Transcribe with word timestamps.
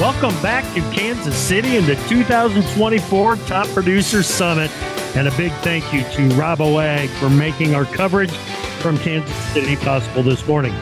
Welcome 0.00 0.34
back 0.42 0.64
to 0.74 0.80
Kansas 0.90 1.36
City 1.36 1.76
and 1.76 1.86
the 1.86 1.94
2024 2.08 3.36
Top 3.36 3.68
Producer 3.68 4.24
Summit. 4.24 4.68
And 5.14 5.28
a 5.28 5.36
big 5.36 5.52
thank 5.62 5.84
you 5.92 6.00
to 6.00 6.34
Rabo 6.34 6.82
Ag 6.82 7.08
for 7.10 7.30
making 7.30 7.76
our 7.76 7.84
coverage 7.84 8.32
from 8.80 8.98
Kansas 8.98 9.32
City 9.52 9.76
possible 9.76 10.24
this 10.24 10.44
morning. 10.48 10.74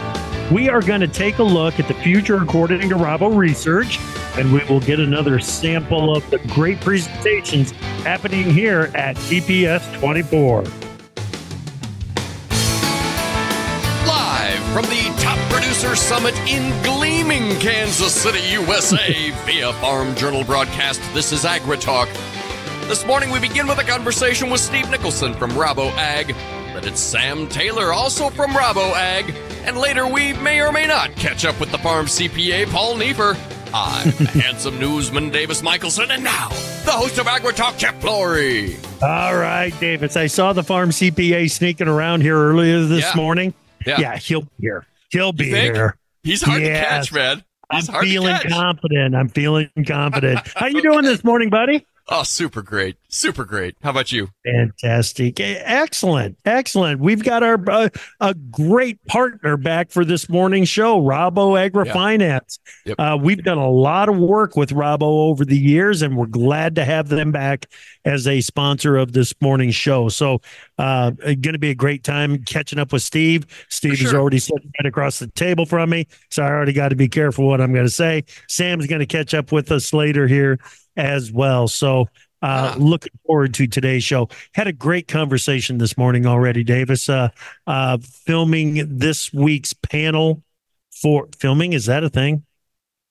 We 0.51 0.71
are 0.71 0.81
going 0.81 1.03
to 1.03 1.09
take 1.09 1.41
a 1.41 1.43
look 1.43 1.79
at 1.79 1.89
the 1.89 1.95
future 1.95 2.39
according 2.39 2.89
to 2.89 2.95
Rabo 2.95 3.37
Research, 3.37 3.99
and 4.39 4.51
we 4.51 4.65
will 4.65 4.81
get 4.81 4.99
another 4.99 5.39
sample 5.41 6.17
of 6.17 6.29
the 6.31 6.39
great 6.49 6.81
presentations 6.81 7.73
happening 8.05 8.49
here 8.49 8.91
at 8.95 9.17
TPS 9.17 9.93
24. 10.01 10.63
Live 14.07 14.63
from 14.73 14.85
the 14.87 15.15
Top 15.21 15.52
Producer 15.73 15.97
Summit 15.97 16.39
in 16.41 16.83
gleaming 16.83 17.59
Kansas 17.59 18.13
City, 18.13 18.41
USA, 18.51 19.31
via 19.47 19.73
Farm 19.75 20.15
Journal 20.15 20.45
broadcast, 20.45 21.01
this 21.15 21.33
is 21.33 21.45
AgriTalk. 21.45 22.09
This 22.89 23.07
morning 23.07 23.31
we 23.31 23.41
begin 23.41 23.67
with 23.67 23.79
a 23.79 23.83
conversation 23.83 24.51
with 24.51 24.61
Steve 24.61 24.91
Nicholson 24.91 25.33
from 25.33 25.51
Rabo 25.53 25.91
Ag. 25.93 26.35
Then 26.75 26.85
it's 26.87 27.01
Sam 27.01 27.49
Taylor, 27.49 27.91
also 27.91 28.29
from 28.29 28.51
Rabo 28.51 28.93
Ag. 28.93 29.35
And 29.65 29.79
later 29.79 30.07
we 30.07 30.35
may 30.35 30.61
or 30.61 30.73
may 30.73 30.87
not 30.87 31.17
catch 31.17 31.47
up 31.47 31.59
with 31.59 31.71
the 31.73 31.79
farm 31.79 32.05
CPA, 32.05 32.71
Paul 32.71 32.97
Neiffer. 32.97 33.35
I'm 33.73 34.11
handsome 34.43 34.79
newsman 34.79 35.31
Davis 35.31 35.63
Michaelsen, 35.63 36.11
and 36.11 36.23
now 36.23 36.51
the 36.85 36.93
host 36.93 37.17
of 37.17 37.25
AgriTalk, 37.25 37.79
Chip 37.79 37.95
Flory. 38.03 38.77
All 39.01 39.35
right, 39.37 39.73
Davis. 39.81 40.19
I 40.19 40.27
saw 40.27 40.53
the 40.53 40.63
farm 40.65 40.91
CPA 40.91 41.51
sneaking 41.51 41.89
around 41.89 42.21
here 42.21 42.37
earlier 42.37 42.83
this 42.85 43.05
Yeah. 43.07 43.13
morning. 43.17 43.55
Yeah. 43.87 43.99
Yeah, 44.01 44.17
he'll 44.19 44.43
be 44.43 44.49
here. 44.61 44.87
He'll 45.13 45.33
be 45.33 45.45
here. 45.51 45.97
He's 46.25 46.43
hard 46.43 46.63
Yes. 46.63 47.07
to 47.07 47.11
catch, 47.11 47.13
man. 47.13 47.45
He's 47.73 47.89
I'm 47.89 47.93
hard 47.95 48.07
feeling 48.07 48.35
to 48.37 48.43
catch. 48.43 48.53
confident. 48.53 49.15
I'm 49.15 49.29
feeling 49.29 49.71
confident. 49.87 50.41
How 50.57 50.67
you 50.67 50.83
doing 50.83 51.05
this 51.05 51.23
morning, 51.23 51.51
buddy? 51.51 51.87
Oh, 52.09 52.25
super 52.25 52.63
great. 52.63 52.97
Super 53.15 53.45
great. 53.45 53.77
How 53.83 53.91
about 53.91 54.11
you? 54.11 54.31
Fantastic. 54.43 55.39
Excellent. 55.39 56.39
Excellent. 56.47 56.99
We've 56.99 57.23
got 57.23 57.43
our 57.43 57.63
uh, 57.71 57.91
a 58.21 58.33
great 58.33 59.05
partner 59.05 59.59
back 59.59 59.91
for 59.91 60.03
this 60.03 60.31
morning 60.31 60.65
show, 60.65 60.99
Rabo 60.99 61.71
AgriFinance. 61.71 62.59
Yep. 62.87 62.97
Uh, 62.99 63.19
we've 63.21 63.45
done 63.45 63.59
a 63.59 63.69
lot 63.69 64.09
of 64.09 64.17
work 64.17 64.57
with 64.57 64.71
Rabo 64.71 65.03
over 65.03 65.45
the 65.45 65.59
years, 65.59 66.01
and 66.01 66.17
we're 66.17 66.25
glad 66.25 66.75
to 66.77 66.87
have 66.87 67.11
them 67.11 67.33
back 67.33 67.67
as 68.07 68.27
a 68.27 68.41
sponsor 68.41 68.97
of 68.97 69.13
this 69.13 69.35
morning 69.43 69.73
show. 69.73 70.09
So, 70.09 70.41
uh, 70.79 71.11
going 71.11 71.53
to 71.53 71.59
be 71.59 71.69
a 71.69 71.75
great 71.75 72.05
time 72.05 72.43
catching 72.45 72.79
up 72.79 72.95
with 72.95 73.03
Steve. 73.03 73.45
Steve 73.69 74.01
is 74.01 74.15
already 74.15 74.39
sitting 74.39 74.73
right 74.81 74.89
across 74.89 75.19
the 75.19 75.29
table 75.29 75.67
from 75.67 75.91
me, 75.91 76.07
so 76.31 76.43
I 76.43 76.47
already 76.47 76.73
got 76.73 76.89
to 76.89 76.97
be 76.97 77.09
careful 77.09 77.47
what 77.47 77.61
I'm 77.61 77.75
going 77.75 77.85
to 77.85 77.93
say. 77.93 78.25
Sam's 78.49 78.87
going 78.87 79.01
to 79.01 79.07
catch 79.07 79.35
up 79.35 79.53
with 79.53 79.71
us 79.71 79.93
later 79.93 80.27
here 80.27 80.59
as 80.97 81.31
well. 81.31 81.69
So, 81.69 82.07
uh, 82.43 82.75
Ah. 82.75 82.77
looking 82.79 83.13
forward 83.27 83.55
to 83.55 83.67
today's 83.67 84.05
show. 84.05 84.29
Had 84.55 84.67
a 84.67 84.73
great 84.73 85.09
conversation 85.09 85.79
this 85.79 85.97
morning 85.97 86.27
already, 86.27 86.65
Davis. 86.65 87.09
Uh, 87.09 87.29
uh, 87.67 87.99
filming 87.99 88.99
this 88.99 89.33
week's 89.33 89.73
panel 89.73 90.43
for 90.91 91.29
filming. 91.39 91.73
Is 91.73 91.87
that 91.87 92.05
a 92.05 92.09
thing? 92.11 92.45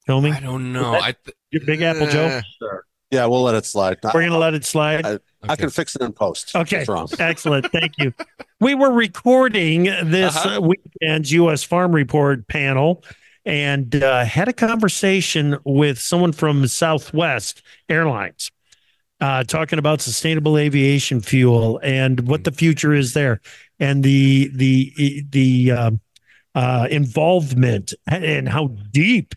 Filming? 0.05 0.33
I 0.33 0.39
don't 0.39 0.73
know. 0.73 0.93
I 0.95 1.13
th- 1.13 1.35
Your 1.51 1.63
Big 1.65 1.81
Apple 1.81 2.07
Joe? 2.07 2.25
Eh, 2.61 2.65
Yeah, 3.11 3.25
we'll 3.25 3.43
let 3.43 3.55
it 3.55 3.65
slide. 3.65 3.97
We're 4.03 4.11
going 4.13 4.29
to 4.31 4.37
let 4.37 4.53
it 4.53 4.65
slide. 4.65 5.05
I- 5.05 5.19
I 5.43 5.55
can 5.55 5.69
fix 5.71 5.95
it 5.95 6.03
in 6.03 6.13
post. 6.13 6.55
Okay. 6.55 6.85
Excellent. 7.19 7.71
Thank 7.71 7.93
you. 7.97 8.13
We 8.59 8.75
were 8.75 8.91
recording 8.91 9.85
this 9.85 10.35
Uh-huh. 10.35 10.57
uh, 10.57 10.61
weekend's 10.61 11.31
U.S. 11.31 11.63
Farm 11.63 11.93
Report 11.93 12.47
panel 12.47 13.03
and 13.43 13.95
uh, 14.03 14.23
had 14.23 14.47
a 14.49 14.53
conversation 14.53 15.57
with 15.65 15.97
someone 15.99 16.31
from 16.31 16.67
Southwest 16.67 17.63
Airlines 17.89 18.51
uh, 19.21 19.43
talking 19.43 19.79
about 19.79 20.01
sustainable 20.01 20.57
aviation 20.57 21.21
fuel 21.21 21.79
and 21.83 22.27
what 22.27 22.43
the 22.43 22.51
future 22.51 22.93
is 22.93 23.13
there 23.13 23.39
and 23.79 24.03
the 24.03 24.49
the 24.55 25.23
the 25.29 25.71
um, 25.71 26.01
uh, 26.55 26.87
involvement 26.91 27.93
and 28.07 28.49
how 28.49 28.67
deep 28.91 29.33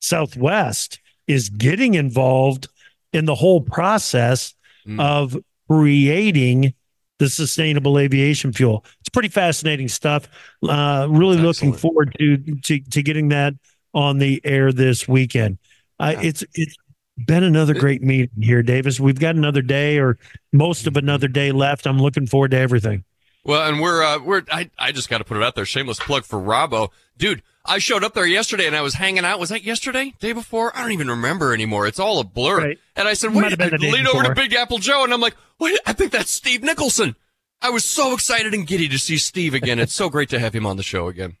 Southwest 0.00 1.00
is 1.26 1.48
getting 1.48 1.94
involved 1.94 2.68
in 3.12 3.24
the 3.26 3.34
whole 3.34 3.60
process 3.60 4.52
Mm. 4.86 5.00
of 5.00 5.36
creating 5.68 6.72
the 7.18 7.28
sustainable 7.28 7.98
aviation 7.98 8.52
fuel. 8.52 8.84
It's 9.00 9.08
pretty 9.08 9.30
fascinating 9.30 9.88
stuff. 9.88 10.28
Uh, 10.62 11.08
really 11.10 11.38
looking 11.38 11.72
forward 11.72 12.14
to, 12.20 12.36
to 12.36 12.78
to 12.78 13.02
getting 13.02 13.30
that 13.30 13.54
on 13.94 14.18
the 14.18 14.40
air 14.44 14.70
this 14.70 15.08
weekend. 15.08 15.58
Uh, 15.98 16.12
Yeah. 16.14 16.28
It's 16.28 16.44
it's 16.54 16.76
been 17.24 17.42
another 17.44 17.74
great 17.74 18.02
meeting 18.02 18.30
here, 18.42 18.62
Davis. 18.62 19.00
We've 19.00 19.18
got 19.18 19.36
another 19.36 19.62
day 19.62 19.98
or 19.98 20.18
most 20.52 20.86
of 20.86 20.96
another 20.96 21.28
day 21.28 21.52
left. 21.52 21.86
I'm 21.86 21.98
looking 21.98 22.26
forward 22.26 22.50
to 22.52 22.58
everything. 22.58 23.04
Well, 23.44 23.68
and 23.68 23.80
we're 23.80 24.02
uh, 24.02 24.18
we're 24.22 24.42
I 24.50 24.70
I 24.78 24.92
just 24.92 25.08
got 25.08 25.18
to 25.18 25.24
put 25.24 25.36
it 25.36 25.42
out 25.42 25.54
there. 25.54 25.64
Shameless 25.64 26.00
plug 26.00 26.24
for 26.24 26.38
Rabo, 26.38 26.90
dude. 27.16 27.42
I 27.68 27.78
showed 27.78 28.04
up 28.04 28.14
there 28.14 28.26
yesterday 28.26 28.66
and 28.68 28.76
I 28.76 28.80
was 28.82 28.94
hanging 28.94 29.24
out. 29.24 29.40
Was 29.40 29.48
that 29.48 29.64
yesterday? 29.64 30.14
Day 30.20 30.32
before? 30.32 30.76
I 30.76 30.82
don't 30.82 30.92
even 30.92 31.08
remember 31.08 31.52
anymore. 31.52 31.86
It's 31.88 31.98
all 31.98 32.20
a 32.20 32.24
blur. 32.24 32.58
Right. 32.58 32.78
And 32.94 33.08
I 33.08 33.14
said, 33.14 33.34
wait, 33.34 33.60
I 33.60 33.70
day 33.76 34.04
over 34.08 34.22
to. 34.22 34.34
Big 34.36 34.52
Apple 34.54 34.78
Joe 34.78 35.02
and 35.02 35.12
I'm 35.12 35.20
like, 35.20 35.34
wait, 35.58 35.76
I 35.84 35.92
think 35.92 36.12
that's 36.12 36.30
Steve 36.30 36.62
Nicholson. 36.62 37.16
I 37.60 37.70
was 37.70 37.84
so 37.84 38.12
excited 38.14 38.54
and 38.54 38.68
giddy 38.68 38.86
to 38.88 38.98
see 39.00 39.16
Steve 39.18 39.52
again. 39.52 39.80
It's 39.80 39.92
so 39.94 40.08
great 40.08 40.28
to 40.28 40.38
have 40.38 40.54
him 40.54 40.64
on 40.64 40.76
the 40.76 40.84
show 40.84 41.08
again. 41.08 41.38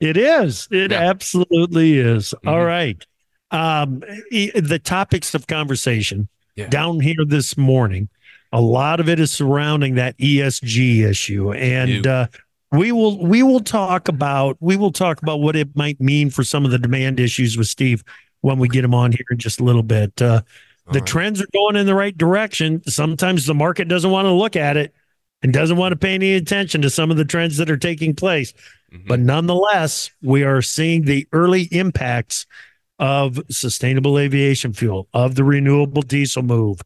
It 0.00 0.16
is. 0.16 0.66
It 0.70 0.92
Yeah. 0.92 1.00
absolutely 1.10 1.98
is. 1.98 2.32
All 2.46 2.54
Mhm. 2.56 2.66
right. 2.66 3.06
Um, 3.50 4.00
the 4.30 4.80
topics 4.82 5.34
of 5.34 5.46
conversation 5.46 6.28
Yeah. 6.56 6.68
down 6.68 7.00
here 7.00 7.24
this 7.26 7.56
morning, 7.56 8.08
a 8.52 8.60
lot 8.60 8.98
of 9.00 9.08
it 9.08 9.20
is 9.20 9.30
surrounding 9.30 9.94
that 9.96 10.16
ESG 10.18 11.02
issue, 11.04 11.52
and 11.52 12.06
uh, 12.06 12.26
we 12.72 12.90
will 12.92 13.24
we 13.24 13.42
will 13.42 13.60
talk 13.60 14.08
about 14.08 14.56
we 14.60 14.76
will 14.76 14.90
talk 14.92 15.22
about 15.22 15.40
what 15.40 15.54
it 15.54 15.76
might 15.76 16.00
mean 16.00 16.30
for 16.30 16.42
some 16.42 16.64
of 16.64 16.70
the 16.70 16.78
demand 16.78 17.20
issues 17.20 17.56
with 17.56 17.68
Steve 17.68 18.02
when 18.40 18.58
we 18.58 18.68
get 18.68 18.84
him 18.84 18.94
on 18.94 19.12
here 19.12 19.26
in 19.30 19.38
just 19.38 19.60
a 19.60 19.64
little 19.64 19.82
bit. 19.82 20.20
Uh, 20.20 20.42
the 20.92 20.98
right. 21.00 21.06
trends 21.06 21.40
are 21.42 21.48
going 21.52 21.76
in 21.76 21.86
the 21.86 21.94
right 21.94 22.16
direction. 22.16 22.82
Sometimes 22.86 23.46
the 23.46 23.54
market 23.54 23.88
doesn't 23.88 24.10
want 24.10 24.26
to 24.26 24.32
look 24.32 24.56
at 24.56 24.76
it 24.76 24.94
and 25.42 25.52
doesn't 25.52 25.76
want 25.76 25.92
to 25.92 25.96
pay 25.96 26.14
any 26.14 26.34
attention 26.34 26.80
to 26.82 26.90
some 26.90 27.10
of 27.10 27.16
the 27.16 27.24
trends 27.24 27.56
that 27.56 27.70
are 27.70 27.76
taking 27.76 28.14
place. 28.14 28.52
Mhm. 28.92 29.06
But 29.08 29.20
nonetheless, 29.20 30.10
we 30.22 30.44
are 30.44 30.62
seeing 30.62 31.04
the 31.04 31.26
early 31.32 31.62
impacts 31.72 32.46
of 32.98 33.40
sustainable 33.50 34.18
aviation 34.18 34.72
fuel, 34.72 35.08
of 35.12 35.34
the 35.34 35.44
renewable 35.44 36.02
diesel 36.02 36.42
move. 36.42 36.80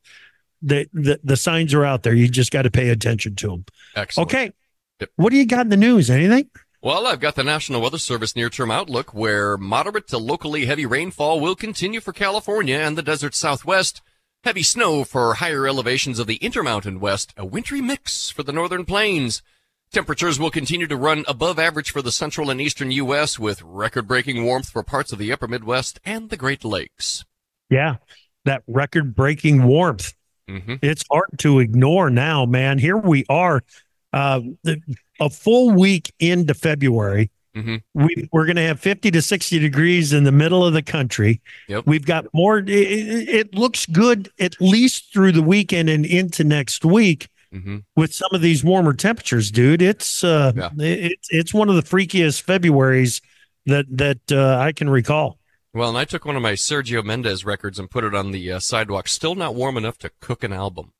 The, 0.62 0.88
the, 0.92 1.20
the 1.24 1.36
signs 1.36 1.72
are 1.72 1.84
out 1.84 2.02
there. 2.02 2.14
You 2.14 2.28
just 2.28 2.50
got 2.50 2.62
to 2.62 2.70
pay 2.70 2.90
attention 2.90 3.34
to 3.36 3.48
them. 3.48 3.64
Excellent. 3.96 4.28
Okay. 4.28 4.52
Yep. 5.00 5.10
What 5.16 5.30
do 5.30 5.36
you 5.36 5.46
got 5.46 5.62
in 5.62 5.68
the 5.70 5.76
news? 5.76 6.10
Anything? 6.10 6.50
Well, 6.82 7.06
I've 7.06 7.20
got 7.20 7.34
the 7.34 7.44
National 7.44 7.82
Weather 7.82 7.98
Service 7.98 8.34
near 8.34 8.50
term 8.50 8.70
outlook 8.70 9.12
where 9.12 9.56
moderate 9.56 10.08
to 10.08 10.18
locally 10.18 10.66
heavy 10.66 10.86
rainfall 10.86 11.40
will 11.40 11.54
continue 11.54 12.00
for 12.00 12.12
California 12.12 12.76
and 12.76 12.96
the 12.96 13.02
desert 13.02 13.34
southwest. 13.34 14.02
Heavy 14.44 14.62
snow 14.62 15.04
for 15.04 15.34
higher 15.34 15.66
elevations 15.66 16.18
of 16.18 16.26
the 16.26 16.36
Intermountain 16.36 16.98
West, 16.98 17.34
a 17.36 17.44
wintry 17.44 17.82
mix 17.82 18.30
for 18.30 18.42
the 18.42 18.52
northern 18.52 18.86
plains. 18.86 19.42
Temperatures 19.92 20.38
will 20.38 20.52
continue 20.52 20.86
to 20.86 20.96
run 20.96 21.24
above 21.26 21.58
average 21.58 21.90
for 21.90 22.00
the 22.00 22.12
central 22.12 22.48
and 22.48 22.60
eastern 22.60 22.92
U.S. 22.92 23.40
with 23.40 23.60
record 23.62 24.06
breaking 24.06 24.44
warmth 24.44 24.68
for 24.70 24.84
parts 24.84 25.10
of 25.12 25.18
the 25.18 25.32
upper 25.32 25.48
Midwest 25.48 25.98
and 26.04 26.30
the 26.30 26.36
Great 26.36 26.64
Lakes. 26.64 27.24
Yeah. 27.70 27.96
That 28.44 28.62
record 28.68 29.16
breaking 29.16 29.64
warmth. 29.64 30.14
hmm 30.48 30.76
It's 30.80 31.02
hard 31.10 31.30
to 31.38 31.58
ignore 31.58 32.08
now, 32.08 32.46
man. 32.46 32.78
Here 32.78 32.96
we 32.96 33.24
are, 33.28 33.64
uh, 34.12 34.40
the, 34.62 34.80
a 35.18 35.28
full 35.28 35.72
week 35.72 36.12
into 36.20 36.54
February. 36.54 37.32
hmm 37.56 37.78
we, 37.92 38.28
we're 38.32 38.46
going 38.46 38.54
to 38.56 38.62
have 38.62 38.78
50 38.78 39.10
to 39.10 39.20
60 39.20 39.58
degrees 39.58 40.12
in 40.12 40.22
the 40.22 40.30
middle 40.30 40.64
of 40.64 40.72
the 40.72 40.82
country. 40.82 41.40
Yep. 41.66 41.82
We've 41.88 42.06
got 42.06 42.26
more. 42.32 42.58
It 42.58 42.68
it 42.68 43.54
looks 43.56 43.86
good 43.86 44.30
at 44.38 44.54
least 44.60 45.12
through 45.12 45.32
the 45.32 45.42
weekend 45.42 45.90
and 45.90 46.06
into 46.06 46.44
next 46.44 46.84
week 46.84 47.28
hmm 47.52 47.78
with 47.96 48.14
some 48.14 48.30
of 48.32 48.40
these 48.40 48.62
warmer 48.62 48.92
temperatures, 48.94 49.50
dude. 49.50 49.82
It's 49.82 50.22
uh, 50.24 50.52
Yeah. 50.54 50.70
it's 50.78 51.28
it's 51.30 51.52
one 51.54 51.68
of 51.68 51.74
the 51.76 51.82
freakiest 51.82 52.44
Februarys 52.44 53.20
that 53.66 53.86
that 53.90 54.20
uh, 54.32 54.56
I 54.58 54.72
can 54.72 54.88
recall. 54.88 55.38
Well, 55.72 55.88
and 55.88 55.98
I 55.98 56.04
took 56.04 56.24
one 56.24 56.34
of 56.36 56.42
my 56.42 56.52
Sergio 56.52 57.04
Mendes 57.04 57.44
records 57.44 57.78
and 57.78 57.90
put 57.90 58.02
it 58.04 58.14
on 58.14 58.32
the 58.32 58.52
uh, 58.52 58.58
sidewalk. 58.58 59.06
Still 59.08 59.34
not 59.36 59.54
warm 59.54 59.76
enough 59.76 59.98
to 59.98 60.10
cook 60.20 60.42
an 60.42 60.52
album. 60.52 60.92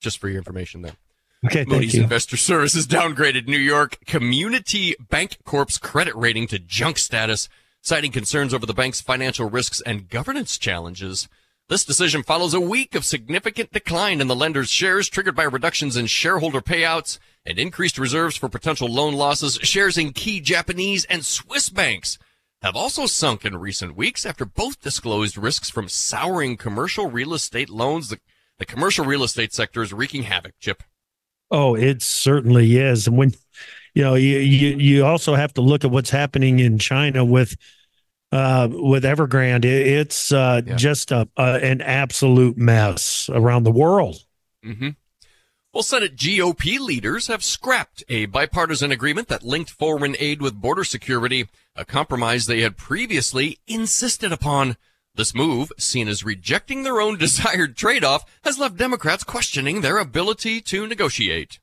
just 0.00 0.18
for 0.18 0.28
your 0.28 0.38
information 0.38 0.82
there. 0.82 0.96
Okay, 1.44 1.64
Moody's 1.64 1.90
thank 1.90 1.94
you. 1.94 2.02
Investor 2.04 2.36
Services 2.36 2.86
downgraded 2.98 3.48
New 3.48 3.58
York 3.58 3.98
Community 4.06 4.94
Bank 5.10 5.38
Corp's 5.44 5.78
credit 5.78 6.14
rating 6.14 6.46
to 6.48 6.58
junk 6.60 6.98
status, 6.98 7.48
citing 7.80 8.12
concerns 8.12 8.54
over 8.54 8.66
the 8.66 8.74
bank's 8.74 9.00
financial 9.00 9.50
risks 9.50 9.80
and 9.80 10.08
governance 10.08 10.56
challenges. 10.58 11.28
This 11.72 11.86
decision 11.86 12.22
follows 12.22 12.52
a 12.52 12.60
week 12.60 12.94
of 12.94 13.02
significant 13.02 13.72
decline 13.72 14.20
in 14.20 14.26
the 14.26 14.36
lender's 14.36 14.70
shares 14.70 15.08
triggered 15.08 15.34
by 15.34 15.44
reductions 15.44 15.96
in 15.96 16.04
shareholder 16.04 16.60
payouts 16.60 17.18
and 17.46 17.58
increased 17.58 17.96
reserves 17.96 18.36
for 18.36 18.50
potential 18.50 18.88
loan 18.88 19.14
losses. 19.14 19.54
Shares 19.62 19.96
in 19.96 20.12
key 20.12 20.38
Japanese 20.38 21.06
and 21.06 21.24
Swiss 21.24 21.70
banks 21.70 22.18
have 22.60 22.76
also 22.76 23.06
sunk 23.06 23.46
in 23.46 23.56
recent 23.56 23.96
weeks 23.96 24.26
after 24.26 24.44
both 24.44 24.82
disclosed 24.82 25.38
risks 25.38 25.70
from 25.70 25.88
souring 25.88 26.58
commercial 26.58 27.10
real 27.10 27.32
estate 27.32 27.70
loans. 27.70 28.10
The, 28.10 28.20
the 28.58 28.66
commercial 28.66 29.06
real 29.06 29.24
estate 29.24 29.54
sector 29.54 29.80
is 29.80 29.94
wreaking 29.94 30.24
havoc, 30.24 30.52
Chip. 30.60 30.82
Oh, 31.50 31.74
it 31.74 32.02
certainly 32.02 32.76
is. 32.76 33.06
And 33.06 33.16
when 33.16 33.32
you 33.94 34.02
know, 34.02 34.14
you 34.14 34.40
you, 34.40 34.76
you 34.76 35.06
also 35.06 35.36
have 35.36 35.54
to 35.54 35.62
look 35.62 35.86
at 35.86 35.90
what's 35.90 36.10
happening 36.10 36.58
in 36.58 36.78
China 36.78 37.24
with 37.24 37.56
uh, 38.32 38.68
with 38.70 39.04
Evergrande. 39.04 39.64
It, 39.66 39.86
it's 39.86 40.32
uh, 40.32 40.62
Yeah. 40.66 40.74
just 40.76 41.12
a, 41.12 41.28
an 41.36 41.80
absolute 41.82 42.56
mess 42.56 43.30
around 43.32 43.64
the 43.64 43.70
world. 43.70 44.24
Mm-hmm. 44.64 44.90
Well, 45.72 45.82
Senate 45.82 46.16
GOP 46.16 46.78
leaders 46.78 47.28
have 47.28 47.42
scrapped 47.42 48.04
a 48.08 48.26
bipartisan 48.26 48.92
agreement 48.92 49.28
that 49.28 49.42
linked 49.42 49.70
foreign 49.70 50.16
aid 50.18 50.42
with 50.42 50.60
border 50.60 50.84
security, 50.84 51.48
a 51.74 51.84
compromise 51.86 52.44
they 52.46 52.60
had 52.60 52.76
previously 52.76 53.58
insisted 53.66 54.32
upon. 54.32 54.76
This 55.14 55.34
move, 55.34 55.70
seen 55.78 56.08
as 56.08 56.24
rejecting 56.24 56.82
their 56.82 56.98
own 57.00 57.18
desired 57.18 57.76
trade-off, 57.76 58.24
has 58.44 58.58
left 58.58 58.76
Democrats 58.78 59.24
questioning 59.24 59.80
their 59.82 59.98
ability 59.98 60.60
to 60.62 60.86
negotiate. 60.86 61.58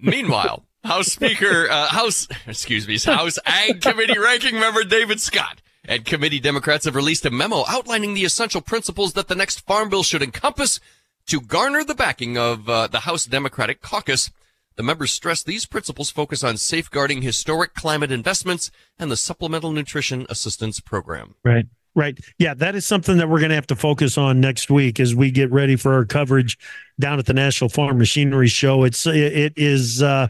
Meanwhile, 0.00 0.64
House 0.86 1.08
Speaker, 1.08 1.68
uh, 1.70 1.88
House, 1.88 2.28
excuse 2.46 2.86
me, 2.86 2.98
House 2.98 3.38
Ag 3.44 3.80
Committee 3.80 4.18
Ranking 4.18 4.58
Member 4.58 4.84
David 4.84 5.20
Scott 5.20 5.60
and 5.88 6.04
committee 6.04 6.40
Democrats 6.40 6.84
have 6.84 6.94
released 6.94 7.24
a 7.24 7.30
memo 7.30 7.64
outlining 7.68 8.14
the 8.14 8.24
essential 8.24 8.60
principles 8.60 9.12
that 9.14 9.28
the 9.28 9.34
next 9.34 9.60
farm 9.66 9.88
bill 9.88 10.02
should 10.02 10.22
encompass 10.22 10.80
to 11.26 11.40
garner 11.40 11.84
the 11.84 11.94
backing 11.94 12.36
of 12.38 12.68
uh, 12.68 12.86
the 12.86 13.00
House 13.00 13.26
Democratic 13.26 13.80
caucus. 13.80 14.30
The 14.76 14.82
members 14.82 15.10
stress 15.10 15.42
these 15.42 15.64
principles 15.64 16.10
focus 16.10 16.44
on 16.44 16.56
safeguarding 16.56 17.22
historic 17.22 17.74
climate 17.74 18.12
investments 18.12 18.70
and 18.98 19.10
the 19.10 19.16
Supplemental 19.16 19.72
Nutrition 19.72 20.26
Assistance 20.28 20.80
Program. 20.80 21.34
Right. 21.44 21.66
Right. 21.94 22.18
Yeah, 22.38 22.52
that 22.52 22.74
is 22.74 22.86
something 22.86 23.16
that 23.16 23.30
we're 23.30 23.38
going 23.38 23.48
to 23.48 23.54
have 23.54 23.68
to 23.68 23.76
focus 23.76 24.18
on 24.18 24.38
next 24.38 24.70
week 24.70 25.00
as 25.00 25.14
we 25.14 25.30
get 25.30 25.50
ready 25.50 25.76
for 25.76 25.94
our 25.94 26.04
coverage 26.04 26.58
down 27.00 27.18
at 27.18 27.24
the 27.24 27.32
National 27.32 27.70
Farm 27.70 27.96
Machinery 27.96 28.48
Show. 28.48 28.84
It's 28.84 29.06
it, 29.06 29.54
is 29.56 30.02
uh 30.02 30.28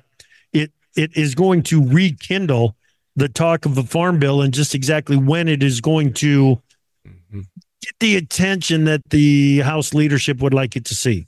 it 0.96 1.16
is 1.16 1.34
going 1.34 1.62
to 1.64 1.86
rekindle 1.86 2.76
the 3.14 3.28
talk 3.28 3.64
of 3.64 3.74
the 3.74 3.82
farm 3.82 4.18
bill 4.18 4.42
and 4.42 4.52
just 4.52 4.74
exactly 4.74 5.16
when 5.16 5.48
it 5.48 5.62
is 5.62 5.80
going 5.80 6.12
to 6.14 6.60
mm-hmm. 7.06 7.40
get 7.80 7.94
the 8.00 8.16
attention 8.16 8.84
that 8.84 9.02
the 9.10 9.60
House 9.60 9.94
leadership 9.94 10.40
would 10.40 10.54
like 10.54 10.76
it 10.76 10.84
to 10.86 10.94
see. 10.94 11.26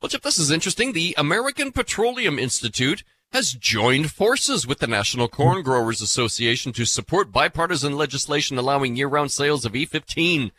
Well, 0.00 0.08
Chip, 0.08 0.22
this 0.22 0.38
is 0.38 0.50
interesting. 0.50 0.92
The 0.92 1.14
American 1.18 1.72
Petroleum 1.72 2.38
Institute 2.38 3.04
has 3.32 3.52
joined 3.52 4.10
forces 4.10 4.66
with 4.66 4.78
the 4.78 4.86
National 4.86 5.28
Corn 5.28 5.58
hmm. 5.58 5.62
Growers 5.62 6.00
Association 6.00 6.72
to 6.72 6.86
support 6.86 7.30
bipartisan 7.30 7.96
legislation 7.96 8.56
allowing 8.56 8.96
year-round 8.96 9.30
sales 9.30 9.66
of 9.66 9.72
E15. 9.72 10.52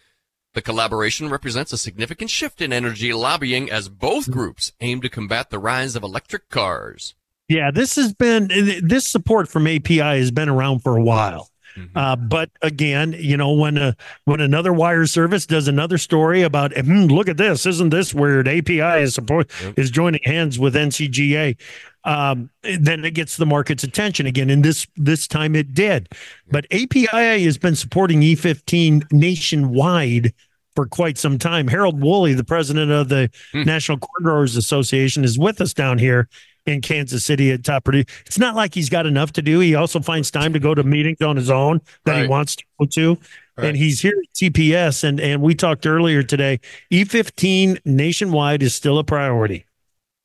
The 0.53 0.61
collaboration 0.61 1.29
represents 1.29 1.73
a 1.73 1.77
significant 1.77 2.29
shift 2.29 2.61
in 2.61 2.71
energy 2.71 3.13
lobbying 3.13 3.71
as 3.71 3.89
both 3.89 4.25
hmm. 4.25 4.31
groups 4.31 4.73
aim 4.79 5.01
to 5.01 5.09
combat 5.09 5.49
the 5.49 5.59
rise 5.59 5.95
of 5.95 6.03
electric 6.03 6.49
cars. 6.49 7.15
Yeah, 7.51 7.69
this 7.71 7.95
has 7.97 8.13
been 8.13 8.47
this 8.81 9.05
support 9.07 9.49
from 9.49 9.67
API 9.67 9.97
has 9.99 10.31
been 10.31 10.47
around 10.49 10.79
for 10.79 10.95
a 10.97 11.03
while. 11.03 11.49
Uh, 11.95 12.15
but 12.17 12.49
again, 12.61 13.15
you 13.17 13.35
know, 13.37 13.53
when 13.53 13.77
uh, 13.77 13.93
when 14.25 14.39
another 14.41 14.73
wire 14.73 15.05
service 15.05 15.45
does 15.45 15.67
another 15.69 15.97
story 15.97 16.41
about, 16.43 16.73
hmm, 16.77 17.05
look 17.05 17.29
at 17.29 17.37
this, 17.37 17.65
isn't 17.65 17.89
this 17.89 18.13
weird? 18.13 18.47
API 18.47 19.01
is 19.03 19.13
support 19.15 19.49
Yep. 19.63 19.79
is 19.79 19.89
joining 19.89 20.19
hands 20.23 20.59
with 20.59 20.75
NCGA. 20.75 21.55
Um, 22.03 22.49
then 22.63 23.05
it 23.05 23.13
gets 23.13 23.37
the 23.37 23.45
market's 23.45 23.83
attention 23.85 24.25
again, 24.27 24.49
and 24.49 24.63
this 24.65 24.85
this 24.97 25.27
time 25.27 25.55
it 25.55 25.73
did. 25.73 26.09
But 26.49 26.65
API 26.71 27.43
has 27.45 27.57
been 27.57 27.75
supporting 27.75 28.21
E15 28.21 29.11
nationwide 29.13 30.33
for 30.75 30.85
quite 30.87 31.17
some 31.17 31.37
time. 31.37 31.67
Harold 31.67 31.99
Wolle, 32.01 32.35
the 32.35 32.43
president 32.43 32.91
of 32.91 33.09
the 33.09 33.29
Hmm. 33.53 33.63
National 33.63 33.97
Corn 33.97 34.23
Growers 34.23 34.55
Association, 34.57 35.23
is 35.23 35.37
with 35.39 35.61
us 35.61 35.73
down 35.73 35.97
here 35.99 36.27
in 36.65 36.81
Kansas 36.81 37.25
City 37.25 37.51
at 37.51 37.63
Top 37.63 37.83
Purdue. 37.83 38.03
It's 38.25 38.37
not 38.37 38.55
like 38.55 38.73
he's 38.73 38.89
got 38.89 39.05
enough 39.05 39.33
to 39.33 39.41
do. 39.41 39.59
He 39.59 39.75
also 39.75 39.99
finds 39.99 40.31
time 40.31 40.53
to 40.53 40.59
go 40.59 40.75
to 40.75 40.83
meetings 40.83 41.21
on 41.21 41.35
his 41.35 41.49
own 41.49 41.81
that 42.05 42.21
he 42.21 42.27
wants 42.27 42.55
to 42.57 42.63
go 42.79 42.85
to. 42.85 43.17
Right. 43.57 43.67
And 43.67 43.77
he's 43.77 44.01
here 44.01 44.13
at 44.17 44.33
TPS. 44.35 45.03
And, 45.03 45.19
and 45.19 45.41
we 45.41 45.55
talked 45.55 45.85
earlier 45.85 46.23
today. 46.23 46.59
E15 46.91 47.79
nationwide 47.85 48.63
is 48.63 48.73
still 48.73 48.97
a 48.97 49.03
priority. 49.03 49.65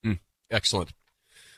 Hmm. 0.03 0.15
Excellent. 0.51 0.93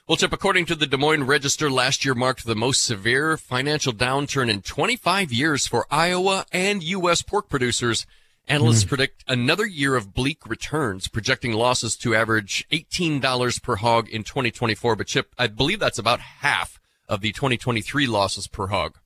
Well, 0.08 0.16
Chip, 0.16 0.32
according 0.32 0.64
to 0.66 0.74
the 0.74 0.86
Des 0.86 0.96
Moines 0.96 1.24
Register, 1.24 1.70
last 1.70 2.02
year 2.02 2.14
marked 2.14 2.46
the 2.46 2.54
most 2.54 2.82
severe 2.82 3.36
financial 3.36 3.92
downturn 3.92 4.48
in 4.48 4.62
25 4.62 5.30
years 5.30 5.66
for 5.66 5.86
Iowa 5.90 6.46
and 6.50 6.82
U.S. 6.82 7.20
pork 7.20 7.50
producers. 7.50 8.06
Analysts 8.48 8.84
predict 8.84 9.24
another 9.28 9.66
year 9.66 9.94
of 9.94 10.14
bleak 10.14 10.46
returns, 10.48 11.06
projecting 11.06 11.52
losses 11.52 11.96
to 11.98 12.14
average 12.14 12.66
$18 12.72 13.62
per 13.62 13.76
hog 13.76 14.08
in 14.08 14.24
2024. 14.24 14.96
But 14.96 15.06
Chip, 15.06 15.34
I 15.38 15.46
believe 15.48 15.80
that's 15.80 15.98
about 15.98 16.20
half 16.20 16.80
of 17.08 17.20
the 17.20 17.32
2023 17.32 18.06
losses 18.06 18.46
per 18.46 18.68
hog. 18.68 18.98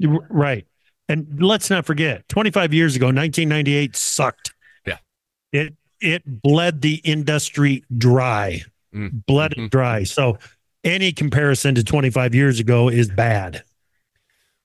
Right. 0.00 0.66
And 1.08 1.42
let's 1.42 1.68
not 1.68 1.84
forget, 1.84 2.26
25 2.28 2.72
years 2.72 2.96
ago, 2.96 3.06
1998 3.06 3.94
sucked. 3.96 4.54
Yeah. 4.86 4.98
It 5.52 5.74
it 6.00 6.42
bled 6.42 6.80
the 6.80 6.96
industry 7.04 7.84
dry. 7.96 8.62
Mm. 8.94 9.24
Bled 9.26 9.52
Mhm. 9.52 9.66
it 9.66 9.70
dry. 9.70 10.02
So 10.04 10.38
any 10.82 11.12
comparison 11.12 11.74
to 11.76 11.84
25 11.84 12.34
years 12.34 12.58
ago 12.58 12.88
is 12.88 13.08
bad. 13.08 13.62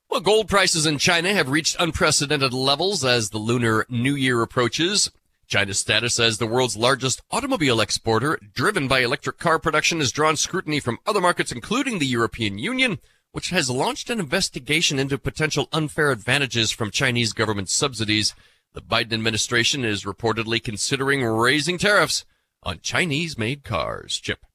Well, 0.09 0.21
gold 0.21 0.47
prices 0.47 0.85
in 0.85 0.99
China 0.99 1.33
have 1.33 1.49
reached 1.49 1.75
unprecedented 1.79 2.53
levels 2.53 3.03
as 3.03 3.29
the 3.29 3.37
Lunar 3.37 3.85
New 3.89 4.15
Year 4.15 4.41
approaches. 4.41 5.11
China's 5.47 5.79
status 5.79 6.19
as 6.19 6.37
the 6.37 6.47
world's 6.47 6.77
largest 6.77 7.21
automobile 7.29 7.79
exporter, 7.79 8.39
driven 8.53 8.87
by 8.87 8.99
electric 8.99 9.37
car 9.37 9.59
production, 9.59 9.99
has 9.99 10.11
drawn 10.11 10.35
scrutiny 10.35 10.79
from 10.79 10.97
other 11.05 11.21
markets, 11.21 11.51
including 11.51 11.99
the 11.99 12.05
European 12.05 12.57
Union, 12.57 12.99
which 13.31 13.49
has 13.49 13.69
launched 13.69 14.09
an 14.09 14.19
investigation 14.19 14.97
into 14.97 15.17
potential 15.17 15.67
unfair 15.71 16.11
advantages 16.11 16.71
from 16.71 16.89
Chinese 16.89 17.33
government 17.33 17.69
subsidies. 17.69 18.33
The 18.73 18.81
Biden 18.81 19.13
administration 19.13 19.85
is 19.85 20.03
reportedly 20.03 20.63
considering 20.63 21.23
raising 21.23 21.77
tariffs 21.77 22.25
on 22.63 22.79
Chinese 22.81 23.37
made 23.37 23.63
cars. 23.63 24.19
Chip. 24.19 24.45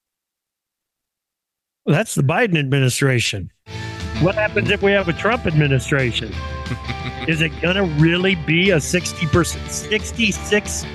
That's 1.86 2.14
the 2.14 2.22
Biden 2.22 2.58
administration. 2.58 3.50
What 4.22 4.36
happens 4.36 4.70
if 4.70 4.82
we 4.82 4.92
have 4.92 5.08
a 5.08 5.12
Trump 5.12 5.46
administration? 5.46 6.32
Is 7.26 7.42
it 7.42 7.50
going 7.60 7.74
to 7.74 7.82
really 8.00 8.36
be 8.36 8.70
a 8.70 8.76
60%, 8.76 9.68
66 9.68 10.86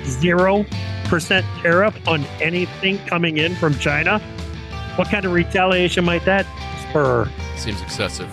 percent 1.04 1.46
tariff 1.60 2.08
on 2.08 2.24
anything 2.40 2.96
coming 3.00 3.36
in 3.36 3.54
from 3.56 3.78
China? 3.78 4.18
What 4.96 5.10
kind 5.10 5.26
of 5.26 5.32
retaliation 5.32 6.06
might 6.06 6.24
that 6.24 6.46
spur? 6.88 7.30
Seems 7.58 7.82
excessive. 7.82 8.30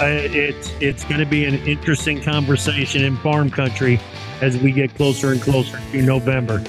Uh, 0.00 0.04
it's 0.06 0.70
it's 0.80 1.02
going 1.02 1.18
to 1.18 1.26
be 1.26 1.44
an 1.44 1.54
interesting 1.66 2.22
conversation 2.22 3.02
in 3.02 3.16
farm 3.16 3.50
country 3.50 3.98
as 4.40 4.56
we 4.56 4.70
get 4.70 4.94
closer 4.94 5.32
and 5.32 5.42
closer 5.42 5.80
to 5.90 6.00
November. 6.00 6.62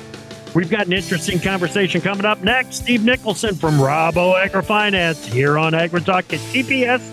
We've 0.56 0.72
got 0.72 0.88
an 0.88 0.94
interesting 0.94 1.40
conversation 1.40 2.02
coming 2.02 2.26
up 2.26 2.42
next. 2.42 2.78
Steve 2.78 3.04
Nicholson 3.04 3.54
from 3.54 3.76
Rabo 3.76 4.44
AgriFinance 4.44 5.24
here 5.24 5.60
on 5.60 5.74
AgriTalk 5.74 6.34
at 6.34 6.40
TPS 6.52 7.13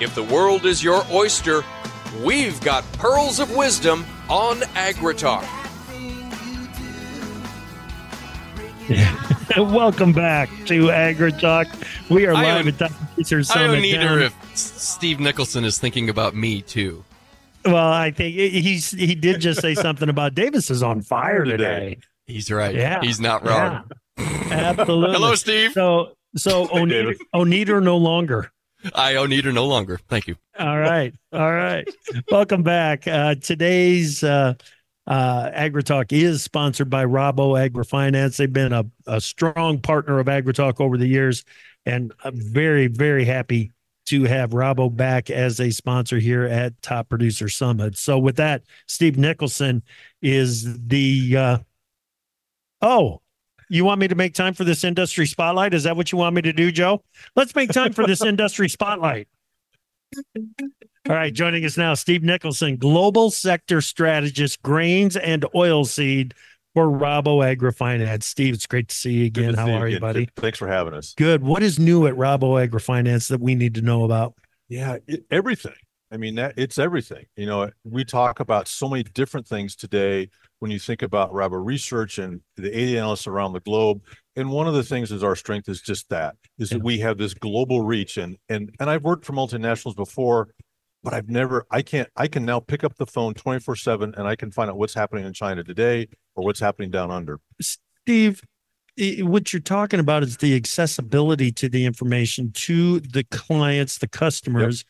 If 0.00 0.14
the 0.14 0.22
world 0.22 0.64
is 0.64 0.82
your 0.82 1.02
oyster, 1.10 1.62
we've 2.22 2.60
got 2.60 2.90
pearls 2.92 3.40
of 3.40 3.54
wisdom 3.56 4.04
on 4.28 4.58
AgriTalk. 4.74 5.46
Welcome 9.56 10.12
back 10.12 10.48
to 10.66 10.86
AgriTalk. 10.86 11.66
We 12.10 12.26
are 12.26 12.34
I 12.34 12.42
live 12.42 12.64
don't- 12.64 12.80
at 12.82 12.90
Top 12.90 13.08
Producer 13.14 13.38
I 13.38 13.42
Summit. 13.42 13.66
don't 13.76 13.84
either 13.84 14.18
if 14.20 14.34
Steve 14.56 15.20
Nicholson 15.20 15.64
is 15.64 15.78
thinking 15.78 16.08
about 16.08 16.34
me 16.34 16.62
too. 16.62 17.04
Well, 17.64 17.76
I 17.92 18.12
think 18.12 18.34
he's 18.36 18.92
he 18.92 19.14
did 19.14 19.40
just 19.40 19.60
say 19.60 19.74
something 19.74 20.08
about 20.08 20.34
Davis 20.34 20.70
is 20.70 20.82
on 20.82 21.02
fire 21.02 21.44
today. 21.44 21.98
He's 22.26 22.50
right. 22.50 22.74
Yeah, 22.74 23.00
He's 23.02 23.20
not 23.20 23.44
wrong. 23.44 23.90
Yeah, 24.18 24.74
absolutely. 24.78 25.14
Hello, 25.14 25.34
Steve. 25.34 25.72
So 25.72 26.12
so 26.36 26.66
Oneater, 26.72 27.14
Oneater 27.34 27.82
no 27.82 27.96
longer. 27.96 28.50
I 28.94 29.12
don't 29.12 29.30
need 29.30 29.44
her 29.44 29.52
no 29.52 29.66
longer. 29.66 29.98
Thank 30.08 30.28
you. 30.28 30.36
All 30.58 30.78
right. 30.78 31.14
All 31.32 31.52
right. 31.52 31.88
Welcome 32.30 32.62
back. 32.62 33.06
Uh, 33.06 33.34
today's 33.36 34.22
uh, 34.22 34.54
uh, 35.06 35.50
AgriTalk 35.50 36.12
is 36.12 36.42
sponsored 36.42 36.90
by 36.90 37.04
Rabo 37.04 37.68
AgriFinance. 37.68 38.36
They've 38.36 38.52
been 38.52 38.72
a, 38.72 38.84
a 39.06 39.20
strong 39.20 39.80
partner 39.80 40.18
of 40.18 40.26
AgriTalk 40.26 40.80
over 40.80 40.96
the 40.96 41.06
years, 41.06 41.44
and 41.86 42.12
I'm 42.22 42.36
very, 42.36 42.86
very 42.86 43.24
happy 43.24 43.72
to 44.06 44.24
have 44.24 44.50
Rabo 44.50 44.94
back 44.94 45.28
as 45.28 45.60
a 45.60 45.70
sponsor 45.70 46.18
here 46.18 46.44
at 46.44 46.80
Top 46.82 47.08
Producer 47.08 47.48
Summit. 47.48 47.96
So, 47.96 48.18
with 48.18 48.36
that, 48.36 48.62
Steve 48.86 49.18
Nicholson 49.18 49.82
is 50.22 50.78
the. 50.86 51.36
Uh, 51.36 51.58
oh, 52.80 53.22
you 53.68 53.84
want 53.84 54.00
me 54.00 54.08
to 54.08 54.14
make 54.14 54.34
time 54.34 54.54
for 54.54 54.64
this 54.64 54.84
industry 54.84 55.26
spotlight? 55.26 55.74
Is 55.74 55.84
that 55.84 55.96
what 55.96 56.12
you 56.12 56.18
want 56.18 56.34
me 56.34 56.42
to 56.42 56.52
do, 56.52 56.72
Joe? 56.72 57.02
Let's 57.36 57.54
make 57.54 57.70
time 57.70 57.92
for 57.92 58.06
this 58.06 58.22
industry 58.24 58.68
spotlight. 58.68 59.28
All 61.08 61.14
right, 61.14 61.32
joining 61.32 61.64
us 61.64 61.76
now, 61.76 61.94
Steve 61.94 62.22
Nicholson, 62.22 62.76
Global 62.76 63.30
Sector 63.30 63.80
Strategist, 63.80 64.62
Grains 64.62 65.16
and 65.16 65.42
Oilseed 65.54 66.32
for 66.74 66.86
Rabo 66.86 67.56
AgriFinance. 67.56 68.22
Steve, 68.22 68.54
it's 68.54 68.66
great 68.66 68.88
to 68.88 68.94
see 68.94 69.12
you 69.12 69.26
again. 69.26 69.52
to 69.52 69.58
How 69.58 69.66
see 69.66 69.72
are 69.72 69.88
you, 69.88 70.00
buddy? 70.00 70.28
Thanks 70.36 70.58
for 70.58 70.68
having 70.68 70.94
us. 70.94 71.14
Good. 71.16 71.42
What 71.42 71.62
is 71.62 71.78
new 71.78 72.06
at 72.06 72.14
Rabo 72.14 72.66
AgriFinance 72.66 73.28
that 73.28 73.40
we 73.40 73.54
need 73.54 73.74
to 73.74 73.82
know 73.82 74.04
about? 74.04 74.34
Yeah, 74.68 74.98
it, 75.06 75.24
everything. 75.30 75.74
I 76.10 76.16
mean, 76.16 76.36
that 76.36 76.54
it's 76.56 76.78
everything. 76.78 77.26
You 77.36 77.46
know, 77.46 77.70
we 77.84 78.04
talk 78.04 78.40
about 78.40 78.68
so 78.68 78.88
many 78.88 79.02
different 79.02 79.46
things 79.46 79.76
today 79.76 80.30
when 80.60 80.70
you 80.70 80.78
think 80.78 81.02
about 81.02 81.32
Rabo 81.32 81.64
Research 81.64 82.18
and 82.18 82.40
the 82.56 82.76
80 82.76 82.98
analysts 82.98 83.26
around 83.26 83.52
the 83.52 83.60
globe. 83.60 84.02
And 84.36 84.50
one 84.50 84.66
of 84.66 84.74
the 84.74 84.82
things 84.82 85.12
is 85.12 85.22
our 85.22 85.36
strength 85.36 85.68
is 85.68 85.80
just 85.80 86.08
that 86.10 86.36
is 86.58 86.70
that 86.70 86.82
we 86.82 86.98
have 87.00 87.18
this 87.18 87.34
global 87.34 87.82
reach. 87.82 88.16
And 88.16 88.36
and 88.48 88.74
and 88.80 88.90
I've 88.90 89.04
worked 89.04 89.24
for 89.24 89.32
multinationals 89.32 89.96
before, 89.96 90.48
but 91.02 91.14
I've 91.14 91.28
never. 91.28 91.66
I 91.70 91.82
can't. 91.82 92.08
I 92.16 92.28
can 92.28 92.44
now 92.44 92.60
pick 92.60 92.84
up 92.84 92.96
the 92.96 93.06
phone 93.06 93.34
24 93.34 93.76
seven 93.76 94.14
and 94.16 94.26
I 94.26 94.36
can 94.36 94.50
find 94.50 94.70
out 94.70 94.78
what's 94.78 94.94
happening 94.94 95.24
in 95.24 95.32
China 95.32 95.62
today 95.64 96.08
or 96.34 96.44
what's 96.44 96.60
happening 96.60 96.90
down 96.90 97.10
under. 97.10 97.40
Steve, 97.60 98.42
what 99.20 99.52
you're 99.52 99.60
talking 99.60 100.00
about 100.00 100.22
is 100.22 100.38
the 100.38 100.56
accessibility 100.56 101.52
to 101.52 101.68
the 101.68 101.84
information 101.84 102.52
to 102.52 103.00
the 103.00 103.24
clients, 103.24 103.98
the 103.98 104.08
customers 104.08 104.84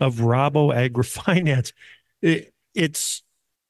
of 0.00 0.16
Rabo 0.16 0.74
AgriFinance. 0.74 1.72
It, 2.22 2.54
it's 2.74 3.22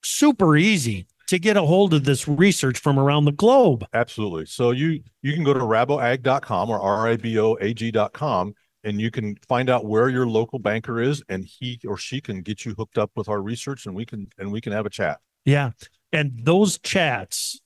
super 0.05 0.57
easy 0.57 1.09
to 1.29 1.39
get 1.39 1.57
a 1.57 1.63
hold 1.63 1.95
of 1.95 2.05
this 2.05 2.29
research 2.29 2.79
from 2.79 2.99
around 2.99 3.25
the 3.25 3.33
globe. 3.33 3.85
Absolutely. 3.93 4.47
So 4.47 4.71
you 4.73 5.01
you 5.23 5.33
can 5.35 5.45
go 5.45 5.55
to 5.55 5.61
raboag.com 5.61 6.71
or 6.71 6.81
r-i-b-o-a-g.com 6.81 8.55
and 8.85 9.01
you 9.01 9.11
can 9.11 9.37
find 9.49 9.71
out 9.71 9.87
where 9.87 10.09
your 10.09 10.27
local 10.27 10.59
banker 10.59 11.01
is 11.01 11.23
and 11.29 11.45
he 11.45 11.81
or 11.87 11.97
she 11.97 12.21
can 12.21 12.43
get 12.43 12.65
you 12.65 12.75
hooked 12.77 12.99
up 12.99 13.11
with 13.17 13.29
our 13.29 13.41
research 13.41 13.87
and 13.87 13.95
we 13.95 14.05
can 14.05 14.29
and 14.39 14.53
we 14.53 14.61
can 14.61 14.73
have 14.73 14.87
a 14.87 14.91
chat. 14.91 15.19
Yeah. 15.45 15.71
And 16.13 16.41
those 16.45 16.79
chats 16.79 17.61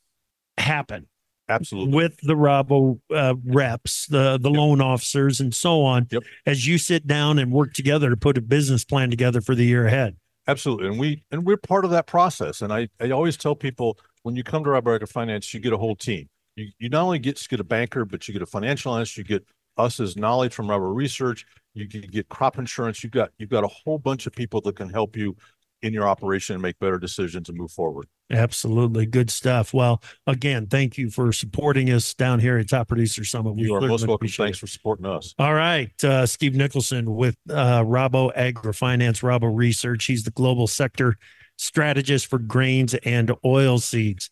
happen 0.57 1.07
Absolutely. 1.49 1.95
with 1.95 2.17
the 2.23 2.35
Rabo 2.35 3.00
uh, 3.15 3.35
reps, 3.45 4.07
the, 4.07 4.38
the 4.38 4.50
loan 4.50 4.81
officers, 4.81 5.41
and 5.41 5.55
so 5.55 5.83
on 5.83 6.07
Yep. 6.11 6.23
as 6.47 6.67
you 6.67 6.79
sit 6.79 7.07
down 7.07 7.38
and 7.38 7.53
work 7.53 7.73
together 7.75 8.11
to 8.11 8.17
put 8.17 8.37
a 8.38 8.41
business 8.41 8.85
plan 8.85 9.11
together 9.11 9.41
for 9.41 9.55
the 9.55 9.65
year 9.65 9.87
ahead. 9.87 10.17
Absolutely. 10.49 10.88
And 10.88 10.99
we 10.99 11.23
and 11.31 11.45
we're 11.47 11.59
part 11.59 11.85
of 11.85 11.90
that 11.93 12.07
process. 12.07 12.62
And 12.62 12.73
I, 12.73 12.88
I 13.00 13.11
always 13.11 13.37
tell 13.37 13.55
people 13.55 13.99
when 14.23 14.37
you 14.37 14.43
come 14.45 14.64
to 14.64 14.71
Rabo 14.71 15.09
Finance, 15.09 15.52
you 15.55 15.61
get 15.61 15.73
a 15.75 15.78
whole 15.78 15.97
team. 15.97 16.28
You 16.57 16.69
you 16.78 16.88
not 16.88 17.02
only 17.02 17.19
get, 17.21 17.47
get 17.49 17.61
a 17.61 17.64
banker, 17.64 18.05
but 18.05 18.26
you 18.26 18.33
get 18.33 18.43
a 18.43 18.47
financial 18.47 18.93
analyst, 18.95 19.17
you 19.19 19.25
get 19.25 19.45
us 19.76 20.00
as 20.00 20.17
knowledge 20.17 20.55
from 20.55 20.67
Rabo 20.69 20.95
Research, 20.95 21.47
you 21.75 21.87
get 21.87 22.28
crop 22.31 22.59
insurance, 22.59 23.02
you've 23.05 23.12
got 23.12 23.31
you've 23.38 23.50
got 23.50 23.64
a 23.64 23.69
whole 23.69 23.99
bunch 23.99 24.26
of 24.26 24.33
people 24.33 24.61
that 24.62 24.76
can 24.76 24.90
help 24.90 25.17
you 25.17 25.37
in 25.82 25.92
your 25.92 26.08
operation 26.08 26.54
and 26.54 26.62
make 26.62 26.78
better 26.78 26.99
decisions 26.99 27.49
and 27.49 27.56
move 27.56 27.70
forward. 27.70 28.06
Absolutely. 28.30 29.06
Good 29.06 29.30
stuff. 29.30 29.73
Well, 29.73 30.02
again, 30.26 30.66
thank 30.66 30.99
you 30.99 31.08
for 31.11 31.32
supporting 31.32 31.90
us 31.90 32.14
down 32.14 32.40
here 32.40 32.58
at 32.58 32.68
Top 32.68 32.88
Producer 32.88 33.25
Summit. 33.25 33.54
We 33.54 33.62
You 33.64 33.75
are 33.76 33.80
most 33.80 34.06
welcome. 34.06 34.28
Thanks 34.28 34.58
it. 34.58 34.61
for 34.61 34.66
supporting 34.66 35.06
us. 35.06 35.35
All 35.38 35.54
right. 35.54 35.92
Uh, 36.04 36.26
Steve 36.26 36.54
Nicholson 36.54 37.14
with 37.14 37.37
uh, 37.49 37.82
Rabo 37.85 38.35
AgriFinance, 38.37 39.23
Rabo 39.23 39.50
Research. 39.54 40.04
He's 40.06 40.25
the 40.25 40.30
global 40.32 40.66
sector 40.66 41.16
strategist 41.56 42.26
for 42.26 42.38
grains 42.38 42.94
and 42.94 43.32
oil 43.44 43.78
seeds. 43.78 44.30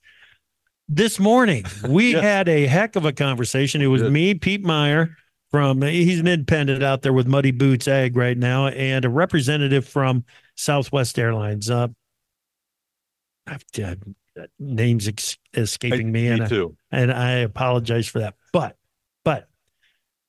This 0.88 1.18
morning, 1.18 1.64
we 1.88 2.12
Yes. 2.12 2.22
had 2.22 2.48
a 2.48 2.66
heck 2.66 2.96
of 2.96 3.04
a 3.04 3.12
conversation. 3.12 3.82
It 3.82 3.86
was 3.86 4.02
Good. 4.02 4.12
me, 4.12 4.34
Pete 4.34 4.62
Meyer, 4.64 5.16
from 5.50 5.82
he's 5.82 6.20
an 6.20 6.26
independent 6.26 6.82
out 6.82 7.02
there 7.02 7.12
with 7.12 7.26
Muddy 7.26 7.50
Boots 7.52 7.88
Ag 7.88 8.16
right 8.16 8.36
now, 8.36 8.68
and 8.68 9.04
a 9.04 9.08
representative 9.08 9.86
from 9.86 10.24
Southwest 10.56 11.18
Airlines. 11.18 11.70
Uh, 11.70 11.88
I've 13.46 13.64
uh, 13.82 13.94
names 14.58 15.08
ex- 15.08 15.38
escaping 15.54 16.10
me, 16.12 16.28
and 16.28 16.50
Me 16.50 16.60
I- 16.92 16.96
and 16.96 17.12
I 17.12 17.30
apologize 17.38 18.08
for 18.08 18.18
that. 18.20 18.34
But, 18.52 18.76
but 19.24 19.48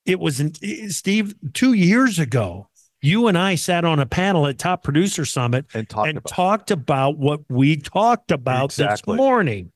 it 0.06 0.20
was 0.20 0.40
in, 0.40 0.54
Steve 0.90 1.34
two 1.52 1.72
years 1.72 2.18
ago. 2.18 2.68
You 3.00 3.28
and 3.28 3.38
I 3.38 3.54
sat 3.54 3.84
on 3.84 4.00
a 4.00 4.06
panel 4.06 4.48
at 4.48 4.58
Top 4.58 4.82
Producer 4.82 5.24
Summit 5.24 5.66
And 5.72 5.88
talk 5.88 6.08
and 6.08 6.18
about 6.18 6.28
talked 6.28 6.70
about 6.72 7.16
what 7.16 7.40
we 7.48 7.76
talked 7.76 8.32
about 8.32 8.64
Exactly. 8.66 9.12
this 9.12 9.16
morning. 9.16 9.70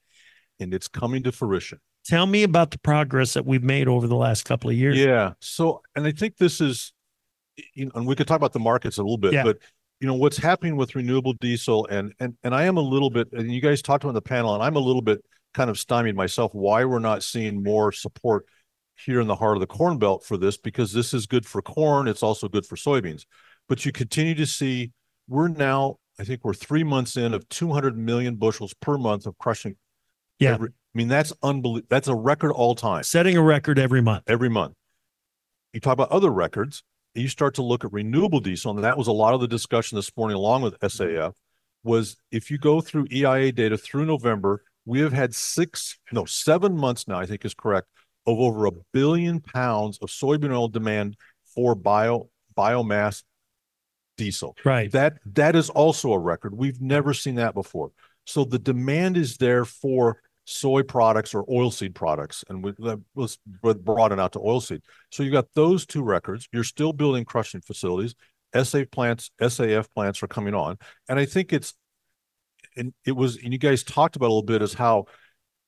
and 0.59 0.75
it's 0.75 0.89
coming 0.89 1.23
to 1.23 1.31
fruition. 1.31 1.79
Tell 2.07 2.27
me 2.27 2.43
about 2.43 2.71
the 2.73 2.79
progress 2.79 3.35
that 3.35 3.47
we've 3.47 3.63
made 3.63 3.87
over 3.89 4.07
the 4.07 4.17
last 4.17 4.45
couple 4.45 4.71
of 4.71 4.77
years. 4.77 4.99
Yeah. 4.99 5.33
So, 5.41 5.83
and 5.95 6.07
I 6.07 6.13
think 6.13 6.37
this 6.37 6.61
is, 6.61 6.93
you 7.75 7.87
know, 7.87 7.93
and 7.95 8.07
we 8.07 8.17
could 8.17 8.27
talk 8.27 8.37
about 8.37 8.53
the 8.53 8.59
markets 8.59 8.99
a 8.99 9.03
little 9.03 9.19
bit, 9.19 9.33
Yeah. 9.33 9.45
but 9.45 9.59
you 10.01 10.09
know 10.09 10.15
what's 10.15 10.37
happening 10.37 10.75
with 10.77 10.97
renewable 10.97 11.35
diesel, 11.35 11.87
and 11.87 12.13
and 12.19 12.37
and 12.43 12.55
I 12.57 12.65
am 12.65 12.77
a 12.77 12.81
little 12.81 13.09
bit, 13.09 13.29
and 13.33 13.53
you 13.53 13.61
guys 13.61 13.83
talked 13.83 14.05
on 14.05 14.15
the 14.15 14.21
panel, 14.21 14.53
and 14.53 14.61
I'm 14.63 14.75
a 14.75 14.81
little 14.81 15.01
bit 15.01 15.25
kind 15.55 15.71
of 15.71 15.79
stymied 15.79 16.17
myself 16.17 16.53
why 16.55 16.85
we're 16.85 16.99
not 16.99 17.23
seeing 17.23 17.63
more 17.63 17.93
support 17.93 18.47
here 18.97 19.21
in 19.21 19.29
the 19.29 19.37
heart 19.37 19.57
of 19.57 19.61
the 19.61 19.67
corn 19.67 19.99
belt 19.99 20.25
for 20.25 20.37
this 20.37 20.57
because 20.57 20.93
this 20.93 21.15
is 21.15 21.27
good 21.27 21.47
for 21.47 21.63
corn, 21.63 22.09
it's 22.09 22.23
also 22.23 22.49
good 22.49 22.67
for 22.67 22.75
soybeans, 22.75 23.27
but 23.69 23.85
you 23.87 23.93
continue 23.93 24.35
to 24.35 24.47
see 24.47 24.91
we're 25.29 25.49
now, 25.49 25.97
I 26.19 26.25
think 26.25 26.45
we're 26.45 26.55
three 26.55 26.83
months 26.83 27.17
in 27.17 27.33
of 27.33 27.49
200 27.49 27.97
million 27.97 28.35
bushels 28.37 28.75
per 28.75 28.99
month 28.99 29.27
of 29.27 29.39
crushing. 29.39 29.77
Yeah. 30.39 30.55
every- 30.55 30.71
I 30.71 30.99
mean 30.99 31.09
that's 31.09 31.33
unbelievable. 31.43 31.87
That's 31.89 32.09
a 32.09 32.15
record 32.15 32.53
all 32.53 32.75
time 32.75 33.03
Setting 33.03 33.37
a 33.37 33.43
record 33.43 33.79
every 33.79 34.03
month. 34.03 34.25
every 34.27 34.51
month. 34.51 34.75
You 35.73 35.81
talk 35.81 35.95
about 35.95 36.11
other 36.11 36.31
records. 36.31 36.83
you 37.15 37.29
start 37.29 37.55
to 37.55 37.63
look 37.63 37.85
at 37.85 37.93
renewable 37.93 38.41
diesel, 38.41 38.71
and 38.71 38.85
that 38.85 38.97
was 38.97 39.07
a 39.07 39.13
lot 39.13 39.35
of 39.35 39.41
the 39.43 39.49
discussion 39.49 39.97
this 39.97 40.11
morning, 40.17 40.35
along 40.35 40.63
with 40.63 40.79
SAF, 40.81 41.29
mm-hmm. 41.29 41.89
was 41.89 42.17
if 42.31 42.51
you 42.51 42.57
go 42.57 42.81
through 42.81 43.07
EIA 43.13 43.53
data 43.53 43.77
through 43.77 44.07
November, 44.07 44.63
we 44.87 45.01
have 45.01 45.13
had 45.13 45.35
six, 45.35 45.99
no, 46.11 46.25
seven 46.25 46.75
months 46.75 47.07
now, 47.07 47.19
I 47.19 47.27
think 47.27 47.45
is 47.45 47.53
correct, 47.53 47.87
of 48.27 48.39
over 48.39 48.67
a 48.67 48.73
billion 48.93 49.41
pounds 49.41 49.99
of 49.99 50.09
soybean 50.09 50.53
oil 50.53 50.69
demand 50.69 51.17
for 51.55 51.75
bio 51.75 52.31
biomass 52.57 53.23
diesel. 54.17 54.57
Right. 54.65 54.91
That 54.93 55.19
that 55.35 55.57
is 55.57 55.71
also 55.71 56.13
a 56.13 56.19
record. 56.19 56.57
We've 56.57 56.81
never 56.81 57.15
seen 57.15 57.37
that 57.37 57.55
before. 57.55 57.93
So 58.25 58.45
the 58.45 58.59
demand 58.59 59.17
is 59.17 59.37
there 59.37 59.65
for 59.65 60.21
soy 60.45 60.83
products 60.83 61.35
or 61.35 61.47
oilseed 61.47 61.95
products, 61.95 62.45
and 62.49 62.63
we, 62.65 62.73
that 62.79 63.01
was 63.15 63.39
broadened 63.47 64.21
out 64.21 64.33
to 64.33 64.39
oilseed. 64.39 64.81
So 65.11 65.23
you've 65.23 65.33
got 65.33 65.47
those 65.55 65.87
two 65.87 66.03
records. 66.03 66.49
You're 66.53 66.65
still 66.65 66.93
building 66.93 67.25
crushing 67.25 67.61
facilities. 67.61 68.15
SAF 68.55 68.91
plants, 68.91 69.31
SAF 69.41 69.89
plants 69.95 70.23
are 70.23 70.29
coming 70.29 70.55
on, 70.55 70.77
and 71.09 71.19
I 71.19 71.25
think 71.25 71.53
it's, 71.53 71.75
and 72.77 72.93
it 73.07 73.13
was, 73.13 73.37
and 73.43 73.53
you 73.53 73.59
guys 73.59 73.83
talked 73.83 74.17
about 74.17 74.27
a 74.27 74.29
little 74.29 74.43
bit 74.43 74.63
is 74.63 74.75
how 74.75 75.07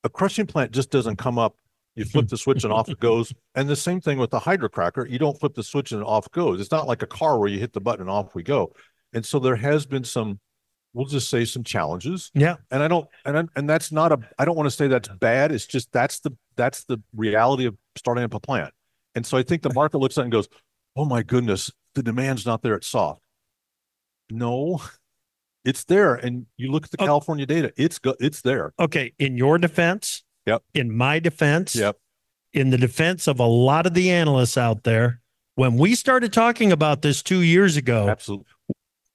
a 0.05 0.09
crushing 0.09 0.47
plant 0.47 0.73
just 0.73 0.91
doesn't 0.91 1.17
come 1.17 1.39
up. 1.39 1.57
You 1.97 2.05
flip 2.05 2.29
the 2.29 2.37
switch 2.37 2.65
and 2.65 2.73
off 2.73 2.89
it 2.89 2.99
goes. 2.99 3.33
And 3.55 3.69
the 3.69 3.77
same 3.77 4.01
thing 4.01 4.19
with 4.19 4.31
the 4.31 4.41
hydrocracker. 4.41 5.09
You 5.09 5.19
don't 5.19 5.39
flip 5.39 5.55
the 5.55 5.63
switch 5.63 5.93
and 5.93 6.03
off 6.03 6.27
it 6.27 6.33
goes. 6.33 6.61
It's 6.61 6.73
not 6.73 6.89
like 6.89 7.03
a 7.03 7.07
car 7.07 7.39
where 7.39 7.49
you 7.49 7.61
hit 7.61 7.73
the 7.73 7.81
button 7.81 8.03
and 8.03 8.11
off 8.11 8.35
we 8.35 8.43
go. 8.43 8.73
And 9.13 9.25
so 9.25 9.39
there 9.39 9.57
has 9.57 9.87
been 9.87 10.03
some 10.03 10.41
we'll 10.95 11.05
just 11.07 11.29
say 11.29 11.45
some 11.45 11.63
challenges. 11.65 12.31
Yeah. 12.35 12.57
And 12.71 12.83
I 12.83 12.89
don't 12.89 13.07
and 13.27 13.51
and 13.55 13.69
that's 13.69 13.93
not 13.93 14.13
a 14.13 14.19
I 14.39 14.47
don't 14.47 14.57
want 14.57 14.67
to 14.69 14.71
say 14.71 14.87
that's 14.89 15.09
bad. 15.09 15.53
It's 15.53 15.67
just 15.67 15.93
that's 15.93 16.21
the 16.21 16.31
that's 16.57 16.85
the 16.85 17.03
reality 17.15 17.67
of 17.67 17.77
starting 17.97 18.25
up 18.25 18.33
a 18.33 18.41
plant. 18.41 18.73
And 19.15 19.27
so 19.27 19.37
I 19.37 19.43
think 19.43 19.61
the 19.63 19.73
market 19.75 19.99
looks 19.99 20.17
at 20.17 20.23
it 20.23 20.25
and 20.25 20.33
goes, 20.33 20.49
"Oh 20.97 21.05
my 21.05 21.23
goodness, 21.23 21.71
the 21.95 22.03
demand's 22.03 22.47
not 22.47 22.63
there 22.63 22.75
at 22.75 22.85
soft." 22.85 23.21
No. 24.31 24.81
It's 25.65 25.85
there 25.85 26.15
and 26.15 26.47
you 26.59 26.71
look 26.71 26.85
at 26.85 26.91
the 26.91 26.99
Oh. 27.03 27.07
California 27.07 27.47
data, 27.47 27.73
it's 27.77 27.99
go, 27.99 28.15
it's 28.21 28.43
there. 28.43 28.73
Okay. 28.79 29.13
In 29.19 29.37
your 29.39 29.57
defense, 29.59 30.23
Yep. 30.47 30.63
in 30.75 30.95
my 30.95 31.19
defense, 31.19 31.75
Yep. 31.75 31.97
in 32.53 32.69
the 32.71 32.77
defense 32.79 33.27
of 33.27 33.41
a 33.41 33.47
lot 33.47 33.87
of 33.87 33.95
the 33.95 34.11
analysts 34.11 34.59
out 34.59 34.85
there, 34.85 35.21
when 35.55 35.77
we 35.79 35.95
started 35.95 36.33
talking 36.35 36.71
about 36.71 37.01
this 37.03 37.23
two 37.23 37.41
years 37.41 37.77
ago, 37.79 38.09
Absolutely. 38.11 38.47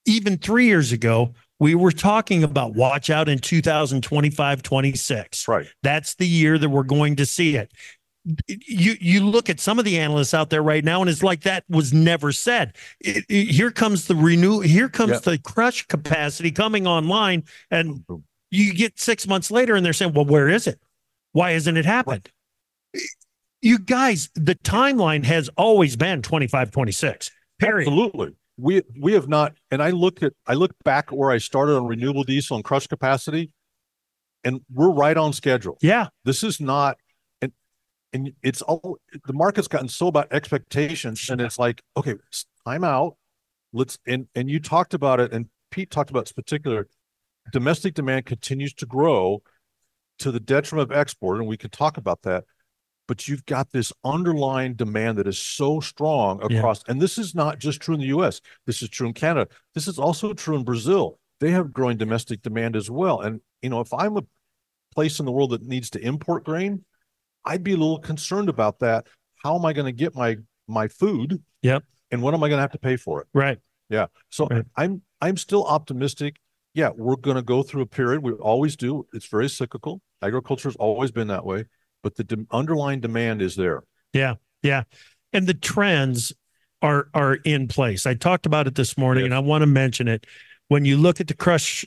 even 0.05 0.37
three 0.37 0.65
years 0.65 0.91
ago, 0.91 1.33
we 1.59 1.75
were 1.75 1.91
talking 1.91 2.43
about 2.43 2.73
watch 2.75 3.09
out 3.09 3.27
in 3.29 3.39
2025, 3.39 4.63
26. 4.63 5.47
Right. 5.47 5.67
That's 5.83 6.15
the 6.15 6.27
year 6.27 6.57
that 6.57 6.69
we're 6.69 6.83
going 6.83 7.15
to 7.17 7.25
see 7.25 7.55
it. 7.57 7.71
You 8.47 8.95
you 8.99 9.25
look 9.25 9.49
at 9.49 9.59
some 9.59 9.79
of 9.79 9.85
the 9.85 9.97
analysts 9.97 10.33
out 10.33 10.49
there 10.49 10.61
right 10.61 10.83
now, 10.83 11.01
and 11.01 11.09
it's 11.09 11.23
like 11.23 11.41
that 11.41 11.63
was 11.69 11.93
never 11.93 12.31
said. 12.31 12.75
It- 12.99 13.25
it- 13.29 13.51
here 13.51 13.71
comes 13.71 14.07
the 14.07 14.15
renew. 14.15 14.59
Here 14.59 14.89
comes 14.89 15.11
Yep. 15.13 15.21
the 15.23 15.37
crush 15.39 15.87
capacity 15.87 16.51
coming 16.51 16.85
online, 16.85 17.43
and 17.71 18.03
you 18.51 18.73
get 18.73 18.99
six 18.99 19.25
months 19.25 19.49
later, 19.49 19.75
and 19.75 19.85
they're 19.85 19.93
saying, 19.93 20.13
"Well, 20.13 20.25
where 20.25 20.49
is 20.49 20.67
it? 20.67 20.79
Why 21.31 21.51
hasn't 21.51 21.77
it 21.77 21.85
happened?" 21.85 22.29
You 23.61 23.79
guys, 23.79 24.29
the 24.35 24.55
timeline 24.55 25.23
has 25.25 25.49
always 25.57 25.95
been 25.95 26.21
25, 26.21 26.71
26. 26.71 27.31
Period. 27.57 27.87
Absolutely. 27.87 28.35
We 28.59 28.81
we 28.99 29.13
have 29.13 29.27
not, 29.27 29.53
and 29.71 29.81
I 29.81 29.91
look 29.91 30.21
at 30.21 30.33
I 30.45 30.53
look 30.53 30.71
back 30.83 31.07
at 31.11 31.17
where 31.17 31.31
I 31.31 31.37
started 31.37 31.77
on 31.77 31.87
renewable 31.87 32.23
diesel 32.23 32.55
and 32.55 32.63
crush 32.63 32.87
capacity, 32.87 33.51
and 34.43 34.61
we're 34.73 34.91
right 34.91 35.15
on 35.15 35.33
schedule. 35.33 35.77
Yeah. 35.81 36.07
This 36.25 36.43
is 36.43 36.59
not, 36.59 36.97
and 37.41 37.53
and 38.11 38.33
it's 38.43 38.61
all 38.61 38.97
the 39.25 39.33
market's 39.33 39.67
gotten 39.67 39.87
so 39.87 40.07
about 40.07 40.33
expectations, 40.33 41.29
and 41.29 41.39
it's 41.39 41.57
like, 41.57 41.81
okay, 41.95 42.15
time 42.65 42.83
out. 42.83 43.15
Let's 43.71 43.97
and 44.05 44.27
and 44.35 44.49
you 44.49 44.59
talked 44.59 44.93
about 44.93 45.19
it, 45.19 45.31
and 45.31 45.47
Pete 45.71 45.91
talked 45.91 46.09
about 46.09 46.25
this 46.25 46.33
particular. 46.33 46.87
Domestic 47.51 47.93
demand 47.93 48.25
continues 48.25 48.73
to 48.75 48.85
grow 48.85 49.41
to 50.19 50.31
the 50.31 50.39
detriment 50.39 50.91
of 50.91 50.97
export, 50.97 51.37
and 51.37 51.47
we 51.47 51.57
could 51.57 51.71
talk 51.71 51.97
about 51.97 52.21
that. 52.23 52.43
But 53.09 53.27
you've 53.27 53.43
got 53.47 53.71
this 53.71 53.91
underlying 54.03 54.75
demand 54.75 55.17
that 55.17 55.25
is 55.25 55.39
so 55.39 55.79
strong 55.79 56.39
Yeah. 56.47 56.59
across, 56.59 56.83
and 56.87 57.01
this 57.01 57.17
is 57.17 57.33
not 57.33 57.57
just 57.57 57.81
true 57.81 57.95
in 57.95 57.99
the 57.99 58.05
U.S. 58.17 58.39
This 58.67 58.83
is 58.83 58.89
true 58.89 59.07
in 59.07 59.13
Canada. 59.13 59.49
This 59.73 59.87
is 59.87 59.97
also 59.97 60.31
true 60.31 60.55
in 60.55 60.63
Brazil. 60.63 61.17
They 61.39 61.49
have 61.49 61.73
growing 61.73 61.97
domestic 61.97 62.43
demand 62.43 62.75
as 62.75 62.91
well. 62.91 63.21
And 63.21 63.41
you 63.63 63.69
know, 63.71 63.79
if 63.79 63.91
I'm 63.91 64.15
a 64.15 64.21
place 64.93 65.19
in 65.19 65.25
the 65.25 65.31
world 65.31 65.49
that 65.49 65.63
needs 65.63 65.89
to 65.91 65.99
import 66.05 66.43
grain, 66.45 66.85
I'd 67.45 67.63
be 67.63 67.73
a 67.73 67.77
little 67.77 67.97
concerned 67.97 68.47
about 68.47 68.77
that. 68.79 69.07
How 69.43 69.55
am 69.57 69.65
I 69.65 69.73
going 69.73 69.87
to 69.87 69.91
get 69.91 70.13
my 70.15 70.37
my 70.67 70.87
food? 70.87 71.41
Yep. 71.63 71.83
And 72.11 72.21
what 72.21 72.35
am 72.35 72.43
I 72.43 72.47
going 72.47 72.57
to 72.59 72.61
have 72.61 72.71
to 72.73 72.77
pay 72.79 72.95
for 72.95 73.21
it? 73.21 73.27
Right. 73.33 73.57
Yeah. 73.89 74.05
So 74.29 74.45
Right. 74.45 74.65
I'm 74.75 75.01
I'm 75.19 75.35
still 75.35 75.65
optimistic. 75.65 76.35
Yeah, 76.75 76.91
we're 76.95 77.15
going 77.15 77.37
to 77.37 77.41
go 77.41 77.63
through 77.63 77.81
a 77.81 77.87
period. 77.87 78.21
We 78.21 78.33
always 78.33 78.75
do. 78.75 79.07
It's 79.13 79.25
very 79.25 79.49
cyclical. 79.49 79.99
Agriculture 80.21 80.69
has 80.69 80.75
always 80.75 81.09
been 81.09 81.29
that 81.29 81.43
way, 81.43 81.65
but 82.03 82.15
the 82.15 82.23
de- 82.23 82.45
underlying 82.51 82.99
demand 82.99 83.41
is 83.41 83.55
there. 83.55 83.83
Yeah, 84.13 84.35
yeah, 84.63 84.83
and 85.33 85.47
the 85.47 85.53
trends 85.53 86.33
are 86.81 87.09
are 87.13 87.35
in 87.35 87.67
place. 87.67 88.05
I 88.05 88.13
talked 88.13 88.45
about 88.45 88.67
it 88.67 88.75
this 88.75 88.97
morning, 88.97 89.23
Yes. 89.23 89.27
and 89.27 89.35
I 89.35 89.39
want 89.39 89.61
to 89.61 89.67
mention 89.67 90.07
it. 90.07 90.25
When 90.69 90.85
you 90.85 90.97
look 90.97 91.19
at 91.19 91.27
the 91.27 91.33
crush 91.35 91.85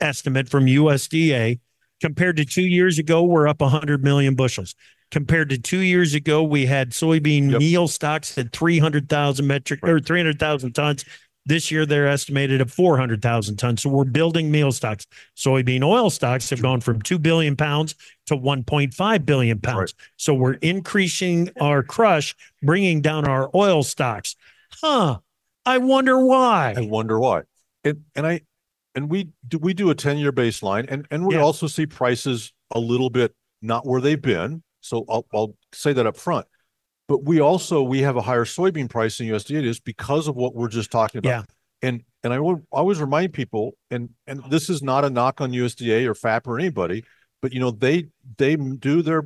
estimate 0.00 0.48
from 0.48 0.66
USDA 0.66 1.58
compared 2.00 2.36
to 2.36 2.44
two 2.44 2.62
years 2.66 2.98
ago, 2.98 3.24
we're 3.24 3.48
up 3.48 3.60
100 3.60 4.04
million 4.04 4.34
bushels. 4.34 4.74
Compared 5.10 5.48
to 5.48 5.58
two 5.58 5.78
years 5.80 6.14
ago, 6.14 6.42
we 6.42 6.66
had 6.66 6.90
soybean 6.90 7.50
Yep. 7.52 7.60
meal 7.60 7.88
stocks 7.88 8.36
at 8.36 8.52
300,000 8.52 9.46
metric 9.46 9.80
or 9.82 9.98
300,000 9.98 10.72
tons. 10.74 11.04
This 11.48 11.70
year, 11.70 11.86
they're 11.86 12.06
estimated 12.06 12.60
at 12.60 12.70
400,000 12.70 13.56
tons. 13.56 13.82
So 13.82 13.88
we're 13.88 14.04
building 14.04 14.50
meal 14.50 14.70
stocks. 14.70 15.06
Soybean 15.34 15.82
oil 15.82 16.10
stocks 16.10 16.50
have 16.50 16.60
gone 16.60 16.82
from 16.82 17.00
2 17.00 17.18
billion 17.18 17.56
pounds 17.56 17.94
to 18.26 18.36
1.5 18.36 19.24
billion 19.24 19.58
pounds. 19.58 19.94
So 20.18 20.34
we're 20.34 20.58
increasing 20.60 21.50
our 21.58 21.82
crush, 21.82 22.36
bringing 22.62 23.00
down 23.00 23.26
our 23.26 23.50
oil 23.54 23.82
stocks. 23.82 24.36
Huh. 24.82 25.20
I 25.64 25.78
wonder 25.78 26.22
why. 26.22 26.74
I 26.76 26.82
wonder 26.82 27.18
why. 27.18 27.42
And 27.82 28.04
and 28.14 28.26
I 28.26 28.42
and 28.94 29.08
we 29.08 29.30
do 29.46 29.56
we 29.58 29.72
do 29.72 29.88
a 29.90 29.94
10-year 29.94 30.32
baseline 30.32 30.84
and 30.90 31.06
and 31.10 31.26
we 31.26 31.34
Yeah. 31.36 31.40
also 31.42 31.66
see 31.66 31.86
prices 31.86 32.52
a 32.72 32.78
little 32.78 33.08
bit 33.10 33.34
not 33.62 33.86
where 33.86 34.00
they've 34.02 34.20
been. 34.20 34.62
So 34.80 35.06
I'll 35.08 35.26
I'll 35.32 35.54
say 35.72 35.94
that 35.94 36.06
up 36.06 36.16
front. 36.18 36.46
But 37.08 37.24
we 37.24 37.40
also 37.40 37.82
we 37.82 38.00
have 38.02 38.16
a 38.16 38.22
higher 38.22 38.44
soybean 38.44 38.88
price 38.88 39.18
in 39.18 39.26
USDA 39.26 39.64
is 39.64 39.80
because 39.80 40.28
of 40.28 40.36
what 40.36 40.54
we're 40.54 40.68
just 40.68 40.90
talking 40.90 41.18
about. 41.18 41.28
Yeah. 41.30 41.42
And 41.80 42.02
and 42.22 42.32
I 42.32 42.40
will 42.40 42.62
always 42.70 43.00
remind 43.00 43.32
people, 43.32 43.76
and 43.90 44.10
and 44.26 44.42
this 44.50 44.68
is 44.68 44.82
not 44.82 45.04
a 45.04 45.10
knock 45.10 45.40
on 45.40 45.52
USDA 45.52 46.06
or 46.06 46.14
FAP 46.14 46.46
or 46.46 46.58
anybody, 46.58 47.04
but 47.40 47.52
you 47.52 47.60
know 47.60 47.70
they 47.70 48.08
they 48.36 48.56
do 48.56 49.02
their 49.02 49.24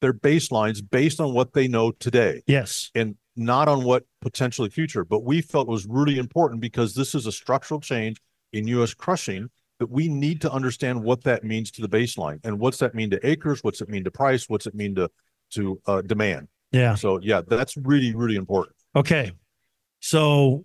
their 0.00 0.12
baselines 0.12 0.82
based 0.88 1.20
on 1.20 1.34
what 1.34 1.52
they 1.52 1.68
know 1.68 1.90
today 1.92 2.42
Yes. 2.46 2.90
and 2.94 3.16
not 3.36 3.68
on 3.68 3.84
what 3.84 4.04
potentially 4.22 4.70
future. 4.70 5.04
But 5.04 5.24
we 5.24 5.42
felt 5.42 5.68
was 5.68 5.86
really 5.86 6.18
important 6.18 6.60
because 6.60 6.94
this 6.94 7.14
is 7.14 7.26
a 7.26 7.32
structural 7.32 7.80
change 7.80 8.20
in 8.52 8.66
U.S. 8.68 8.94
crushing 8.94 9.50
that 9.78 9.90
we 9.90 10.08
need 10.08 10.40
to 10.42 10.52
understand 10.52 11.02
what 11.02 11.24
that 11.24 11.44
means 11.44 11.70
to 11.72 11.82
the 11.82 11.88
baseline 11.88 12.38
and 12.44 12.58
what's 12.58 12.78
that 12.78 12.94
mean 12.94 13.10
to 13.10 13.26
acres, 13.26 13.64
what's 13.64 13.80
it 13.80 13.88
mean 13.88 14.04
to 14.04 14.10
price, 14.10 14.48
what's 14.48 14.66
it 14.66 14.74
mean 14.74 14.94
to 14.94 15.10
to 15.50 15.80
uh, 15.86 16.02
demand. 16.02 16.48
Yeah. 16.72 16.94
So 16.94 17.18
yeah, 17.22 17.42
that's 17.46 17.76
really 17.76 18.14
really 18.14 18.36
important. 18.36 18.76
Okay. 18.94 19.32
So 20.00 20.64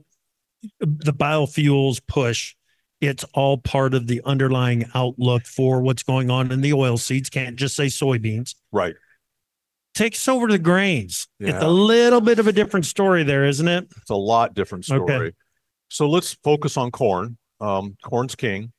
the 0.80 1.14
biofuels 1.14 2.02
push, 2.08 2.56
it's 3.02 3.24
all 3.34 3.58
part 3.58 3.94
of 3.94 4.08
the 4.08 4.22
underlying 4.26 4.86
outlook 4.94 5.46
for 5.46 5.82
what's 5.82 6.04
going 6.04 6.30
on 6.30 6.52
in 6.52 6.62
the 6.62 6.74
oil 6.74 6.98
seeds. 6.98 7.30
Can't 7.30 7.56
just 7.56 7.76
say 7.76 7.88
soybeans. 7.88 8.56
Right. 8.72 8.96
Take 9.94 10.14
us 10.14 10.28
over 10.28 10.48
to 10.48 10.54
the 10.54 10.60
grains. 10.60 11.28
It's 11.40 11.64
a 11.64 11.70
little 11.70 12.20
bit 12.20 12.40
of 12.40 12.48
a 12.48 12.52
different 12.52 12.86
story 12.86 13.24
there, 13.24 13.46
isn't 13.46 13.68
it? 13.68 13.88
It's 13.98 14.10
a 14.10 14.16
lot 14.16 14.54
different 14.54 14.86
story 14.86 15.02
Okay. 15.02 15.32
So 15.90 16.10
let's 16.10 16.34
focus 16.44 16.76
on 16.76 16.92
corn. 16.92 17.38
Um, 17.62 17.96
corn's 18.04 18.36
king. 18.36 18.74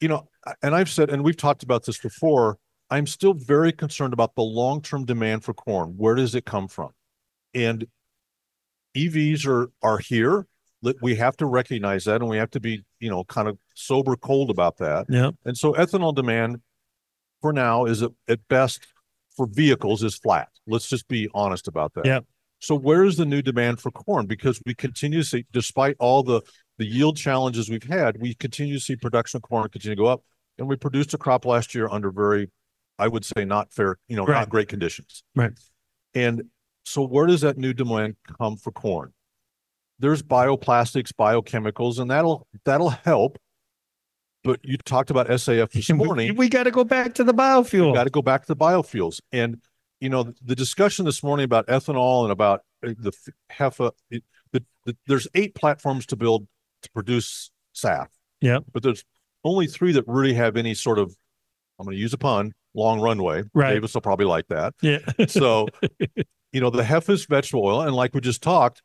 You 0.00 0.08
know, 0.08 0.28
and 0.62 0.74
I've 0.74 0.88
said, 0.88 1.10
and 1.10 1.22
we've 1.22 1.36
talked 1.36 1.62
about 1.62 1.84
this 1.84 1.98
before. 1.98 2.58
I'm 2.90 3.06
still 3.06 3.34
very 3.34 3.72
concerned 3.72 4.12
about 4.12 4.34
the 4.34 4.42
long-term 4.42 5.04
demand 5.06 5.44
for 5.44 5.54
corn. 5.54 5.94
Where 5.96 6.14
does 6.14 6.34
it 6.34 6.44
come 6.44 6.68
from? 6.68 6.90
And 7.54 7.86
EVs 8.96 9.46
are 9.46 9.70
are 9.82 9.98
here. 9.98 10.46
We 11.02 11.16
have 11.16 11.36
to 11.38 11.46
recognize 11.46 12.04
that, 12.04 12.20
and 12.20 12.28
we 12.30 12.36
have 12.36 12.50
to 12.52 12.60
be, 12.60 12.84
you 13.00 13.10
know, 13.10 13.24
kind 13.24 13.48
of 13.48 13.58
sober 13.74 14.14
cold 14.14 14.50
about 14.50 14.76
that. 14.78 15.06
Yeah. 15.08 15.30
And 15.44 15.56
so 15.58 15.72
ethanol 15.72 16.14
demand 16.14 16.60
for 17.42 17.52
now 17.52 17.86
is 17.86 18.02
at, 18.02 18.48
best 18.48 18.86
for 19.36 19.46
vehicles 19.46 20.02
is 20.02 20.16
flat. 20.16 20.48
Let's 20.66 20.88
just 20.88 21.08
be 21.08 21.28
honest 21.34 21.66
about 21.66 21.94
that. 21.94 22.06
Yep. 22.06 22.24
So 22.60 22.74
where 22.74 23.04
is 23.04 23.16
the 23.16 23.26
new 23.26 23.42
demand 23.42 23.80
for 23.80 23.90
corn? 23.90 24.26
Because 24.26 24.60
we 24.64 24.74
continue 24.74 25.20
to 25.20 25.24
see, 25.24 25.44
despite 25.52 25.96
all 25.98 26.22
the 26.22 26.42
the 26.78 26.86
yield 26.86 27.16
challenges 27.16 27.70
we've 27.70 27.82
had, 27.82 28.20
we 28.20 28.34
continue 28.34 28.74
to 28.74 28.80
see 28.80 28.96
production 28.96 29.38
of 29.38 29.42
corn 29.42 29.68
continue 29.68 29.96
to 29.96 30.00
go 30.00 30.06
up. 30.06 30.22
And 30.58 30.68
we 30.68 30.76
produced 30.76 31.14
a 31.14 31.18
crop 31.18 31.44
last 31.44 31.74
year 31.74 31.88
under 31.90 32.10
very, 32.10 32.50
I 32.98 33.08
would 33.08 33.24
say, 33.24 33.44
not 33.44 33.72
fair, 33.72 33.98
you 34.08 34.16
know, 34.16 34.24
Right. 34.24 34.38
not 34.40 34.48
great 34.48 34.68
conditions. 34.68 35.22
Right. 35.34 35.52
And 36.14 36.44
so 36.84 37.06
where 37.06 37.26
does 37.26 37.40
that 37.42 37.58
new 37.58 37.72
demand 37.72 38.16
come 38.38 38.56
for 38.56 38.72
corn? 38.72 39.12
there's 39.98 40.22
bioplastics, 40.22 41.10
biochemicals, 41.18 41.98
and 41.98 42.10
that'll 42.10 42.46
that'll 42.66 42.90
help. 42.90 43.38
But 44.44 44.60
you 44.62 44.76
talked 44.76 45.10
about 45.10 45.26
SAF 45.28 45.70
this 45.72 45.90
morning. 46.04 46.28
we, 46.32 46.36
we 46.36 46.48
got 46.48 46.64
to 46.64 46.70
go 46.70 46.84
back 46.84 47.14
to 47.14 47.24
the 47.24 47.32
biofuel. 47.34 47.88
We 47.88 47.94
got 47.94 48.04
to 48.04 48.10
go 48.10 48.22
back 48.22 48.42
to 48.42 48.48
the 48.48 48.56
biofuels, 48.56 49.20
and 49.32 49.56
you 50.00 50.08
know 50.10 50.34
the 50.44 50.54
discussion 50.54 51.04
this 51.04 51.22
morning 51.22 51.44
about 51.44 51.66
ethanol 51.68 52.24
and 52.24 52.32
about 52.32 52.60
uh, 52.86 52.92
the 52.98 53.12
HEFA. 53.50 53.92
It, 54.10 54.22
the, 54.52 54.64
the, 54.84 54.96
there's 55.06 55.26
eight 55.34 55.54
platforms 55.54 56.04
to 56.06 56.16
build 56.16 56.46
to 56.82 56.90
produce 56.90 57.50
SAF. 57.74 58.08
Yeah, 58.42 58.58
but 58.72 58.82
there's 58.82 59.02
only 59.44 59.66
three 59.66 59.92
that 59.92 60.04
really 60.06 60.34
have 60.34 60.56
any 60.58 60.74
sort 60.74 60.98
of. 60.98 61.16
I'm 61.78 61.86
going 61.86 61.96
to 61.96 62.00
use 62.00 62.12
a 62.12 62.18
pun. 62.18 62.52
Long 62.76 63.00
runway. 63.00 63.42
Right. 63.54 63.74
Davis 63.74 63.94
will 63.94 64.02
probably 64.02 64.26
like 64.26 64.46
that. 64.48 64.74
Yeah. 64.82 64.98
so, 65.26 65.68
you 66.52 66.60
know, 66.60 66.70
the 66.70 66.82
HEFA 66.82 67.10
is 67.10 67.26
vegetable 67.26 67.64
oil, 67.64 67.80
and 67.82 67.96
like 67.96 68.14
we 68.14 68.20
just 68.20 68.42
talked, 68.42 68.82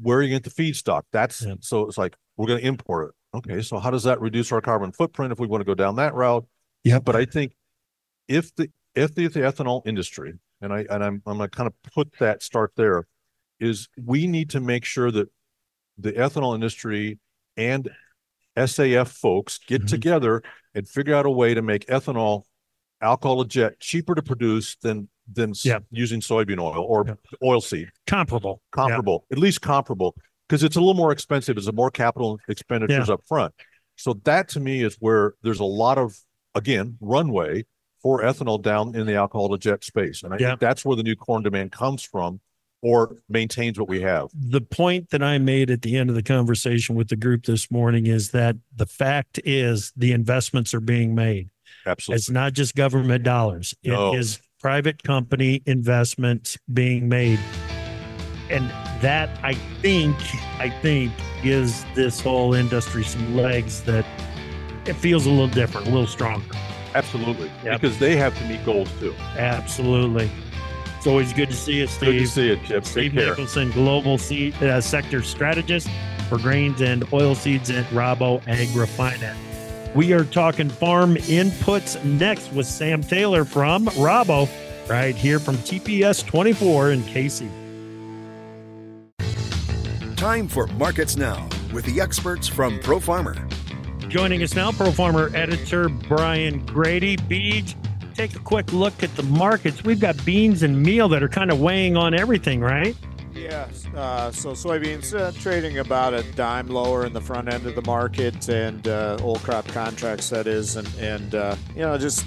where 0.00 0.22
you 0.22 0.30
get 0.30 0.44
the 0.44 0.50
feedstock. 0.50 1.02
That's 1.12 1.42
yeah. 1.42 1.54
so 1.60 1.86
it's 1.86 1.98
like 1.98 2.16
we're 2.36 2.46
going 2.46 2.60
to 2.60 2.66
import 2.66 3.10
it. 3.10 3.36
Okay, 3.36 3.62
so 3.62 3.78
how 3.78 3.90
does 3.90 4.04
that 4.04 4.20
reduce 4.20 4.50
our 4.52 4.60
carbon 4.60 4.92
footprint 4.92 5.32
if 5.32 5.38
we 5.38 5.46
want 5.46 5.60
to 5.60 5.64
go 5.64 5.74
down 5.74 5.96
that 5.96 6.14
route? 6.14 6.46
Yeah, 6.84 6.98
but 6.98 7.16
I 7.16 7.24
think 7.24 7.54
if 8.28 8.54
the 8.54 8.70
if 8.94 9.14
the, 9.14 9.24
if 9.24 9.34
the 9.34 9.40
ethanol 9.40 9.86
industry 9.86 10.34
and 10.60 10.72
I 10.72 10.86
and 10.90 11.04
I'm 11.04 11.22
I'm 11.26 11.36
going 11.36 11.50
to 11.50 11.56
kind 11.56 11.66
of 11.66 11.74
put 11.92 12.12
that 12.18 12.42
start 12.42 12.72
there 12.76 13.06
is 13.60 13.88
we 14.02 14.26
need 14.26 14.50
to 14.50 14.60
make 14.60 14.84
sure 14.84 15.10
that 15.10 15.28
the 15.98 16.12
ethanol 16.12 16.54
industry 16.54 17.18
and 17.56 17.90
SAF 18.56 19.08
folks 19.08 19.58
get 19.58 19.82
mm-hmm. 19.82 19.86
together 19.88 20.42
and 20.74 20.88
figure 20.88 21.14
out 21.14 21.26
a 21.26 21.30
way 21.30 21.54
to 21.54 21.62
make 21.62 21.86
ethanol 21.86 22.42
alcohol 23.00 23.42
to 23.42 23.48
jet 23.48 23.80
cheaper 23.80 24.14
to 24.14 24.22
produce 24.22 24.76
than 24.76 25.08
than 25.32 25.52
yeah. 25.64 25.80
using 25.90 26.20
soybean 26.20 26.60
oil 26.60 26.84
or 26.88 27.04
yeah. 27.06 27.14
oil 27.42 27.60
seed. 27.60 27.88
Comparable. 28.06 28.62
Comparable. 28.70 29.26
Yeah. 29.30 29.36
At 29.36 29.40
least 29.40 29.60
comparable 29.60 30.14
because 30.48 30.62
it's 30.62 30.76
a 30.76 30.80
little 30.80 30.94
more 30.94 31.12
expensive. 31.12 31.56
It's 31.56 31.66
a 31.66 31.72
more 31.72 31.90
capital 31.90 32.38
expenditures 32.48 33.10
up 33.10 33.20
front. 33.26 33.54
So 33.96 34.14
that 34.24 34.48
to 34.50 34.60
me 34.60 34.82
is 34.82 34.96
where 35.00 35.34
there's 35.42 35.60
a 35.60 35.64
lot 35.64 35.98
of 35.98 36.16
again 36.54 36.96
runway 37.00 37.64
for 38.02 38.22
ethanol 38.22 38.62
down 38.62 38.94
in 38.94 39.06
the 39.06 39.14
alcohol 39.14 39.48
to 39.48 39.58
jet 39.58 39.82
space. 39.82 40.22
And 40.22 40.32
I 40.32 40.38
think 40.38 40.60
that's 40.60 40.84
where 40.84 40.96
the 40.96 41.02
new 41.02 41.16
corn 41.16 41.42
demand 41.42 41.72
comes 41.72 42.02
from 42.02 42.40
or 42.82 43.16
maintains 43.28 43.78
what 43.78 43.88
we 43.88 44.02
have. 44.02 44.28
The 44.32 44.60
point 44.60 45.10
that 45.10 45.22
I 45.22 45.38
made 45.38 45.70
at 45.70 45.82
the 45.82 45.96
end 45.96 46.10
of 46.10 46.14
the 46.14 46.22
conversation 46.22 46.94
with 46.94 47.08
the 47.08 47.16
group 47.16 47.44
this 47.44 47.70
morning 47.70 48.06
is 48.06 48.30
that 48.30 48.56
the 48.74 48.86
fact 48.86 49.40
is 49.44 49.92
the 49.96 50.12
investments 50.12 50.72
are 50.74 50.80
being 50.80 51.14
made. 51.14 51.48
Absolutely. 51.86 52.18
It's 52.18 52.30
not 52.30 52.52
just 52.52 52.74
government 52.74 53.22
dollars. 53.22 53.74
No. 53.84 54.12
It 54.14 54.18
is 54.18 54.40
private 54.60 55.02
company 55.02 55.62
investments 55.66 56.58
being 56.72 57.08
made. 57.08 57.38
And 58.50 58.68
that 59.02 59.30
I 59.42 59.54
think, 59.82 60.16
I 60.58 60.70
think 60.82 61.12
gives 61.42 61.84
this 61.94 62.20
whole 62.20 62.54
industry 62.54 63.04
some 63.04 63.36
legs 63.36 63.82
that 63.82 64.04
it 64.86 64.94
feels 64.94 65.26
a 65.26 65.30
little 65.30 65.48
different, 65.48 65.86
a 65.86 65.90
little 65.90 66.06
stronger. 66.06 66.46
Absolutely. 66.94 67.50
Yep. 67.64 67.80
Because 67.80 67.98
they 67.98 68.16
have 68.16 68.36
to 68.38 68.44
meet 68.46 68.64
goals 68.64 68.88
too. 68.98 69.14
Absolutely. 69.36 70.30
It's 70.96 71.06
always 71.06 71.32
good 71.32 71.50
to 71.50 71.56
see 71.56 71.74
you, 71.74 71.86
Steve. 71.86 72.12
Good 72.12 72.18
to 72.18 72.26
see 72.26 72.46
you, 72.48 72.56
Chip. 72.64 72.84
Steve 72.84 73.12
Take 73.12 73.26
Nicholson, 73.26 73.70
Global 73.72 74.18
seed, 74.18 74.54
uh, 74.62 74.80
Sector 74.80 75.22
Strategist 75.22 75.88
for 76.28 76.38
grains 76.38 76.80
and 76.80 77.02
oilseeds 77.08 77.72
at 77.76 77.84
Rabo 77.90 78.42
AgriFinance. 78.44 79.36
We 79.96 80.12
are 80.12 80.24
talking 80.24 80.68
farm 80.68 81.14
inputs 81.14 82.04
next 82.04 82.52
with 82.52 82.66
Sam 82.66 83.02
Taylor 83.02 83.46
from 83.46 83.86
Rabo, 83.86 84.46
right 84.90 85.16
here 85.16 85.38
from 85.38 85.56
TPS 85.56 86.26
24 86.26 86.90
in 86.90 87.02
KC. 87.04 87.48
Time 90.16 90.48
for 90.48 90.66
Markets 90.66 91.16
Now 91.16 91.48
with 91.72 91.86
the 91.86 91.98
experts 91.98 92.46
from 92.46 92.78
Pro 92.80 93.00
Farmer. 93.00 93.36
Joining 94.08 94.42
us 94.42 94.54
now, 94.54 94.70
Pro 94.70 94.92
Farmer 94.92 95.30
editor 95.34 95.88
Brian 95.88 96.66
Grete. 96.66 97.18
Beej, 97.26 97.74
take 98.14 98.36
a 98.36 98.40
quick 98.40 98.74
look 98.74 99.02
at 99.02 99.16
the 99.16 99.22
markets. 99.22 99.82
We've 99.82 99.98
got 99.98 100.22
beans 100.26 100.62
and 100.62 100.82
meal 100.82 101.08
that 101.08 101.22
are 101.22 101.28
kind 101.30 101.50
of 101.50 101.58
weighing 101.58 101.96
on 101.96 102.12
everything, 102.12 102.60
right? 102.60 102.94
Yes. 103.36 103.86
Uh, 103.94 104.32
so 104.32 104.52
soybeans 104.52 105.18
uh, 105.18 105.32
trading 105.40 105.78
about 105.78 106.14
a 106.14 106.22
dime 106.32 106.68
lower 106.68 107.04
in 107.04 107.12
the 107.12 107.20
front 107.20 107.52
end 107.52 107.66
of 107.66 107.74
the 107.74 107.82
market, 107.82 108.48
and 108.48 108.86
uh, 108.88 109.18
old 109.20 109.42
crop 109.42 109.66
contracts 109.68 110.30
that 110.30 110.46
is, 110.46 110.76
and 110.76 110.88
and 110.98 111.34
uh, 111.34 111.56
you 111.74 111.82
know 111.82 111.98
just 111.98 112.24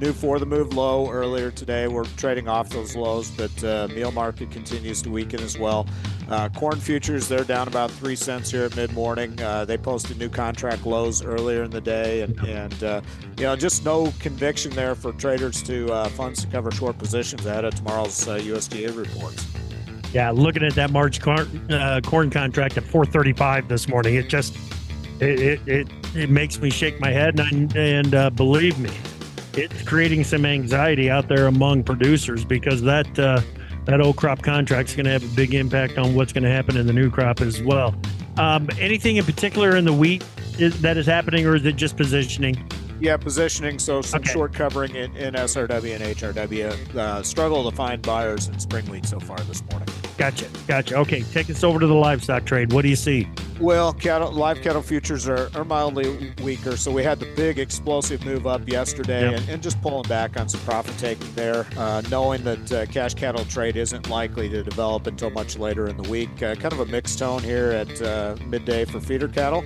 new 0.00 0.12
for 0.12 0.38
the 0.38 0.46
move 0.46 0.74
low 0.74 1.10
earlier 1.10 1.50
today. 1.50 1.88
We're 1.88 2.04
trading 2.04 2.48
off 2.48 2.68
those 2.70 2.96
lows, 2.96 3.30
but 3.30 3.64
uh, 3.64 3.88
meal 3.88 4.12
market 4.12 4.50
continues 4.50 5.02
to 5.02 5.10
weaken 5.10 5.40
as 5.40 5.58
well. 5.58 5.86
Uh, 6.28 6.48
corn 6.48 6.80
futures 6.80 7.28
they're 7.28 7.44
down 7.44 7.68
about 7.68 7.90
three 7.90 8.16
cents 8.16 8.50
here 8.50 8.64
at 8.64 8.74
mid 8.76 8.92
morning. 8.92 9.40
Uh, 9.40 9.64
they 9.64 9.78
posted 9.78 10.18
new 10.18 10.28
contract 10.28 10.84
lows 10.84 11.22
earlier 11.22 11.62
in 11.62 11.70
the 11.70 11.80
day, 11.80 12.22
and 12.22 12.38
and 12.40 12.82
uh, 12.82 13.00
you 13.36 13.44
know 13.44 13.56
just 13.56 13.84
no 13.84 14.12
conviction 14.20 14.70
there 14.72 14.94
for 14.94 15.12
traders 15.12 15.62
to 15.62 15.92
uh, 15.92 16.08
funds 16.10 16.42
to 16.42 16.46
cover 16.48 16.70
short 16.70 16.98
positions 16.98 17.44
ahead 17.46 17.64
of 17.64 17.74
tomorrow's 17.74 18.26
USDA 18.26 18.96
reports. 18.96 19.46
Yeah, 20.16 20.30
looking 20.30 20.62
at 20.62 20.74
that 20.76 20.90
March 20.92 21.20
corn, 21.20 21.70
uh, 21.70 22.00
corn 22.02 22.30
contract 22.30 22.78
at 22.78 22.84
435 22.84 23.68
this 23.68 23.86
morning, 23.86 24.14
it 24.14 24.30
just 24.30 24.56
it, 25.20 25.38
it 25.38 25.68
it, 25.68 25.88
it 26.14 26.30
makes 26.30 26.58
me 26.58 26.70
shake 26.70 26.98
my 27.00 27.10
head 27.10 27.38
and 27.38 27.76
and 27.76 28.14
uh, 28.14 28.30
believe 28.30 28.78
me, 28.78 28.88
it's 29.52 29.82
creating 29.82 30.24
some 30.24 30.46
anxiety 30.46 31.10
out 31.10 31.28
there 31.28 31.48
among 31.48 31.84
producers 31.84 32.46
because 32.46 32.80
that 32.80 33.18
uh, 33.18 33.42
that 33.84 34.00
old 34.00 34.16
crop 34.16 34.40
contract 34.40 34.88
is 34.88 34.96
going 34.96 35.04
to 35.04 35.12
have 35.12 35.22
a 35.22 35.36
big 35.36 35.52
impact 35.52 35.98
on 35.98 36.14
what's 36.14 36.32
going 36.32 36.44
to 36.44 36.50
happen 36.50 36.78
in 36.78 36.86
the 36.86 36.94
new 36.94 37.10
crop 37.10 37.42
as 37.42 37.62
well. 37.62 37.94
Um, 38.38 38.70
anything 38.80 39.16
in 39.16 39.24
particular 39.26 39.76
in 39.76 39.84
the 39.84 39.92
wheat 39.92 40.24
is, 40.58 40.80
that 40.80 40.96
is 40.96 41.04
happening, 41.04 41.44
or 41.46 41.56
is 41.56 41.66
it 41.66 41.76
just 41.76 41.98
positioning? 41.98 42.56
Yeah, 42.98 43.18
positioning. 43.18 43.78
So 43.78 44.00
some 44.00 44.20
Okay. 44.22 44.32
short 44.32 44.54
covering 44.54 44.96
in, 44.96 45.14
in 45.14 45.34
SRW 45.34 45.94
and 45.94 46.02
HRW. 46.16 46.96
Uh, 46.96 47.22
struggle 47.22 47.70
to 47.70 47.76
find 47.76 48.00
buyers 48.00 48.48
in 48.48 48.58
spring 48.58 48.86
wheat 48.86 49.04
so 49.04 49.20
far 49.20 49.36
this 49.40 49.62
morning. 49.70 49.88
Gotcha, 50.16 50.46
gotcha. 50.66 50.96
Okay, 50.96 51.22
take 51.22 51.50
us 51.50 51.62
over 51.62 51.78
to 51.78 51.86
the 51.86 51.94
livestock 51.94 52.44
trade. 52.46 52.72
What 52.72 52.82
do 52.82 52.88
you 52.88 52.96
see? 52.96 53.28
Well, 53.60 53.92
cattle, 53.92 54.32
live 54.32 54.60
cattle 54.62 54.82
futures 54.82 55.28
are, 55.28 55.50
are 55.54 55.64
mildly 55.64 56.32
weaker. 56.42 56.76
So 56.76 56.90
we 56.90 57.02
had 57.02 57.18
the 57.20 57.32
big 57.36 57.58
explosive 57.58 58.24
move 58.24 58.46
up 58.46 58.66
yesterday 58.68 59.30
Yep. 59.30 59.40
and, 59.40 59.48
and 59.50 59.62
just 59.62 59.80
pulling 59.82 60.08
back 60.08 60.38
on 60.38 60.48
some 60.48 60.60
profit 60.60 60.96
taking 60.98 61.32
there, 61.34 61.66
uh, 61.76 62.02
knowing 62.10 62.42
that 62.44 62.72
uh, 62.72 62.86
cash 62.86 63.14
cattle 63.14 63.44
trade 63.46 63.76
isn't 63.76 64.08
likely 64.08 64.48
to 64.48 64.62
develop 64.62 65.06
until 65.06 65.30
much 65.30 65.58
later 65.58 65.86
in 65.88 65.96
the 65.96 66.08
week. 66.08 66.30
Uh, 66.42 66.54
kind 66.54 66.72
of 66.72 66.80
a 66.80 66.86
mixed 66.86 67.18
tone 67.18 67.42
here 67.42 67.70
at 67.70 68.02
uh, 68.02 68.36
midday 68.46 68.84
for 68.84 69.00
feeder 69.00 69.28
cattle. 69.28 69.64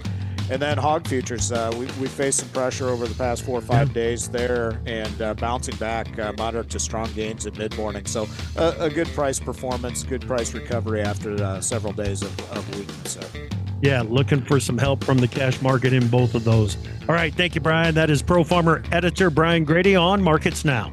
And 0.51 0.61
then 0.61 0.79
hog 0.79 1.07
futures, 1.07 1.53
uh, 1.53 1.71
we, 1.75 1.87
we 2.01 2.09
faced 2.09 2.41
some 2.41 2.49
pressure 2.49 2.89
over 2.89 3.07
the 3.07 3.15
past 3.15 3.45
four 3.45 3.59
or 3.59 3.63
five 3.63 3.93
days 3.93 4.29
there 4.29 4.81
and 4.85 5.23
uh, 5.23 5.35
bouncing 5.35 5.77
back 5.77 6.19
uh, 6.19 6.33
moderate 6.37 6.69
to 6.71 6.81
strong 6.81 7.11
gains 7.13 7.47
at 7.47 7.57
mid 7.57 7.77
morning. 7.77 8.05
So 8.05 8.27
a 8.57 8.91
good 8.91 9.07
price 9.09 9.39
performance, 9.39 10.03
good 10.03 10.27
price 10.27 10.53
recovery 10.53 11.03
after 11.03 11.41
uh, 11.43 11.61
several 11.61 11.93
days 11.93 12.23
of, 12.23 12.51
of 12.51 12.77
weakness 12.77 13.15
there. 13.15 13.49
Yeah, 13.81 14.03
looking 14.03 14.43
for 14.43 14.61
some 14.61 14.77
help 14.77 15.05
from 15.05 15.19
the 15.19 15.29
cash 15.29 15.63
market 15.63 15.93
in 15.93 16.09
both 16.09 16.35
of 16.35 16.45
those. 16.45 16.77
All 17.09 17.15
right, 17.15 17.33
thank 17.33 17.55
you, 17.55 17.61
Brian. 17.61 17.95
That 17.95 18.11
is 18.11 18.21
Pro 18.21 18.45
Farmer 18.45 18.83
editor 18.93 19.31
Brian 19.31 19.65
Grete 19.65 19.97
on 19.97 20.21
Markets 20.21 20.65
Now. 20.65 20.93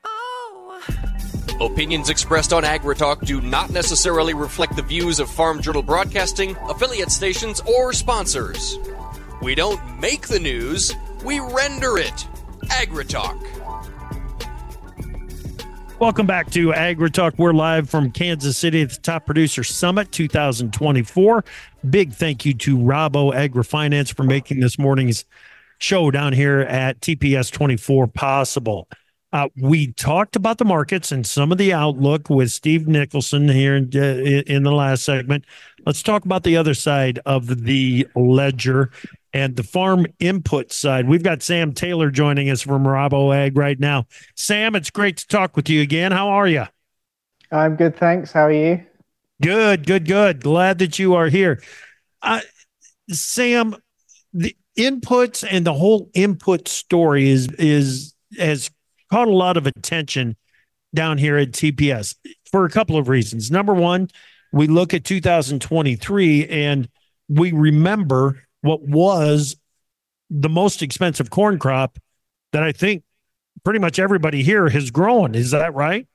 Opinions 1.61 2.09
expressed 2.09 2.53
on 2.53 2.63
AgriTalk 2.63 3.23
do 3.23 3.39
not 3.39 3.69
necessarily 3.69 4.33
reflect 4.33 4.75
the 4.75 4.81
views 4.81 5.19
of 5.19 5.29
Farm 5.29 5.61
Journal 5.61 5.83
Broadcasting, 5.83 6.57
affiliate 6.67 7.11
stations, 7.11 7.61
or 7.61 7.93
sponsors. 7.93 8.79
We 9.43 9.53
don't 9.53 9.99
make 9.99 10.27
the 10.27 10.39
news, 10.39 10.95
we 11.23 11.39
render 11.39 11.99
it. 11.99 12.27
AgriTalk. 12.63 13.39
Welcome 15.99 16.25
back 16.25 16.49
to 16.49 16.69
AgriTalk. 16.69 17.37
We're 17.37 17.53
live 17.53 17.87
from 17.87 18.09
Kansas 18.09 18.57
City 18.57 18.81
at 18.81 18.89
the 18.89 18.97
Top 18.99 19.27
Producer 19.27 19.63
Summit 19.63 20.11
2024. 20.11 21.45
Big 21.87 22.11
thank 22.11 22.43
you 22.43 22.55
to 22.55 22.75
Rabo 22.75 23.35
AgriFinance 23.35 24.11
for 24.15 24.23
making 24.23 24.61
this 24.61 24.79
morning's 24.79 25.25
show 25.77 26.09
down 26.09 26.33
here 26.33 26.61
at 26.61 27.01
TPS 27.01 27.51
24 27.51 28.07
possible. 28.07 28.87
Uh, 29.33 29.47
we 29.55 29.93
talked 29.93 30.35
about 30.35 30.57
the 30.57 30.65
markets 30.65 31.11
and 31.11 31.25
some 31.25 31.51
of 31.51 31.57
the 31.57 31.71
outlook 31.71 32.29
with 32.29 32.51
Steve 32.51 32.87
Nicholson 32.87 33.47
here 33.47 33.77
in, 33.77 33.89
uh, 33.95 34.43
in 34.45 34.63
the 34.63 34.71
last 34.71 35.03
segment. 35.03 35.45
Let's 35.85 36.03
talk 36.03 36.25
about 36.25 36.43
the 36.43 36.57
other 36.57 36.73
side 36.73 37.19
of 37.25 37.63
the 37.63 38.07
ledger 38.15 38.91
and 39.33 39.55
the 39.55 39.63
farm 39.63 40.05
input 40.19 40.73
side. 40.73 41.07
We've 41.07 41.23
got 41.23 41.41
Sam 41.41 41.73
Taylor 41.73 42.11
joining 42.11 42.49
us 42.49 42.61
from 42.61 42.83
Rabo 42.83 43.33
Ag 43.33 43.57
right 43.57 43.79
now. 43.79 44.05
Sam, 44.35 44.75
it's 44.75 44.89
great 44.89 45.17
to 45.17 45.27
talk 45.27 45.55
with 45.55 45.69
you 45.69 45.81
again. 45.81 46.11
How 46.11 46.27
are 46.29 46.47
you? 46.47 46.65
I'm 47.51 47.77
good, 47.77 47.95
thanks. 47.95 48.33
How 48.33 48.45
are 48.45 48.51
you? 48.51 48.83
Good, 49.41 49.87
good, 49.87 50.05
good. 50.05 50.43
Glad 50.43 50.79
that 50.79 50.99
you 50.99 51.15
are 51.15 51.27
here. 51.27 51.61
Uh, 52.21 52.41
Sam, 53.09 53.75
the 54.33 54.55
inputs 54.77 55.45
and 55.49 55.65
the 55.65 55.73
whole 55.73 56.09
input 56.13 56.67
story 56.67 57.29
is 57.29 57.47
is 57.57 58.13
has 58.37 58.69
caught 59.11 59.27
a 59.27 59.31
lot 59.31 59.57
of 59.57 59.67
attention 59.67 60.37
down 60.93 61.17
here 61.17 61.37
at 61.37 61.51
TPS 61.51 62.15
for 62.49 62.65
a 62.65 62.69
couple 62.69 62.97
of 62.97 63.09
reasons. 63.09 63.51
Number 63.51 63.73
one, 63.73 64.09
we 64.51 64.67
look 64.67 64.93
at 64.93 65.03
2023 65.03 66.47
and 66.47 66.89
we 67.29 67.51
remember 67.51 68.43
what 68.61 68.81
was 68.81 69.55
the 70.29 70.49
most 70.49 70.81
expensive 70.81 71.29
corn 71.29 71.59
crop 71.59 71.97
that 72.53 72.63
I 72.63 72.71
think 72.71 73.03
pretty 73.63 73.79
much 73.79 73.99
everybody 73.99 74.43
here 74.43 74.69
has 74.69 74.91
grown. 74.91 75.35
Is 75.35 75.51
that 75.51 75.73
right? 75.73 76.07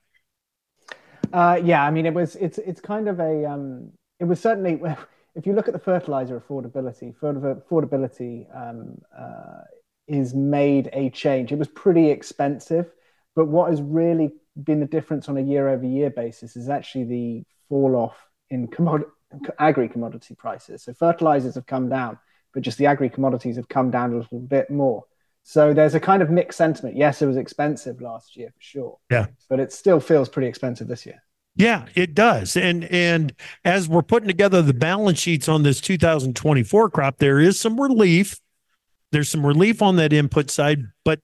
Uh, 1.32 1.60
yeah, 1.62 1.84
I 1.84 1.90
mean, 1.90 2.06
it 2.06 2.14
was 2.14 2.36
it's 2.36 2.58
it's 2.58 2.80
kind 2.80 3.08
of 3.08 3.20
a 3.20 3.44
um, 3.44 3.90
it 4.20 4.24
was 4.24 4.40
certainly 4.40 4.80
if 5.34 5.46
you 5.46 5.54
look 5.54 5.68
at 5.68 5.74
the 5.74 5.80
fertilizer 5.80 6.40
affordability, 6.40 7.14
affordability 7.14 8.46
um, 8.56 8.98
uh, 9.16 9.62
is 10.06 10.34
made 10.34 10.88
a 10.92 11.10
change. 11.10 11.52
It 11.52 11.58
was 11.58 11.68
pretty 11.68 12.10
expensive, 12.10 12.90
but 13.34 13.46
what 13.46 13.70
has 13.70 13.82
really 13.82 14.32
been 14.62 14.80
the 14.80 14.86
difference 14.86 15.28
on 15.28 15.36
a 15.36 15.42
year 15.42 15.68
over 15.68 15.84
year 15.84 16.10
basis 16.10 16.56
is 16.56 16.68
actually 16.68 17.04
the 17.04 17.44
fall 17.68 17.96
off 17.96 18.16
in 18.50 18.68
commodity 18.68 19.10
agri 19.58 19.88
commodity 19.88 20.34
prices. 20.34 20.84
So 20.84 20.94
fertilizers 20.94 21.56
have 21.56 21.66
come 21.66 21.88
down, 21.88 22.18
but 22.54 22.62
just 22.62 22.78
the 22.78 22.86
agri 22.86 23.10
commodities 23.10 23.56
have 23.56 23.68
come 23.68 23.90
down 23.90 24.12
a 24.12 24.18
little 24.18 24.38
bit 24.38 24.70
more. 24.70 25.04
So 25.42 25.72
there's 25.74 25.94
a 25.94 26.00
kind 26.00 26.22
of 26.22 26.30
mixed 26.30 26.58
sentiment. 26.58 26.96
Yes, 26.96 27.22
it 27.22 27.26
was 27.26 27.36
expensive 27.36 28.00
last 28.00 28.36
year 28.36 28.48
for 28.48 28.62
sure. 28.62 28.98
Yeah. 29.10 29.26
But 29.48 29.60
it 29.60 29.72
still 29.72 30.00
feels 30.00 30.28
pretty 30.28 30.48
expensive 30.48 30.88
this 30.88 31.06
year. 31.06 31.22
Yeah, 31.54 31.86
it 31.94 32.14
does. 32.14 32.56
And 32.56 32.84
and 32.84 33.32
as 33.64 33.88
we're 33.88 34.02
putting 34.02 34.28
together 34.28 34.60
the 34.60 34.74
balance 34.74 35.18
sheets 35.18 35.48
on 35.48 35.62
this 35.62 35.80
2024 35.80 36.90
crop, 36.90 37.16
there 37.16 37.40
is 37.40 37.58
some 37.58 37.80
relief 37.80 38.40
there's 39.16 39.30
some 39.30 39.46
relief 39.46 39.80
on 39.80 39.96
that 39.96 40.12
input 40.12 40.50
side, 40.50 40.82
but 41.02 41.20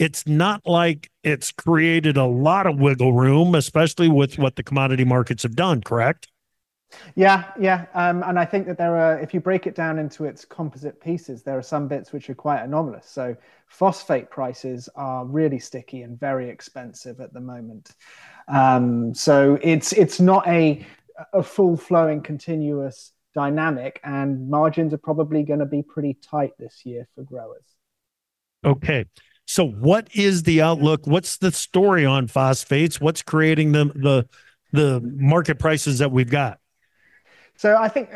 it's 0.00 0.26
not 0.26 0.66
like 0.66 1.08
it's 1.22 1.52
created 1.52 2.16
a 2.16 2.24
lot 2.24 2.66
of 2.66 2.80
wiggle 2.80 3.12
room, 3.12 3.54
especially 3.54 4.08
with 4.08 4.36
what 4.36 4.56
the 4.56 4.64
commodity 4.64 5.04
markets 5.04 5.44
have 5.44 5.54
done, 5.54 5.80
correct? 5.80 6.26
Yeah, 7.14 7.44
yeah. 7.56 7.86
Um, 7.94 8.24
and 8.24 8.36
I 8.36 8.44
think 8.46 8.66
that 8.66 8.78
there 8.78 8.96
are, 8.96 9.20
if 9.20 9.32
you 9.32 9.38
break 9.38 9.68
it 9.68 9.76
down 9.76 10.00
into 10.00 10.24
its 10.24 10.44
composite 10.44 11.00
pieces, 11.00 11.44
there 11.44 11.56
are 11.56 11.62
some 11.62 11.86
bits 11.86 12.12
which 12.12 12.28
are 12.28 12.34
quite 12.34 12.62
anomalous. 12.62 13.06
So, 13.08 13.36
phosphate 13.68 14.28
prices 14.28 14.88
are 14.96 15.24
really 15.24 15.60
sticky 15.60 16.02
and 16.02 16.18
very 16.18 16.50
expensive 16.50 17.20
at 17.20 17.32
the 17.32 17.40
moment. 17.40 17.92
Um, 18.48 19.14
so, 19.14 19.56
it's 19.62 19.92
it's 19.92 20.18
not 20.18 20.48
a, 20.48 20.84
a 21.32 21.44
full 21.44 21.76
flowing, 21.76 22.22
continuous 22.22 23.12
dynamic, 23.36 24.00
and 24.02 24.48
margins 24.48 24.94
are 24.94 24.98
probably 24.98 25.42
going 25.42 25.60
to 25.60 25.66
be 25.66 25.82
pretty 25.82 26.14
tight 26.14 26.52
this 26.58 26.86
year 26.86 27.06
for 27.14 27.22
growers. 27.22 27.66
Okay. 28.64 29.04
So, 29.44 29.68
what 29.68 30.08
is 30.14 30.42
the 30.42 30.62
outlook? 30.62 31.06
What's 31.06 31.36
the 31.36 31.52
story 31.52 32.04
on 32.04 32.26
phosphates? 32.26 33.00
What's 33.00 33.22
creating 33.22 33.72
the 33.72 33.84
the 33.94 34.28
the 34.72 35.00
market 35.02 35.58
prices 35.58 35.98
that 35.98 36.10
we've 36.10 36.30
got? 36.30 36.58
So, 37.56 37.76
I 37.76 37.88
think 37.88 38.10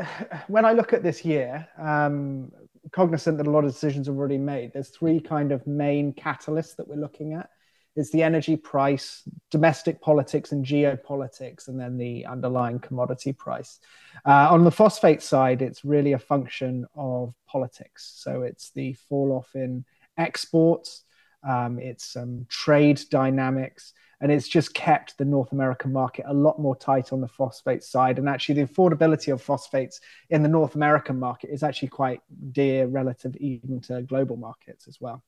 when 0.48 0.64
I 0.64 0.72
look 0.72 0.92
at 0.92 1.02
this 1.02 1.24
year, 1.24 1.68
um, 1.78 2.50
cognizant 2.90 3.36
that 3.38 3.46
a 3.46 3.50
lot 3.50 3.64
of 3.64 3.72
decisions 3.72 4.08
are 4.08 4.16
already 4.16 4.38
made, 4.38 4.72
there's 4.72 4.88
three 4.88 5.20
kind 5.20 5.52
of 5.52 5.64
main 5.66 6.14
catalysts 6.14 6.76
that 6.76 6.88
we're 6.88 6.96
looking 6.96 7.34
at. 7.34 7.50
It's 7.96 8.10
the 8.10 8.22
energy 8.22 8.56
price, 8.56 9.22
domestic 9.50 10.00
politics, 10.00 10.52
and 10.52 10.64
geopolitics, 10.64 11.68
and 11.68 11.78
then 11.78 11.96
the 11.96 12.26
underlying 12.26 12.78
commodity 12.78 13.32
price. 13.32 13.80
Uh, 14.24 14.48
on 14.50 14.64
the 14.64 14.70
phosphate 14.70 15.22
side, 15.22 15.60
it's 15.60 15.84
really 15.84 16.12
a 16.12 16.18
function 16.18 16.86
of 16.94 17.34
politics. 17.46 18.12
So 18.16 18.42
it's 18.42 18.70
the 18.70 18.92
fall 18.92 19.32
off 19.32 19.54
in 19.54 19.84
exports, 20.16 21.04
um, 21.48 21.78
it's 21.78 22.16
um, 22.16 22.46
trade 22.48 23.00
dynamics, 23.10 23.92
and 24.20 24.30
it's 24.30 24.48
just 24.48 24.74
kept 24.74 25.16
the 25.16 25.24
North 25.24 25.52
American 25.52 25.92
market 25.92 26.26
a 26.28 26.34
lot 26.34 26.60
more 26.60 26.76
tight 26.76 27.12
on 27.12 27.20
the 27.20 27.28
phosphate 27.28 27.82
side. 27.82 28.18
And 28.18 28.28
actually, 28.28 28.62
the 28.62 28.68
affordability 28.68 29.32
of 29.32 29.42
phosphates 29.42 30.00
in 30.28 30.42
the 30.42 30.48
North 30.48 30.74
American 30.74 31.18
market 31.18 31.50
is 31.50 31.62
actually 31.62 31.88
quite 31.88 32.20
dear 32.52 32.86
relative 32.86 33.34
even 33.36 33.80
to 33.82 34.02
global 34.02 34.36
markets 34.36 34.86
as 34.86 35.00
well. 35.00 35.24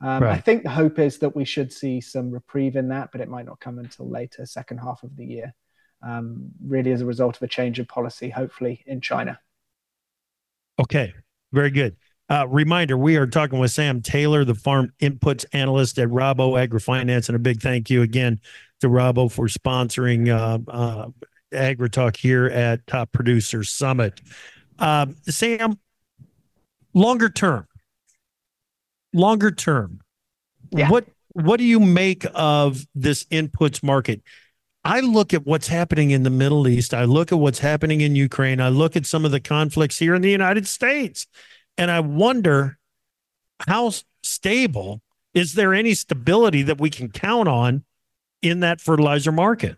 Um, 0.00 0.22
right. 0.22 0.36
I 0.36 0.40
think 0.40 0.62
the 0.62 0.70
hope 0.70 0.98
is 0.98 1.18
that 1.18 1.34
we 1.34 1.44
should 1.44 1.72
see 1.72 2.00
some 2.00 2.30
reprieve 2.30 2.76
in 2.76 2.88
that, 2.88 3.10
but 3.12 3.20
it 3.20 3.28
might 3.28 3.46
not 3.46 3.60
come 3.60 3.78
until 3.78 4.08
later, 4.08 4.44
second 4.44 4.78
half 4.78 5.02
of 5.02 5.16
the 5.16 5.24
year, 5.24 5.54
um, 6.02 6.50
really 6.64 6.92
as 6.92 7.00
a 7.00 7.06
result 7.06 7.36
of 7.36 7.42
a 7.42 7.48
change 7.48 7.78
of 7.78 7.88
policy, 7.88 8.28
hopefully 8.28 8.82
in 8.86 9.00
China. 9.00 9.38
Okay, 10.78 11.14
very 11.52 11.70
good. 11.70 11.96
Uh, 12.28 12.46
reminder: 12.48 12.98
We 12.98 13.16
are 13.16 13.26
talking 13.26 13.58
with 13.58 13.70
Sam 13.70 14.02
Taylor, 14.02 14.44
the 14.44 14.54
farm 14.54 14.92
inputs 15.00 15.46
analyst 15.52 15.98
at 15.98 16.08
Rabo 16.08 16.68
AgriFinance, 16.68 17.28
and 17.28 17.36
a 17.36 17.38
big 17.38 17.62
thank 17.62 17.88
you 17.88 18.02
again 18.02 18.40
to 18.80 18.88
Rabo 18.88 19.30
for 19.30 19.46
sponsoring 19.46 20.28
uh, 20.28 20.58
uh, 20.70 21.08
AgriTalk 21.52 22.16
here 22.16 22.46
at 22.46 22.86
Top 22.86 23.12
Producer 23.12 23.64
Summit. 23.64 24.20
Uh, 24.78 25.06
Sam, 25.22 25.78
longer 26.92 27.28
term, 27.30 27.66
longer 29.16 29.50
term, 29.50 30.00
yeah. 30.70 30.90
what 30.90 31.06
what 31.32 31.58
do 31.58 31.64
you 31.64 31.80
make 31.80 32.24
of 32.34 32.86
this 32.94 33.24
inputs 33.24 33.82
market? 33.82 34.22
I 34.84 35.00
look 35.00 35.34
at 35.34 35.44
what's 35.44 35.68
happening 35.68 36.12
in 36.12 36.22
the 36.22 36.30
Middle 36.30 36.68
East. 36.68 36.94
I 36.94 37.04
look 37.04 37.32
at 37.32 37.38
what's 37.38 37.58
happening 37.58 38.00
in 38.00 38.14
Ukraine. 38.14 38.60
I 38.60 38.68
look 38.68 38.96
at 38.96 39.04
some 39.04 39.24
of 39.24 39.32
the 39.32 39.40
conflicts 39.40 39.98
here 39.98 40.14
in 40.14 40.22
the 40.22 40.30
United 40.30 40.66
States, 40.66 41.26
and 41.76 41.90
I 41.90 42.00
wonder 42.00 42.78
how 43.66 43.92
stable 44.22 45.02
is 45.34 45.54
there 45.54 45.74
any 45.74 45.94
stability 45.94 46.62
that 46.62 46.80
we 46.80 46.88
can 46.88 47.10
count 47.10 47.48
on 47.48 47.84
in 48.42 48.60
that 48.60 48.80
fertilizer 48.80 49.32
market? 49.32 49.76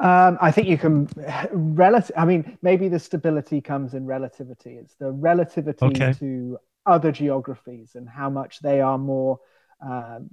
Um, 0.00 0.38
I 0.40 0.50
think 0.50 0.68
you 0.68 0.78
can 0.78 1.08
relative. 1.52 2.16
I 2.16 2.24
mean, 2.24 2.58
maybe 2.62 2.88
the 2.88 2.98
stability 2.98 3.60
comes 3.60 3.94
in 3.94 4.06
relativity. 4.06 4.72
It's 4.72 4.94
the 4.96 5.12
relativity 5.12 5.86
okay. 5.86 6.12
to 6.14 6.58
other 6.86 7.12
geographies 7.12 7.92
and 7.94 8.08
how 8.08 8.30
much 8.30 8.60
they 8.60 8.80
are 8.80 8.98
more 8.98 9.40
um, 9.80 10.28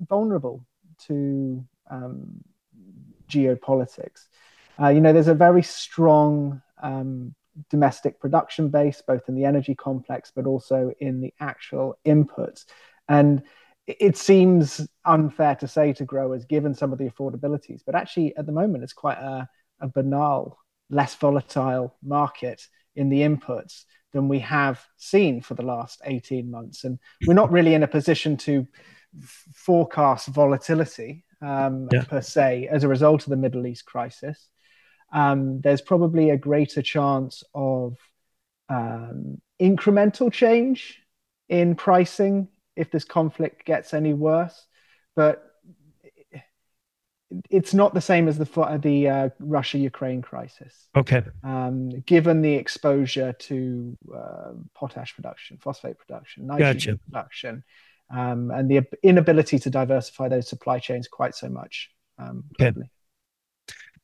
vulnerable 0.00 0.64
to 1.06 1.64
um, 1.90 2.42
geopolitics. 3.28 4.26
Uh, 4.80 4.88
you 4.88 5.00
know, 5.00 5.12
there's 5.12 5.28
a 5.28 5.34
very 5.34 5.62
strong 5.62 6.60
um, 6.82 7.34
domestic 7.70 8.20
production 8.20 8.68
base, 8.68 9.02
both 9.06 9.28
in 9.28 9.34
the 9.34 9.44
energy 9.44 9.74
complex, 9.74 10.30
but 10.34 10.46
also 10.46 10.92
in 11.00 11.20
the 11.20 11.32
actual 11.40 11.98
inputs. 12.04 12.66
And 13.08 13.42
it 13.86 14.16
seems 14.16 14.86
unfair 15.04 15.54
to 15.56 15.68
say 15.68 15.92
to 15.94 16.04
growers, 16.04 16.44
given 16.44 16.74
some 16.74 16.92
of 16.92 16.98
the 16.98 17.08
affordabilities, 17.08 17.82
but 17.86 17.94
actually 17.94 18.36
at 18.36 18.46
the 18.46 18.52
moment 18.52 18.84
it's 18.84 18.92
quite 18.92 19.18
a, 19.18 19.48
a 19.80 19.88
banal, 19.88 20.58
less 20.90 21.14
volatile 21.14 21.94
market 22.02 22.66
in 22.94 23.08
the 23.08 23.20
inputs 23.20 23.84
than 24.12 24.28
we 24.28 24.38
have 24.40 24.84
seen 24.96 25.40
for 25.40 25.54
the 25.54 25.62
last 25.62 26.00
18 26.04 26.50
months. 26.50 26.84
And 26.84 26.98
we're 27.26 27.34
not 27.34 27.52
really 27.52 27.74
in 27.74 27.82
a 27.82 27.88
position 27.88 28.36
to 28.38 28.66
f- 29.22 29.44
forecast 29.54 30.28
volatility 30.28 31.24
um, 31.42 31.88
yeah. 31.92 32.04
per 32.04 32.20
se 32.20 32.68
as 32.70 32.84
a 32.84 32.88
result 32.88 33.24
of 33.24 33.30
the 33.30 33.36
Middle 33.36 33.66
East 33.66 33.84
crisis. 33.84 34.48
Um, 35.12 35.60
there's 35.60 35.80
probably 35.80 36.30
a 36.30 36.36
greater 36.36 36.82
chance 36.82 37.42
of 37.54 37.96
um, 38.68 39.40
incremental 39.60 40.32
change 40.32 41.00
in 41.48 41.74
pricing 41.74 42.48
if 42.74 42.90
this 42.90 43.04
conflict 43.04 43.64
gets 43.64 43.94
any 43.94 44.12
worse. 44.12 44.66
But 45.14 45.45
it's 47.50 47.74
not 47.74 47.92
the 47.92 48.00
same 48.00 48.28
as 48.28 48.38
the 48.38 48.78
the 48.82 49.08
uh, 49.08 49.28
Russia 49.40 49.78
Ukraine 49.78 50.22
crisis. 50.22 50.88
Okay. 50.96 51.22
Um, 51.42 51.90
given 52.02 52.42
the 52.42 52.54
exposure 52.54 53.32
to 53.32 53.96
uh, 54.14 54.52
potash 54.74 55.14
production, 55.14 55.58
phosphate 55.58 55.98
production, 55.98 56.46
nitrogen 56.46 56.94
gotcha. 56.94 57.10
production, 57.10 57.64
um, 58.10 58.50
and 58.50 58.70
the 58.70 58.82
inability 59.02 59.58
to 59.60 59.70
diversify 59.70 60.28
those 60.28 60.48
supply 60.48 60.78
chains 60.78 61.08
quite 61.08 61.34
so 61.34 61.48
much. 61.48 61.90
Um, 62.18 62.44
okay. 62.60 62.72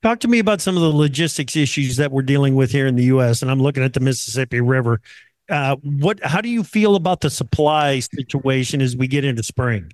Talk 0.03 0.19
to 0.21 0.29
me 0.29 0.41
about 0.41 0.61
some 0.61 0.77
of 0.77 0.83
the 0.83 0.91
logistics 0.91 1.55
issues 1.55 1.97
that 1.99 2.11
we're 2.11 2.23
dealing 2.23 2.57
with 2.57 2.73
here 2.73 2.89
in 2.89 2.97
the 2.97 3.05
U.S. 3.05 3.41
And 3.41 3.51
I'm 3.51 3.61
looking 3.61 3.85
at 3.85 3.93
the 3.93 4.01
Mississippi 4.01 4.61
River. 4.61 5.01
Uh, 5.49 5.77
what? 5.83 6.19
How 6.25 6.41
do 6.41 6.49
you 6.49 6.65
feel 6.65 6.97
about 6.97 7.21
the 7.21 7.31
supply 7.31 8.01
situation 8.01 8.83
as 8.83 8.97
we 8.97 9.07
get 9.07 9.25
into 9.25 9.45
spring? 9.45 9.93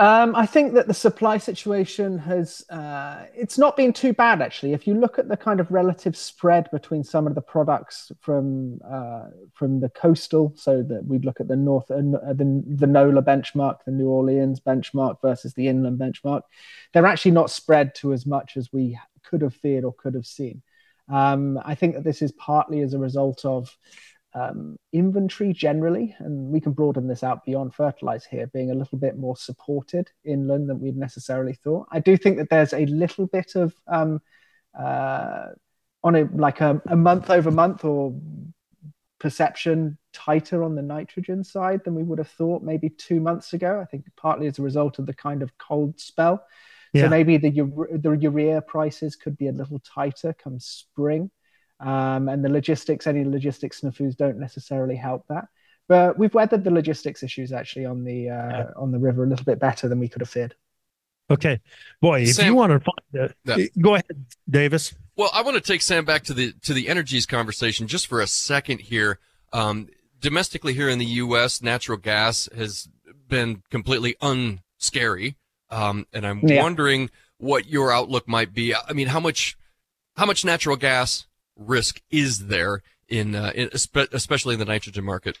Um, 0.00 0.34
I 0.34 0.46
think 0.46 0.72
that 0.72 0.88
the 0.88 0.94
supply 0.94 1.36
situation 1.36 2.16
has 2.20 2.64
uh, 2.70 3.26
it's 3.34 3.58
not 3.58 3.76
been 3.76 3.92
too 3.92 4.14
bad 4.14 4.40
actually. 4.40 4.72
If 4.72 4.86
you 4.86 4.94
look 4.94 5.18
at 5.18 5.28
the 5.28 5.36
kind 5.36 5.60
of 5.60 5.70
relative 5.70 6.16
spread 6.16 6.70
between 6.70 7.04
some 7.04 7.26
of 7.26 7.34
the 7.34 7.42
products 7.42 8.10
from 8.18 8.80
uh, 8.82 9.26
from 9.52 9.80
the 9.80 9.90
coastal, 9.90 10.54
so 10.56 10.82
that 10.84 11.04
we'd 11.04 11.26
look 11.26 11.38
at 11.38 11.48
the 11.48 11.56
north 11.56 11.90
uh, 11.90 11.96
the 11.96 12.64
the 12.66 12.86
NOLA 12.86 13.20
benchmark, 13.22 13.84
the 13.84 13.92
New 13.92 14.08
Orleans 14.08 14.58
benchmark 14.58 15.20
versus 15.20 15.52
the 15.52 15.68
inland 15.68 15.98
benchmark, 15.98 16.44
they're 16.94 17.04
actually 17.04 17.32
not 17.32 17.50
spread 17.50 17.94
to 17.96 18.14
as 18.14 18.24
much 18.24 18.56
as 18.56 18.72
we 18.72 18.98
could 19.22 19.42
have 19.42 19.54
feared 19.54 19.84
or 19.84 19.92
could 19.92 20.14
have 20.14 20.26
seen. 20.26 20.62
Um, 21.10 21.60
I 21.62 21.74
think 21.74 21.94
that 21.94 22.04
this 22.04 22.22
is 22.22 22.32
partly 22.32 22.80
as 22.80 22.94
a 22.94 22.98
result 22.98 23.44
of 23.44 23.76
um, 24.34 24.76
inventory 24.92 25.52
generally, 25.52 26.14
and 26.18 26.50
we 26.50 26.60
can 26.60 26.72
broaden 26.72 27.08
this 27.08 27.24
out 27.24 27.44
beyond 27.44 27.74
fertilizer 27.74 28.28
here, 28.30 28.46
being 28.46 28.70
a 28.70 28.74
little 28.74 28.98
bit 28.98 29.16
more 29.16 29.36
supported 29.36 30.10
inland 30.24 30.68
than 30.68 30.80
we'd 30.80 30.96
necessarily 30.96 31.54
thought. 31.54 31.88
I 31.90 32.00
do 32.00 32.16
think 32.16 32.36
that 32.38 32.48
there's 32.48 32.72
a 32.72 32.86
little 32.86 33.26
bit 33.26 33.56
of 33.56 33.74
um, 33.88 34.20
uh, 34.78 35.46
on 36.02 36.16
a 36.16 36.28
like 36.32 36.60
a, 36.60 36.80
a 36.86 36.96
month 36.96 37.30
over 37.30 37.50
month 37.50 37.84
or 37.84 38.14
perception 39.18 39.98
tighter 40.12 40.62
on 40.64 40.74
the 40.74 40.82
nitrogen 40.82 41.44
side 41.44 41.82
than 41.84 41.94
we 41.94 42.02
would 42.02 42.18
have 42.18 42.30
thought 42.30 42.62
maybe 42.62 42.88
two 42.88 43.20
months 43.20 43.52
ago. 43.52 43.80
I 43.80 43.84
think 43.84 44.04
partly 44.16 44.46
as 44.46 44.58
a 44.58 44.62
result 44.62 44.98
of 44.98 45.06
the 45.06 45.14
kind 45.14 45.42
of 45.42 45.56
cold 45.58 45.98
spell. 45.98 46.44
Yeah. 46.92 47.02
So 47.02 47.08
maybe 47.08 47.36
the 47.36 47.50
the 47.50 48.18
urea 48.20 48.62
prices 48.62 49.16
could 49.16 49.36
be 49.36 49.48
a 49.48 49.52
little 49.52 49.80
tighter 49.80 50.32
come 50.32 50.58
spring. 50.60 51.30
Um, 51.80 52.28
and 52.28 52.44
the 52.44 52.48
logistics, 52.48 53.06
any 53.06 53.24
logistics 53.24 53.80
snafus 53.80 54.16
don't 54.16 54.38
necessarily 54.38 54.96
help 54.96 55.24
that. 55.28 55.46
But 55.88 56.18
we've 56.18 56.34
weathered 56.34 56.62
the 56.62 56.70
logistics 56.70 57.22
issues 57.22 57.52
actually 57.52 57.86
on 57.86 58.04
the 58.04 58.30
uh, 58.30 58.48
yeah. 58.48 58.66
on 58.76 58.92
the 58.92 58.98
river 58.98 59.24
a 59.24 59.26
little 59.26 59.44
bit 59.44 59.58
better 59.58 59.88
than 59.88 59.98
we 59.98 60.08
could 60.08 60.20
have 60.20 60.30
feared. 60.30 60.54
Okay, 61.30 61.60
boy, 62.00 62.22
if 62.22 62.34
Sam, 62.34 62.46
you 62.46 62.54
want 62.54 62.72
to 62.72 62.80
find 62.80 63.32
it, 63.46 63.72
go 63.80 63.94
ahead, 63.94 64.26
Davis. 64.48 64.94
Well, 65.16 65.30
I 65.32 65.42
want 65.42 65.56
to 65.56 65.60
take 65.60 65.82
Sam 65.82 66.04
back 66.04 66.22
to 66.24 66.34
the 66.34 66.52
to 66.62 66.74
the 66.74 66.88
energies 66.88 67.26
conversation 67.26 67.86
just 67.86 68.06
for 68.06 68.20
a 68.20 68.26
second 68.26 68.82
here. 68.82 69.18
Um, 69.52 69.88
domestically 70.20 70.74
here 70.74 70.88
in 70.88 70.98
the 70.98 71.06
U.S., 71.06 71.62
natural 71.62 71.98
gas 71.98 72.48
has 72.56 72.88
been 73.28 73.62
completely 73.70 74.16
unscary, 74.20 75.36
um, 75.70 76.06
and 76.12 76.26
I'm 76.26 76.40
yeah. 76.40 76.62
wondering 76.62 77.10
what 77.38 77.66
your 77.66 77.92
outlook 77.92 78.28
might 78.28 78.52
be. 78.52 78.74
I 78.74 78.92
mean, 78.92 79.08
how 79.08 79.20
much 79.20 79.56
how 80.16 80.26
much 80.26 80.44
natural 80.44 80.76
gas 80.76 81.26
risk 81.60 82.00
is 82.10 82.46
there 82.46 82.82
in, 83.08 83.34
uh, 83.34 83.52
in 83.54 83.70
especially 83.72 84.54
in 84.54 84.60
the 84.60 84.66
nitrogen 84.66 85.04
market? 85.04 85.38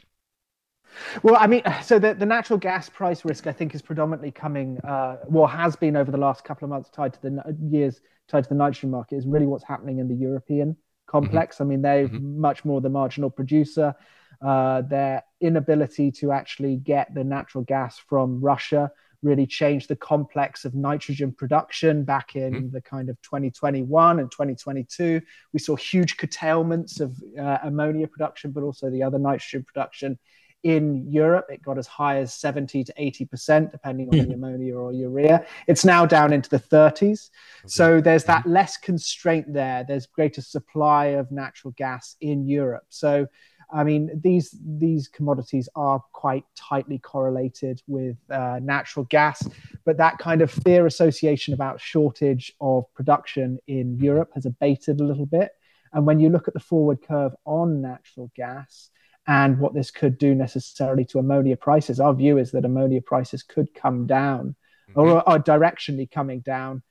Well, 1.22 1.36
I 1.38 1.46
mean, 1.46 1.62
so 1.82 1.98
the, 1.98 2.14
the 2.14 2.26
natural 2.26 2.58
gas 2.58 2.88
price 2.88 3.24
risk, 3.24 3.46
I 3.46 3.52
think, 3.52 3.74
is 3.74 3.82
predominantly 3.82 4.30
coming, 4.30 4.78
uh, 4.84 5.16
well, 5.26 5.46
has 5.46 5.76
been 5.76 5.96
over 5.96 6.10
the 6.10 6.18
last 6.18 6.44
couple 6.44 6.66
of 6.66 6.70
months 6.70 6.90
tied 6.90 7.14
to 7.14 7.22
the 7.22 7.56
years 7.62 8.00
tied 8.28 8.44
to 8.44 8.48
the 8.48 8.54
nitrogen 8.54 8.90
market, 8.90 9.16
is 9.16 9.26
really 9.26 9.46
what's 9.46 9.64
happening 9.64 9.98
in 9.98 10.08
the 10.08 10.14
European 10.14 10.76
complex. 11.06 11.56
Mm-hmm. 11.56 11.62
I 11.62 11.66
mean, 11.66 11.82
they're 11.82 12.08
mm-hmm. 12.08 12.40
much 12.40 12.64
more 12.64 12.80
the 12.80 12.88
marginal 12.88 13.30
producer. 13.30 13.94
Uh, 14.40 14.80
their 14.82 15.22
inability 15.40 16.10
to 16.10 16.32
actually 16.32 16.76
get 16.76 17.12
the 17.14 17.22
natural 17.22 17.62
gas 17.64 17.98
from 17.98 18.40
Russia 18.40 18.90
really 19.22 19.46
changed 19.46 19.88
the 19.88 19.96
complex 19.96 20.64
of 20.64 20.74
nitrogen 20.74 21.32
production 21.32 22.04
back 22.04 22.36
in 22.36 22.52
mm-hmm. 22.52 22.70
the 22.70 22.80
kind 22.80 23.08
of 23.08 23.20
2021 23.22 24.18
and 24.18 24.30
2022. 24.30 25.20
We 25.52 25.58
saw 25.58 25.76
huge 25.76 26.16
curtailments 26.16 27.00
of 27.00 27.16
uh, 27.38 27.58
ammonia 27.62 28.06
production, 28.06 28.50
but 28.50 28.62
also 28.62 28.90
the 28.90 29.02
other 29.02 29.18
nitrogen 29.18 29.64
production 29.64 30.18
in 30.62 31.10
Europe. 31.10 31.46
It 31.48 31.62
got 31.62 31.78
as 31.78 31.86
high 31.86 32.18
as 32.18 32.34
70 32.34 32.84
to 32.84 32.92
80%, 32.98 33.70
depending 33.70 34.08
on 34.08 34.14
mm-hmm. 34.14 34.28
the 34.28 34.34
ammonia 34.34 34.76
or 34.76 34.92
urea. 34.92 35.46
It's 35.66 35.84
now 35.84 36.06
down 36.06 36.32
into 36.32 36.50
the 36.50 36.58
30s. 36.58 37.00
Okay. 37.00 37.18
So 37.66 38.00
there's 38.00 38.24
that 38.24 38.40
mm-hmm. 38.40 38.52
less 38.52 38.76
constraint 38.76 39.52
there. 39.52 39.84
There's 39.86 40.06
greater 40.06 40.42
supply 40.42 41.06
of 41.06 41.30
natural 41.30 41.72
gas 41.76 42.16
in 42.20 42.46
Europe. 42.46 42.84
So 42.88 43.26
I 43.72 43.84
mean, 43.84 44.10
these 44.22 44.56
these 44.64 45.08
commodities 45.08 45.68
are 45.74 46.02
quite 46.12 46.44
tightly 46.56 46.98
correlated 46.98 47.82
with 47.86 48.16
uh, 48.30 48.58
natural 48.62 49.06
gas, 49.06 49.48
but 49.84 49.96
that 49.98 50.18
kind 50.18 50.42
of 50.42 50.50
fear 50.50 50.86
association 50.86 51.54
about 51.54 51.80
shortage 51.80 52.52
of 52.60 52.92
production 52.94 53.58
in 53.66 53.98
Europe 53.98 54.30
has 54.34 54.46
abated 54.46 55.00
a 55.00 55.04
little 55.04 55.26
bit. 55.26 55.52
And 55.92 56.06
when 56.06 56.20
you 56.20 56.30
look 56.30 56.48
at 56.48 56.54
the 56.54 56.60
forward 56.60 57.02
curve 57.02 57.32
on 57.44 57.80
natural 57.80 58.30
gas 58.36 58.90
and 59.26 59.58
what 59.58 59.74
this 59.74 59.90
could 59.90 60.18
do 60.18 60.34
necessarily 60.34 61.04
to 61.06 61.18
ammonia 61.18 61.56
prices, 61.56 62.00
our 62.00 62.14
view 62.14 62.38
is 62.38 62.52
that 62.52 62.64
ammonia 62.64 63.00
prices 63.02 63.42
could 63.42 63.74
come 63.74 64.06
down 64.06 64.54
mm-hmm. 64.90 65.00
or 65.00 65.28
are 65.28 65.38
directionally 65.38 66.10
coming 66.10 66.40
down. 66.40 66.82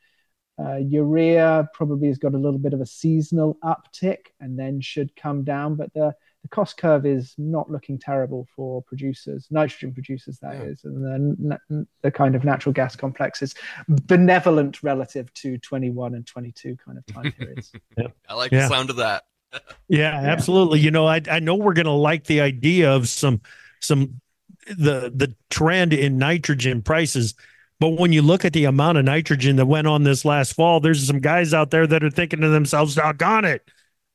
Uh, 0.61 0.75
urea 0.75 1.69
probably 1.73 2.09
has 2.09 2.17
got 2.17 2.33
a 2.33 2.37
little 2.37 2.59
bit 2.59 2.73
of 2.73 2.81
a 2.81 2.85
seasonal 2.85 3.57
uptick 3.63 4.27
and 4.41 4.59
then 4.59 4.81
should 4.81 5.15
come 5.15 5.45
down, 5.45 5.75
but 5.75 5.93
the 5.93 6.13
the 6.43 6.47
cost 6.47 6.78
curve 6.78 7.06
is 7.06 7.36
not 7.38 7.69
looking 7.69 7.97
terrible 7.97 8.47
for 8.56 8.82
producers, 8.84 9.47
nitrogen 9.52 9.93
producers, 9.93 10.39
That 10.39 10.56
yeah. 10.56 10.63
is, 10.63 10.84
and 10.84 11.58
the, 11.69 11.88
the 12.02 12.12
kind 12.12 12.36
of 12.36 12.43
natural 12.43 12.71
gas 12.71 12.95
complex 12.95 13.41
is 13.41 13.56
benevolent 13.88 14.82
relative 14.82 15.34
to 15.36 15.58
21 15.58 16.15
and 16.15 16.25
22 16.25 16.78
kind 16.84 16.97
of 16.97 17.06
time 17.08 17.32
periods. 17.38 17.71
yeah. 17.97 18.08
I 18.28 18.36
like 18.36 18.52
yeah. 18.52 18.67
the 18.67 18.73
sound 18.73 18.89
of 18.89 18.95
that. 18.97 19.23
yeah, 19.89 20.13
absolutely. 20.13 20.80
You 20.80 20.91
know, 20.91 21.08
I, 21.08 21.21
I 21.30 21.39
know 21.39 21.56
we're 21.56 21.73
going 21.73 21.86
to 21.86 21.91
like 21.91 22.25
the 22.25 22.41
idea 22.41 22.91
of 22.91 23.10
some, 23.10 23.41
some, 23.82 24.21
the, 24.67 25.12
the 25.13 25.36
trend 25.49 25.93
in 25.93 26.17
nitrogen 26.17 26.82
prices. 26.84 27.34
But 27.80 27.99
when 27.99 28.13
you 28.13 28.21
look 28.21 28.45
at 28.45 28.54
the 28.54 28.65
amount 28.65 28.97
of 28.97 29.06
nitrogen 29.06 29.56
that 29.56 29.65
went 29.65 29.88
on 29.88 30.04
this 30.04 30.23
last 30.23 30.54
fall, 30.54 30.80
there's 30.80 31.06
some 31.06 31.19
guys 31.19 31.54
out 31.54 31.71
there 31.71 31.88
that 31.88 32.04
are 32.04 32.10
thinking 32.12 32.41
to 32.41 32.49
themselves, 32.49 32.95
doggone 32.95 33.45
it. 33.45 33.69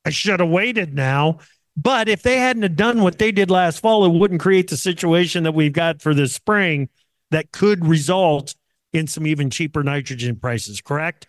I 0.05 0.11
should 0.11 0.39
have 0.39 0.49
waited 0.49 0.93
now 0.93 1.39
but 1.77 2.07
if 2.07 2.23
they 2.23 2.37
hadn't 2.37 2.63
have 2.63 2.75
done 2.75 3.01
what 3.01 3.17
they 3.17 3.31
did 3.31 3.51
last 3.51 3.79
fall, 3.79 4.05
it 4.05 4.17
wouldn't 4.17 4.41
create 4.41 4.69
the 4.69 4.77
situation 4.77 5.43
that 5.43 5.53
we've 5.53 5.73
got 5.73 6.01
for 6.01 6.13
this 6.13 6.33
spring 6.33 6.89
that 7.31 7.51
could 7.51 7.85
result 7.85 8.55
in 8.93 9.07
some 9.07 9.27
even 9.27 9.49
cheaper 9.49 9.83
nitrogen 9.83 10.37
prices, 10.37 10.79
correct? 10.79 11.27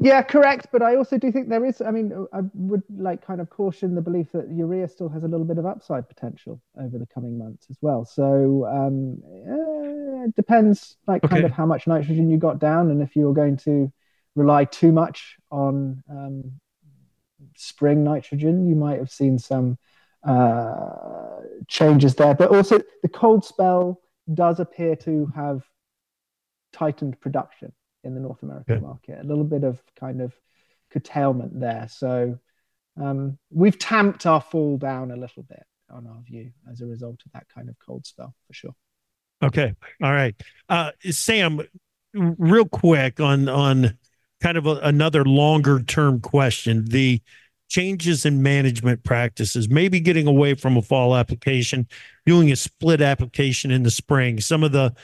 Yeah, 0.00 0.22
correct. 0.22 0.68
But 0.70 0.82
I 0.82 0.96
also 0.96 1.18
do 1.18 1.30
think 1.32 1.48
there 1.48 1.64
is, 1.64 1.80
I 1.80 1.90
mean, 1.90 2.26
I 2.32 2.40
would 2.54 2.82
like 2.96 3.24
kind 3.24 3.40
of 3.40 3.50
caution 3.50 3.94
the 3.94 4.00
belief 4.00 4.30
that 4.32 4.50
urea 4.50 4.86
still 4.88 5.08
has 5.08 5.24
a 5.24 5.28
little 5.28 5.46
bit 5.46 5.58
of 5.58 5.66
upside 5.66 6.08
potential 6.08 6.60
over 6.80 6.98
the 6.98 7.06
coming 7.06 7.36
months 7.36 7.66
as 7.70 7.76
well. 7.80 8.04
So 8.04 8.66
um, 8.66 9.20
it 10.24 10.36
depends, 10.36 10.96
like, 11.06 11.24
okay. 11.24 11.34
kind 11.34 11.44
of 11.44 11.52
how 11.52 11.66
much 11.66 11.86
nitrogen 11.86 12.30
you 12.30 12.36
got 12.36 12.58
down 12.58 12.90
and 12.90 13.02
if 13.02 13.16
you're 13.16 13.34
going 13.34 13.56
to 13.58 13.92
rely 14.36 14.64
too 14.64 14.92
much 14.92 15.36
on 15.50 16.02
um, 16.08 16.52
spring 17.58 18.04
nitrogen, 18.04 18.68
you 18.68 18.74
might 18.74 18.98
have 18.98 19.10
seen 19.10 19.38
some 19.38 19.78
uh, 20.26 21.40
changes 21.68 22.14
there. 22.14 22.34
But 22.34 22.50
also, 22.50 22.80
the 23.02 23.08
cold 23.08 23.44
spell 23.44 24.00
does 24.32 24.60
appear 24.60 24.96
to 24.96 25.30
have 25.34 25.62
tightened 26.72 27.20
production 27.20 27.72
in 28.04 28.14
the 28.14 28.20
North 28.20 28.42
American 28.42 28.76
yeah. 28.76 28.80
market. 28.80 29.18
A 29.20 29.26
little 29.26 29.44
bit 29.44 29.64
of 29.64 29.82
kind 29.98 30.20
of 30.20 30.34
curtailment 30.90 31.58
there. 31.58 31.88
So 31.90 32.38
um, 33.00 33.38
we've 33.50 33.78
tamped 33.78 34.26
our 34.26 34.40
fall 34.40 34.76
down 34.78 35.10
a 35.10 35.16
little 35.16 35.42
bit 35.42 35.64
on 35.90 36.06
our 36.06 36.20
view 36.22 36.50
as 36.70 36.80
a 36.80 36.86
result 36.86 37.20
of 37.24 37.32
that 37.32 37.46
kind 37.54 37.68
of 37.68 37.76
cold 37.84 38.06
spell 38.06 38.34
for 38.46 38.54
sure. 38.54 38.74
Okay. 39.42 39.74
All 40.02 40.12
right. 40.12 40.34
Uh, 40.68 40.90
Sam, 41.10 41.62
real 42.12 42.66
quick 42.66 43.20
on 43.20 43.48
on 43.48 43.98
kind 44.40 44.56
of 44.58 44.66
a, 44.66 44.76
another 44.82 45.24
longer 45.24 45.80
term 45.82 46.20
question. 46.20 46.84
The 46.86 47.20
changes 47.68 48.24
in 48.24 48.42
management 48.42 49.04
practices, 49.04 49.68
maybe 49.68 50.00
getting 50.00 50.26
away 50.26 50.54
from 50.54 50.76
a 50.76 50.82
fall 50.82 51.14
application, 51.14 51.86
doing 52.26 52.50
a 52.50 52.56
split 52.56 53.00
application 53.00 53.70
in 53.70 53.82
the 53.82 53.90
spring. 53.90 54.40
Some 54.40 54.64
of 54.64 54.72
the 54.72 54.94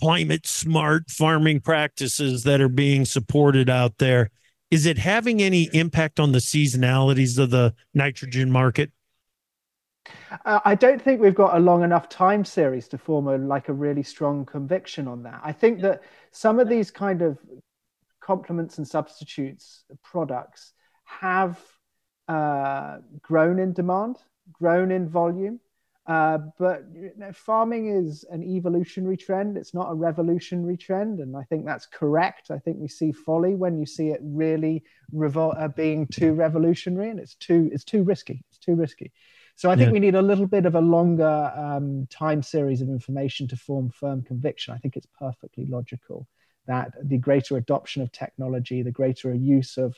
climate 0.00 0.46
smart 0.46 1.10
farming 1.10 1.60
practices 1.60 2.42
that 2.44 2.60
are 2.60 2.68
being 2.68 3.04
supported 3.04 3.70
out 3.70 3.98
there. 3.98 4.30
Is 4.70 4.84
it 4.84 4.98
having 4.98 5.40
any 5.40 5.70
impact 5.72 6.20
on 6.20 6.32
the 6.32 6.38
seasonalities 6.38 7.38
of 7.38 7.50
the 7.50 7.74
nitrogen 7.94 8.50
market? 8.50 8.90
Uh, 10.44 10.60
I 10.64 10.74
don't 10.74 11.00
think 11.00 11.20
we've 11.20 11.34
got 11.34 11.56
a 11.56 11.60
long 11.60 11.82
enough 11.82 12.08
time 12.08 12.44
series 12.44 12.88
to 12.88 12.98
form 12.98 13.28
a 13.28 13.38
like 13.38 13.68
a 13.68 13.72
really 13.72 14.02
strong 14.02 14.44
conviction 14.44 15.08
on 15.08 15.22
that. 15.22 15.40
I 15.42 15.52
think 15.52 15.80
that 15.82 16.02
some 16.30 16.58
of 16.58 16.68
these 16.68 16.90
kind 16.90 17.22
of 17.22 17.38
complements 18.20 18.78
and 18.78 18.86
substitutes 18.86 19.84
products 20.02 20.72
have 21.04 21.58
uh, 22.28 22.98
grown 23.22 23.58
in 23.58 23.72
demand, 23.72 24.16
grown 24.52 24.90
in 24.90 25.08
volume. 25.08 25.60
Uh, 26.06 26.38
but 26.58 26.84
you 26.94 27.10
know, 27.16 27.32
farming 27.32 27.88
is 27.88 28.24
an 28.30 28.42
evolutionary 28.44 29.16
trend. 29.16 29.56
It's 29.56 29.74
not 29.74 29.90
a 29.90 29.94
revolutionary 29.94 30.76
trend, 30.76 31.18
and 31.18 31.36
I 31.36 31.42
think 31.42 31.64
that's 31.64 31.86
correct. 31.86 32.52
I 32.52 32.58
think 32.58 32.78
we 32.78 32.86
see 32.86 33.10
folly 33.10 33.56
when 33.56 33.76
you 33.76 33.86
see 33.86 34.10
it 34.10 34.20
really 34.22 34.84
revol- 35.12 35.60
uh, 35.60 35.66
being 35.66 36.06
too 36.06 36.32
revolutionary, 36.32 37.10
and 37.10 37.18
it's 37.18 37.34
too 37.34 37.70
it's 37.72 37.82
too 37.82 38.04
risky. 38.04 38.44
It's 38.50 38.58
too 38.58 38.76
risky. 38.76 39.12
So 39.56 39.70
I 39.70 39.74
think 39.74 39.88
yeah. 39.88 39.94
we 39.94 40.00
need 40.00 40.14
a 40.14 40.22
little 40.22 40.46
bit 40.46 40.66
of 40.66 40.74
a 40.74 40.80
longer 40.80 41.52
um, 41.56 42.06
time 42.08 42.42
series 42.42 42.82
of 42.82 42.88
information 42.88 43.48
to 43.48 43.56
form 43.56 43.90
firm 43.90 44.22
conviction. 44.22 44.74
I 44.74 44.78
think 44.78 44.96
it's 44.96 45.08
perfectly 45.18 45.64
logical 45.64 46.28
that 46.66 46.92
the 47.02 47.18
greater 47.18 47.56
adoption 47.56 48.02
of 48.02 48.12
technology, 48.12 48.82
the 48.82 48.92
greater 48.92 49.34
use 49.34 49.78
of 49.78 49.96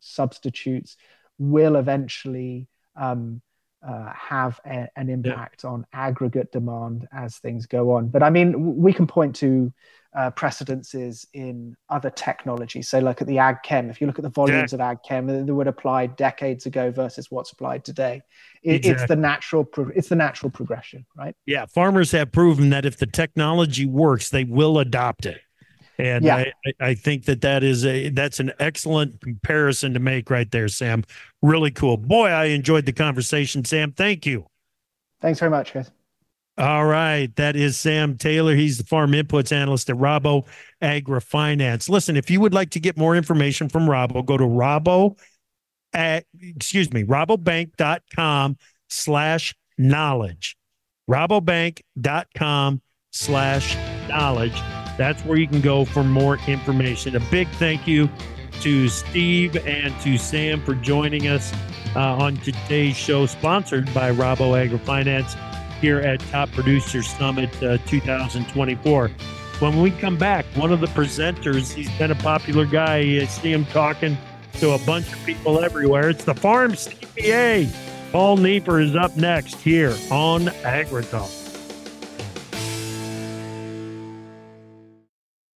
substitutes, 0.00 0.96
will 1.38 1.76
eventually 1.76 2.68
um, 2.96 3.40
uh, 3.86 4.12
have 4.12 4.60
a, 4.64 4.88
an 4.96 5.10
impact 5.10 5.64
yeah. 5.64 5.70
on 5.70 5.86
aggregate 5.92 6.50
demand 6.52 7.06
as 7.12 7.36
things 7.38 7.66
go 7.66 7.92
on. 7.92 8.08
But 8.08 8.22
I 8.22 8.30
mean, 8.30 8.76
we 8.76 8.92
can 8.92 9.06
point 9.06 9.36
to 9.36 9.72
uh, 10.16 10.30
precedences 10.30 11.26
in 11.34 11.76
other 11.88 12.08
technologies. 12.08 12.88
So, 12.88 13.00
look 13.00 13.20
at 13.20 13.26
the 13.26 13.38
ag 13.38 13.56
chem. 13.64 13.90
If 13.90 14.00
you 14.00 14.06
look 14.06 14.18
at 14.18 14.22
the 14.22 14.30
volumes 14.30 14.72
yeah. 14.72 14.76
of 14.76 14.80
ag 14.80 14.98
chem 15.06 15.26
that 15.26 15.52
would 15.52 15.66
apply 15.66 16.06
decades 16.06 16.66
ago 16.66 16.90
versus 16.90 17.30
what's 17.30 17.52
applied 17.52 17.84
today, 17.84 18.22
it, 18.62 18.76
exactly. 18.76 18.90
it's 18.92 19.08
the 19.08 19.16
natural. 19.16 19.64
Pro- 19.64 19.90
it's 19.94 20.08
the 20.08 20.16
natural 20.16 20.50
progression, 20.50 21.04
right? 21.16 21.34
Yeah, 21.46 21.66
farmers 21.66 22.12
have 22.12 22.32
proven 22.32 22.70
that 22.70 22.86
if 22.86 22.96
the 22.96 23.06
technology 23.06 23.86
works, 23.86 24.28
they 24.30 24.44
will 24.44 24.78
adopt 24.78 25.26
it. 25.26 25.40
And 25.98 26.24
yeah. 26.24 26.44
I, 26.66 26.72
I 26.80 26.94
think 26.94 27.26
that 27.26 27.40
that 27.42 27.62
is 27.62 27.84
a 27.84 28.08
that's 28.08 28.40
an 28.40 28.52
excellent 28.58 29.20
comparison 29.20 29.94
to 29.94 30.00
make 30.00 30.30
right 30.30 30.50
there, 30.50 30.68
Sam. 30.68 31.04
Really 31.42 31.70
cool. 31.70 31.96
Boy, 31.96 32.28
I 32.28 32.46
enjoyed 32.46 32.86
the 32.86 32.92
conversation, 32.92 33.64
Sam. 33.64 33.92
Thank 33.92 34.26
you. 34.26 34.46
Thanks 35.20 35.38
very 35.38 35.50
much, 35.50 35.72
guys. 35.72 35.90
All 36.56 36.84
right. 36.84 37.34
That 37.36 37.56
is 37.56 37.76
Sam 37.76 38.16
Taylor. 38.16 38.54
He's 38.54 38.78
the 38.78 38.84
farm 38.84 39.12
inputs 39.12 39.50
analyst 39.50 39.90
at 39.90 39.96
Rabo 39.96 40.46
AgriFinance. 40.82 41.88
Listen, 41.88 42.16
if 42.16 42.30
you 42.30 42.40
would 42.40 42.54
like 42.54 42.70
to 42.70 42.80
get 42.80 42.96
more 42.96 43.16
information 43.16 43.68
from 43.68 43.86
Rabo, 43.86 44.24
go 44.24 44.36
to 44.36 44.44
Rabo 44.44 45.18
at, 45.92 46.26
excuse 46.40 46.92
me, 46.92 47.02
rabobank.com 47.02 48.56
slash 48.88 49.54
knowledge. 49.78 50.56
Rabobank.com 51.10 52.82
slash 53.10 53.76
knowledge. 54.08 54.62
That's 54.96 55.22
where 55.22 55.38
you 55.38 55.48
can 55.48 55.60
go 55.60 55.84
for 55.84 56.04
more 56.04 56.38
information. 56.46 57.16
A 57.16 57.20
big 57.30 57.48
thank 57.50 57.86
you 57.86 58.08
to 58.60 58.88
Steve 58.88 59.56
and 59.66 59.98
to 60.00 60.16
Sam 60.16 60.62
for 60.62 60.74
joining 60.74 61.28
us 61.28 61.52
uh, 61.96 62.16
on 62.16 62.36
today's 62.38 62.96
show, 62.96 63.26
sponsored 63.26 63.92
by 63.92 64.10
Rabo 64.10 64.54
AgriFinance 64.54 65.36
here 65.80 66.00
at 66.00 66.20
Top 66.20 66.50
Producer 66.52 67.02
Summit 67.02 67.50
uh, 67.62 67.78
2024. 67.86 69.08
When 69.60 69.80
we 69.80 69.90
come 69.92 70.16
back, 70.16 70.44
one 70.56 70.72
of 70.72 70.80
the 70.80 70.86
presenters, 70.88 71.72
he's 71.72 71.90
been 71.98 72.10
a 72.10 72.16
popular 72.16 72.66
guy. 72.66 72.98
I 72.98 73.26
see 73.26 73.52
him 73.52 73.64
talking 73.66 74.16
to 74.54 74.72
a 74.72 74.78
bunch 74.78 75.12
of 75.12 75.24
people 75.24 75.60
everywhere. 75.60 76.10
It's 76.10 76.24
the 76.24 76.34
Farm 76.34 76.72
CPA. 76.72 77.72
Paul 78.12 78.38
Neiffer 78.38 78.80
is 78.80 78.96
up 78.96 79.16
next 79.16 79.56
here 79.56 79.96
on 80.10 80.46
AgriTalk. 80.62 81.43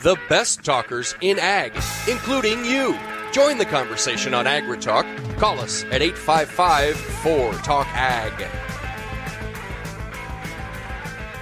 The 0.00 0.16
best 0.28 0.64
talkers 0.64 1.16
in 1.20 1.40
ag, 1.40 1.72
including 2.08 2.64
you. 2.64 2.96
Join 3.32 3.58
the 3.58 3.64
conversation 3.64 4.32
on 4.32 4.44
AgriTalk. 4.44 5.38
Call 5.38 5.58
us 5.58 5.82
at 5.86 6.02
855 6.02 6.96
4 6.96 7.52
Talk 7.54 7.86
Ag. 7.94 8.48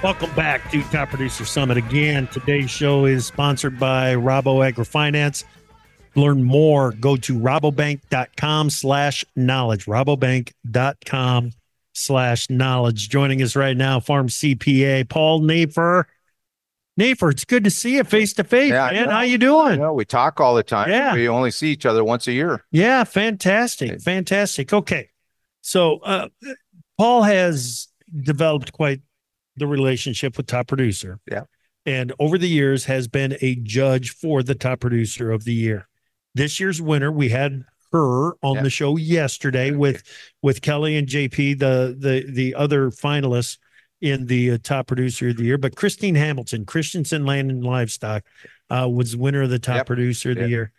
Welcome 0.02 0.34
back 0.34 0.70
to 0.70 0.82
Top 0.84 1.11
Producer 1.11 1.44
Summit 1.44 1.76
again. 1.76 2.28
Today's 2.28 2.70
show 2.70 3.04
is 3.04 3.26
sponsored 3.26 3.78
by 3.78 4.14
Rabo 4.14 4.72
AgriFinance. 4.72 5.44
Learn 6.14 6.42
more. 6.42 6.92
Go 6.92 7.16
to 7.16 7.34
rabobank.com 7.34 8.70
slash 8.70 9.24
knowledge. 9.36 9.84
Rabobank.com 9.84 11.52
slash 11.92 12.48
knowledge. 12.48 13.11
Joining 13.11 13.42
us 13.42 13.54
right 13.54 13.76
now, 13.76 14.00
Farm 14.00 14.28
CPA 14.28 15.09
Paul 15.09 15.42
Neiffer. 15.42 16.07
Neiffer, 16.97 17.30
it's 17.30 17.44
good 17.44 17.64
to 17.64 17.70
see 17.70 17.97
you 17.97 18.05
face 18.05 18.32
to 18.34 18.44
face, 18.44 18.70
man. 18.70 19.11
How 19.11 19.20
you 19.20 19.36
doing? 19.36 19.80
You 19.80 19.92
we 19.92 20.05
talk 20.07 20.40
all 20.40 20.55
the 20.55 20.62
time. 20.62 20.88
Yeah. 20.90 21.14
We 21.14 21.28
only 21.28 21.51
see 21.51 21.68
each 21.70 21.84
other 21.84 22.03
once 22.03 22.26
a 22.26 22.32
year. 22.32 22.64
Yeah, 22.70 23.05
fantastic. 23.05 24.01
Fantastic. 24.01 24.72
Okay. 24.72 25.11
So 25.61 25.99
uh, 25.99 26.28
Paul 26.97 27.22
has 27.24 27.88
developed 28.22 28.72
quite 28.72 29.01
the 29.57 29.66
relationship 29.66 30.36
with 30.36 30.47
Top 30.47 30.68
Producer. 30.68 31.18
Yeah. 31.30 31.42
And 31.84 32.12
over 32.18 32.38
the 32.38 32.49
years 32.49 32.86
has 32.86 33.09
been 33.09 33.36
a 33.40 33.57
judge 33.57 34.11
for 34.11 34.42
the 34.42 34.55
Top 34.55 34.80
Producer 34.80 35.30
of 35.30 35.44
the 35.44 35.55
Year. 35.55 35.88
This 36.34 36.59
year's 36.61 36.80
winner, 36.80 37.12
we 37.12 37.28
had 37.28 37.64
her 37.92 38.32
on 38.42 38.57
Yeah. 38.57 38.62
the 38.62 38.70
show 38.70 38.97
yesterday 38.97 39.70
with 39.70 40.03
with 40.42 40.62
Kelly 40.62 40.97
and 40.97 41.07
JP, 41.07 41.59
the 41.59 41.97
the 41.99 42.30
the 42.30 42.55
other 42.55 42.90
finalists 42.90 43.59
in 44.07 44.26
the 44.26 44.52
uh, 44.52 44.59
top 44.62 44.86
producer 44.86 45.28
of 45.28 45.36
the 45.36 45.44
year. 45.44 45.59
But 45.59 45.76
Christine 45.76 46.14
Hamilton, 46.14 46.64
Christiansen 46.64 47.26
Land 47.26 47.50
and 47.50 47.64
Livestock, 47.64 48.24
uh, 48.70 48.88
was 48.88 49.16
winner 49.16 49.42
of 49.42 49.50
the 49.50 49.59
top 49.59 49.76
Yep. 49.76 49.86
producer 49.86 50.30
of 50.30 50.38
the 50.38 50.48
year. 50.48 50.72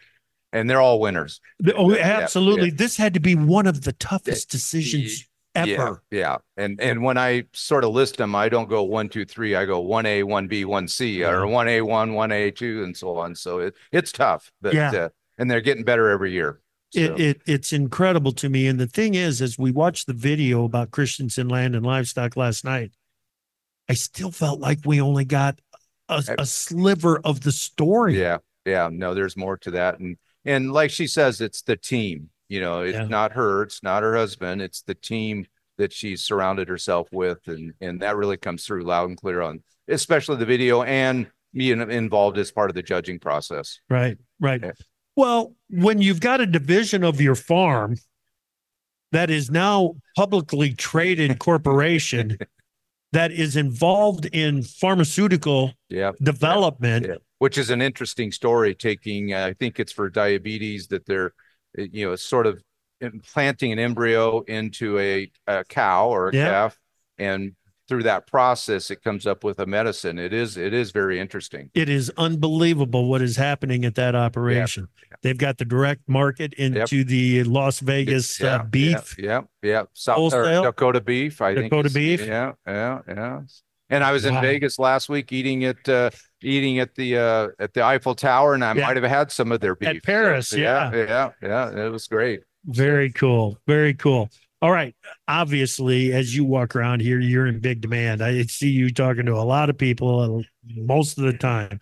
And 0.53 0.69
they're 0.69 0.82
all 0.82 0.99
winners. 0.99 1.41
Oh, 1.75 1.93
absolutely! 1.95 2.69
yeah. 2.69 2.75
This 2.75 2.97
had 2.97 3.13
to 3.15 3.19
be 3.19 3.36
one 3.36 3.67
of 3.67 3.84
the 3.84 3.91
toughest 3.93 4.49
decisions 4.49 5.28
ever. 5.53 6.01
Yeah, 6.09 6.17
yeah. 6.19 6.38
And 6.55 6.80
and 6.80 7.03
when 7.03 7.17
I 7.17 7.43
sort 7.53 7.84
of 7.84 7.91
list 7.91 8.17
them, 8.17 8.34
I 8.34 8.47
don't 8.47 8.69
go 8.69 8.84
one, 8.84 9.09
two, 9.09 9.25
three. 9.25 9.55
I 9.55 9.65
go 9.65 9.80
one 9.80 10.05
A, 10.05 10.23
one 10.23 10.47
B, 10.47 10.63
one 10.65 10.88
C, 10.88 11.23
or 11.23 11.45
one 11.47 11.67
A, 11.67 11.82
one, 11.82 12.13
one 12.13 12.32
A, 12.32 12.49
two, 12.51 12.84
and 12.84 12.95
so 12.95 13.17
on. 13.17 13.36
So 13.36 13.59
it 13.59 13.75
it's 13.91 14.11
tough, 14.11 14.51
but 14.61 14.73
Yeah. 14.73 14.91
uh, 14.91 15.09
and 15.38 15.51
they're 15.51 15.61
getting 15.61 15.84
better 15.84 16.09
every 16.09 16.32
year. 16.32 16.61
So, 16.91 17.01
It, 17.01 17.19
it 17.19 17.41
it's 17.45 17.73
incredible 17.73 18.32
to 18.32 18.49
me. 18.49 18.67
And 18.67 18.80
the 18.80 18.88
thing 18.88 19.15
is, 19.15 19.41
as 19.41 19.57
we 19.59 19.71
watched 19.71 20.07
the 20.07 20.13
video 20.13 20.63
about 20.63 20.91
Christiansen 20.91 21.49
Land 21.49 21.75
and 21.75 21.86
Livestock 21.86 22.38
last 22.38 22.63
night, 22.63 22.93
I 23.90 23.94
still 23.94 24.32
felt 24.32 24.60
like 24.60 24.80
we 24.86 25.00
only 25.02 25.26
got 25.26 25.60
a, 26.10 26.14
uh, 26.28 26.36
a 26.40 26.46
sliver 26.46 27.20
of 27.24 27.42
the 27.42 27.52
story. 27.52 28.20
yeah, 28.20 28.38
yeah. 28.66 28.90
No, 28.92 29.14
there's 29.14 29.38
more 29.38 29.58
to 29.58 29.72
that, 29.72 30.00
and 30.00 30.18
and 30.46 30.72
like 30.74 30.92
she 30.92 31.08
says, 31.08 31.42
it's 31.42 31.62
the 31.62 31.76
team. 31.78 32.30
You 32.50 32.62
know, 32.62 32.82
it's 32.82 32.98
Yeah. 32.98 33.06
not 33.08 33.34
her, 33.34 33.64
it's 33.64 33.84
not 33.84 34.04
her 34.04 34.16
husband, 34.16 34.62
it's 34.62 34.82
the 34.82 34.96
team 34.96 35.46
that 35.78 35.92
she's 35.94 36.24
surrounded 36.24 36.68
herself 36.70 37.08
with, 37.12 37.48
and 37.48 37.74
and 37.82 38.02
that 38.02 38.16
really 38.16 38.38
comes 38.38 38.66
through 38.66 38.84
loud 38.84 39.10
and 39.10 39.18
clear 39.18 39.42
on, 39.42 39.64
especially 39.88 40.38
the 40.38 40.46
video 40.46 40.84
and 40.84 41.28
me 41.54 41.72
in- 41.72 41.90
involved 41.92 42.38
as 42.38 42.52
part 42.52 42.70
of 42.70 42.76
the 42.76 42.84
judging 42.84 43.20
process. 43.20 43.80
Right, 43.90 44.18
right. 44.40 44.62
Yeah. 44.64 44.72
Well, 45.16 45.56
when 45.70 46.02
you've 46.02 46.20
got 46.22 46.42
a 46.42 46.46
division 46.46 47.04
of 47.04 47.20
your 47.20 47.36
farm 47.36 47.96
that 49.12 49.30
is 49.30 49.50
now 49.50 49.96
publicly 50.16 50.74
traded 50.74 51.40
corporation 51.40 52.38
that 53.18 53.32
is 53.32 53.55
involved 53.55 54.26
in 54.28 54.61
pharmaceutical 54.61 55.74
Yeah. 55.89 56.11
development, 56.22 57.07
Yeah. 57.07 57.15
Which 57.39 57.57
is 57.57 57.72
an 57.72 57.82
interesting 57.82 58.32
story. 58.32 58.76
Taking, 58.76 59.34
uh, 59.34 59.47
I 59.47 59.53
think 59.53 59.80
it's 59.80 59.91
for 59.91 60.07
diabetes 60.09 60.88
that 60.89 61.05
they're, 61.07 61.34
uh, 61.80 61.86
you 61.91 62.05
know, 62.07 62.15
sort 62.15 62.45
of 62.45 62.61
implanting 63.01 63.72
an 63.72 63.80
embryo 63.80 64.41
into 64.41 64.99
a, 64.99 65.32
a 65.47 65.63
cow 65.63 66.09
or 66.09 66.30
a 66.30 66.36
Yeah. 66.36 66.45
calf, 66.45 66.78
and 67.18 67.55
through 67.88 68.04
that 68.04 68.28
process, 68.28 68.92
it 68.92 69.04
comes 69.04 69.26
up 69.26 69.44
with 69.44 69.60
a 69.60 69.66
medicine. 69.66 70.20
It 70.20 70.34
is, 70.34 70.58
it 70.58 70.74
is 70.74 70.92
very 70.92 71.20
interesting. 71.20 71.70
it 71.74 71.90
is 71.90 72.12
unbelievable 72.18 73.08
what 73.10 73.22
is 73.22 73.36
happening 73.38 73.86
at 73.86 73.96
that 73.96 74.16
operation. 74.16 74.88
They've 75.22 75.38
got 75.38 75.58
the 75.58 75.66
direct 75.66 76.08
market 76.08 76.54
into 76.54 77.04
the 77.04 77.44
Las 77.44 77.80
Vegas 77.80 78.42
uh, 78.42 78.64
beef. 78.64 79.16
Yeah, 79.18 79.42
yeah. 79.62 79.84
South 79.94 80.18
Wholesale? 80.18 80.64
Dakota 80.64 81.02
beef. 81.02 81.42
I 81.42 81.54
Dakota 81.54 81.88
it's- 81.88 81.94
beef? 81.94 82.26
Yeah, 82.26 82.54
yeah, 82.68 83.00
yeah. 83.08 83.42
And 83.90 84.04
I 84.04 84.12
was 84.12 84.26
in 84.26 84.36
Wow. 84.36 84.42
Vegas 84.42 84.80
last 84.80 85.08
week 85.08 85.32
eating 85.32 85.62
it 85.62 85.88
uh, 85.88 86.10
eating 86.44 86.80
at 86.80 86.94
the 86.96 87.18
uh, 87.18 87.48
at 87.58 87.74
the 87.74 87.82
Eiffel 87.84 88.16
Tower, 88.16 88.54
and 88.54 88.62
I 88.66 88.74
Yeah. 88.76 88.86
might 88.86 88.98
have 88.98 89.06
had 89.06 89.32
some 89.32 89.50
of 89.54 89.62
their 89.62 89.76
beef 89.76 89.88
At 89.88 90.04
Paris, 90.04 90.50
So, 90.50 90.58
yeah. 90.58 90.92
yeah, 90.94 91.06
yeah, 91.42 91.72
yeah. 91.74 91.86
It 91.86 91.90
was 91.90 92.06
great. 92.08 92.42
Very 92.66 93.10
cool. 93.14 93.58
Very 93.66 93.94
cool. 93.94 94.30
All 94.62 94.72
right. 94.72 94.95
Obviously, 95.28 96.14
as 96.14 96.36
you 96.36 96.43
walk 96.43 96.76
around 96.76 97.01
here, 97.01 97.20
you're 97.20 97.45
in 97.45 97.60
big 97.60 97.82
demand. 97.82 98.24
I 98.24 98.41
see 98.43 98.70
you 98.70 98.91
talking 98.91 99.26
to 99.28 99.34
a 99.34 99.43
lot 99.43 99.70
of 99.70 99.78
people 99.78 100.39
uh, 100.39 100.43
most 100.76 101.18
of 101.18 101.26
the 101.26 101.34
time. 101.34 101.80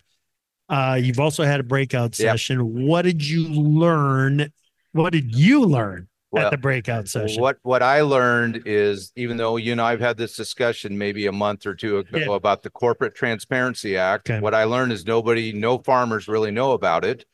Uh, 0.68 0.98
you've 1.00 1.20
also 1.20 1.44
had 1.44 1.60
a 1.60 1.62
breakout 1.62 2.18
Yep. 2.18 2.32
session. 2.32 2.86
What 2.86 3.02
did 3.02 3.26
you 3.26 3.48
learn? 3.48 4.52
What 4.92 5.12
did 5.12 5.34
you 5.34 5.64
learn 5.64 6.08
Well, 6.32 6.44
at 6.46 6.50
the 6.50 6.58
breakout 6.58 7.08
session? 7.08 7.40
What 7.40 7.58
what 7.62 7.82
I 7.82 8.02
learned 8.02 8.64
is 8.66 9.10
even 9.16 9.36
though 9.38 9.56
you 9.56 9.72
and 9.72 9.80
I've 9.80 10.00
had 10.00 10.16
this 10.18 10.36
discussion 10.36 10.98
maybe 10.98 11.26
a 11.26 11.32
month 11.32 11.66
or 11.66 11.74
two 11.74 11.98
ago 11.98 12.18
Yeah. 12.18 12.34
about 12.34 12.62
the 12.62 12.70
Corporate 12.70 13.14
Transparency 13.14 13.96
Act, 13.96 14.28
Okay. 14.28 14.40
what 14.40 14.54
I 14.54 14.64
learned 14.64 14.92
is 14.92 15.06
nobody, 15.06 15.52
no 15.52 15.78
farmers 15.78 16.28
really 16.28 16.50
know 16.50 16.72
about 16.72 17.04
it. 17.04 17.24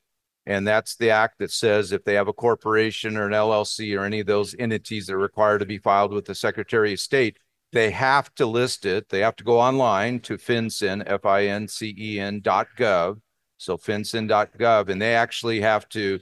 And 0.46 0.66
that's 0.66 0.96
the 0.96 1.10
act 1.10 1.38
that 1.38 1.52
says 1.52 1.92
if 1.92 2.04
they 2.04 2.14
have 2.14 2.28
a 2.28 2.32
corporation 2.32 3.16
or 3.16 3.26
an 3.26 3.32
LLC 3.32 3.98
or 3.98 4.04
any 4.04 4.20
of 4.20 4.26
those 4.26 4.56
entities 4.58 5.06
that 5.06 5.14
are 5.14 5.18
required 5.18 5.58
to 5.58 5.66
be 5.66 5.78
filed 5.78 6.12
with 6.12 6.24
the 6.24 6.34
Secretary 6.34 6.94
of 6.94 7.00
State, 7.00 7.38
they 7.72 7.90
have 7.90 8.34
to 8.34 8.46
list 8.46 8.84
it. 8.84 9.08
They 9.08 9.20
have 9.20 9.36
to 9.36 9.44
go 9.44 9.60
online 9.60 10.20
to 10.20 10.36
FinCEN, 10.36 11.04
F-I-N-C-E-N 11.06 12.40
dot 12.40 12.66
gov. 12.76 13.20
So 13.56 13.76
FinCEN.gov, 13.76 14.88
and 14.88 15.00
they 15.00 15.14
actually 15.14 15.60
have 15.60 15.88
to 15.90 16.18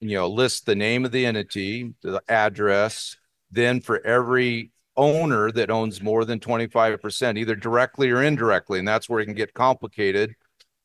you 0.00 0.16
know, 0.16 0.28
list 0.28 0.66
the 0.66 0.74
name 0.74 1.04
of 1.04 1.12
the 1.12 1.26
entity, 1.26 1.94
the 2.02 2.22
address, 2.28 3.16
then 3.50 3.80
for 3.80 4.04
every 4.06 4.70
owner 4.96 5.50
that 5.52 5.70
owns 5.70 6.02
more 6.02 6.24
than 6.24 6.40
25%, 6.40 7.38
either 7.38 7.54
directly 7.54 8.10
or 8.10 8.22
indirectly, 8.22 8.78
and 8.78 8.86
that's 8.86 9.08
where 9.08 9.20
it 9.20 9.26
can 9.26 9.34
get 9.34 9.54
complicated, 9.54 10.34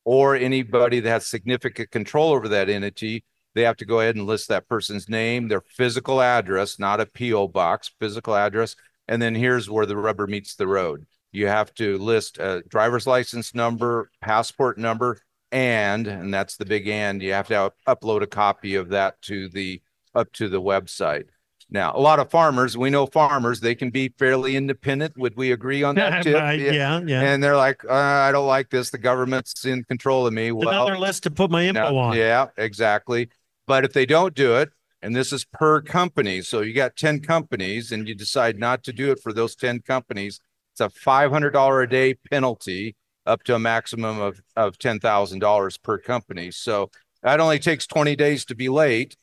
or 0.06 0.36
anybody 0.36 1.00
that 1.00 1.10
has 1.10 1.28
significant 1.28 1.92
control 1.92 2.32
over 2.32 2.48
that 2.50 2.70
entity, 2.70 3.24
they 3.56 3.62
have 3.62 3.78
to 3.78 3.86
go 3.86 4.00
ahead 4.00 4.16
and 4.16 4.26
list 4.26 4.50
that 4.50 4.68
person's 4.68 5.08
name, 5.10 5.48
their 5.48 5.62
physical 5.62 6.22
address, 6.22 6.80
not 6.80 7.00
a 7.00 7.06
PO 7.06 7.50
box, 7.50 7.92
physical 8.00 8.36
address. 8.36 8.76
And 9.08 9.22
then 9.22 9.36
here's 9.36 9.70
where 9.70 9.86
the 9.86 9.98
rubber 9.98 10.28
meets 10.28 10.56
the 10.56 10.68
road. 10.68 11.06
You 11.32 11.48
have 11.48 11.74
to 11.76 11.98
list 11.98 12.38
a 12.38 12.64
driver's 12.68 13.08
license 13.08 13.54
number, 13.54 14.10
passport 14.22 14.78
number, 14.78 15.20
and 15.54 16.08
and 16.08 16.34
that's 16.34 16.58
the 16.58 16.66
big 16.66 16.88
and 16.88 17.22
you 17.22 17.32
have 17.32 17.48
to 17.48 17.72
upload 17.88 18.24
a 18.24 18.28
copy 18.28 18.76
of 18.76 18.90
that 18.90 19.22
to 19.22 19.48
the 19.50 19.82
up 20.16 20.32
to 20.34 20.50
the 20.50 20.62
website 20.62 21.26
now 21.70 21.92
a 21.96 22.00
lot 22.00 22.20
of 22.20 22.30
farmers 22.30 22.78
we 22.78 22.90
know 22.90 23.06
farmers 23.06 23.60
they 23.60 23.76
can 23.76 23.90
be 23.90 24.10
fairly 24.18 24.56
independent 24.56 25.18
would 25.18 25.36
we 25.36 25.52
agree 25.52 25.84
on 25.84 25.96
that 25.96 26.24
tip? 26.24 26.34
Yeah, 26.34 27.02
yeah. 27.06 27.22
and 27.22 27.44
they're 27.44 27.58
like 27.58 27.84
uh, 27.86 27.94
i 27.94 28.32
don't 28.32 28.48
like 28.48 28.70
this 28.70 28.90
the 28.90 28.98
government's 28.98 29.66
in 29.66 29.84
control 29.84 30.28
of 30.28 30.34
me 30.34 30.52
well 30.52 30.70
another 30.70 30.98
list 30.98 31.24
to 31.24 31.32
put 31.32 31.50
my 31.50 31.66
info 31.66 31.92
no, 31.92 31.98
on. 31.98 32.18
yeah 32.18 32.48
exactly 32.58 33.30
but 33.68 33.86
if 33.86 33.94
they 33.94 34.06
don't 34.06 34.36
do 34.36 34.56
it 34.56 34.70
and 35.02 35.16
this 35.16 35.34
is 35.34 35.46
per 35.46 35.82
company 35.82 36.42
so 36.42 36.62
you 36.62 36.74
got 36.74 36.96
10 36.96 37.20
companies 37.20 37.92
and 37.92 38.08
you 38.08 38.16
decide 38.16 38.58
not 38.58 38.84
to 38.84 38.94
do 38.94 39.12
it 39.12 39.20
for 39.20 39.34
those 39.34 39.56
10 39.56 39.82
companies 39.82 40.40
it's 40.74 40.82
a 40.82 40.90
$500 40.90 41.84
a 41.84 41.88
day 41.88 42.16
penalty 42.32 42.96
up 43.26 43.44
to 43.44 43.56
a 43.56 43.60
maximum 43.60 44.20
of, 44.20 44.42
of 44.56 44.78
$10,000 44.78 45.82
per 45.84 45.98
company. 45.98 46.52
So 46.52 46.90
that 47.22 47.40
only 47.40 47.60
takes 47.60 47.88
20 47.88 48.16
days 48.16 48.46
to 48.46 48.56
be 48.56 48.70
late. 48.70 49.16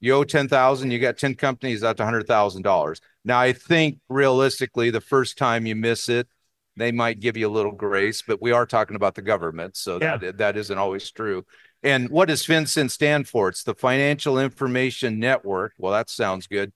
You 0.00 0.14
owe 0.14 0.24
10,000, 0.24 0.90
you 0.90 0.98
got 0.98 1.16
10 1.16 1.34
companies, 1.34 1.80
that's 1.80 2.00
$100,000. 2.00 3.00
Now, 3.24 3.38
I 3.38 3.52
think 3.52 3.98
realistically, 4.08 4.90
the 4.90 5.00
first 5.00 5.38
time 5.38 5.66
you 5.66 5.74
miss 5.74 6.08
it, 6.08 6.28
they 6.76 6.92
might 6.92 7.20
give 7.20 7.36
you 7.36 7.48
a 7.48 7.50
little 7.50 7.72
grace, 7.72 8.22
but 8.22 8.42
we 8.42 8.52
are 8.52 8.66
talking 8.66 8.96
about 8.96 9.14
the 9.14 9.22
government. 9.22 9.76
So 9.76 9.98
that, 9.98 10.36
that 10.38 10.56
isn't 10.56 10.76
always 10.76 11.10
true. 11.10 11.44
And 11.82 12.10
what 12.10 12.28
does 12.28 12.46
FinCEN 12.46 12.90
stand 12.90 13.28
for? 13.28 13.48
It's 13.48 13.62
the 13.62 13.74
Financial 13.74 14.38
Information 14.38 15.18
Network. 15.18 15.72
Well, 15.78 15.92
that 15.92 16.10
sounds 16.10 16.46
good. 16.46 16.72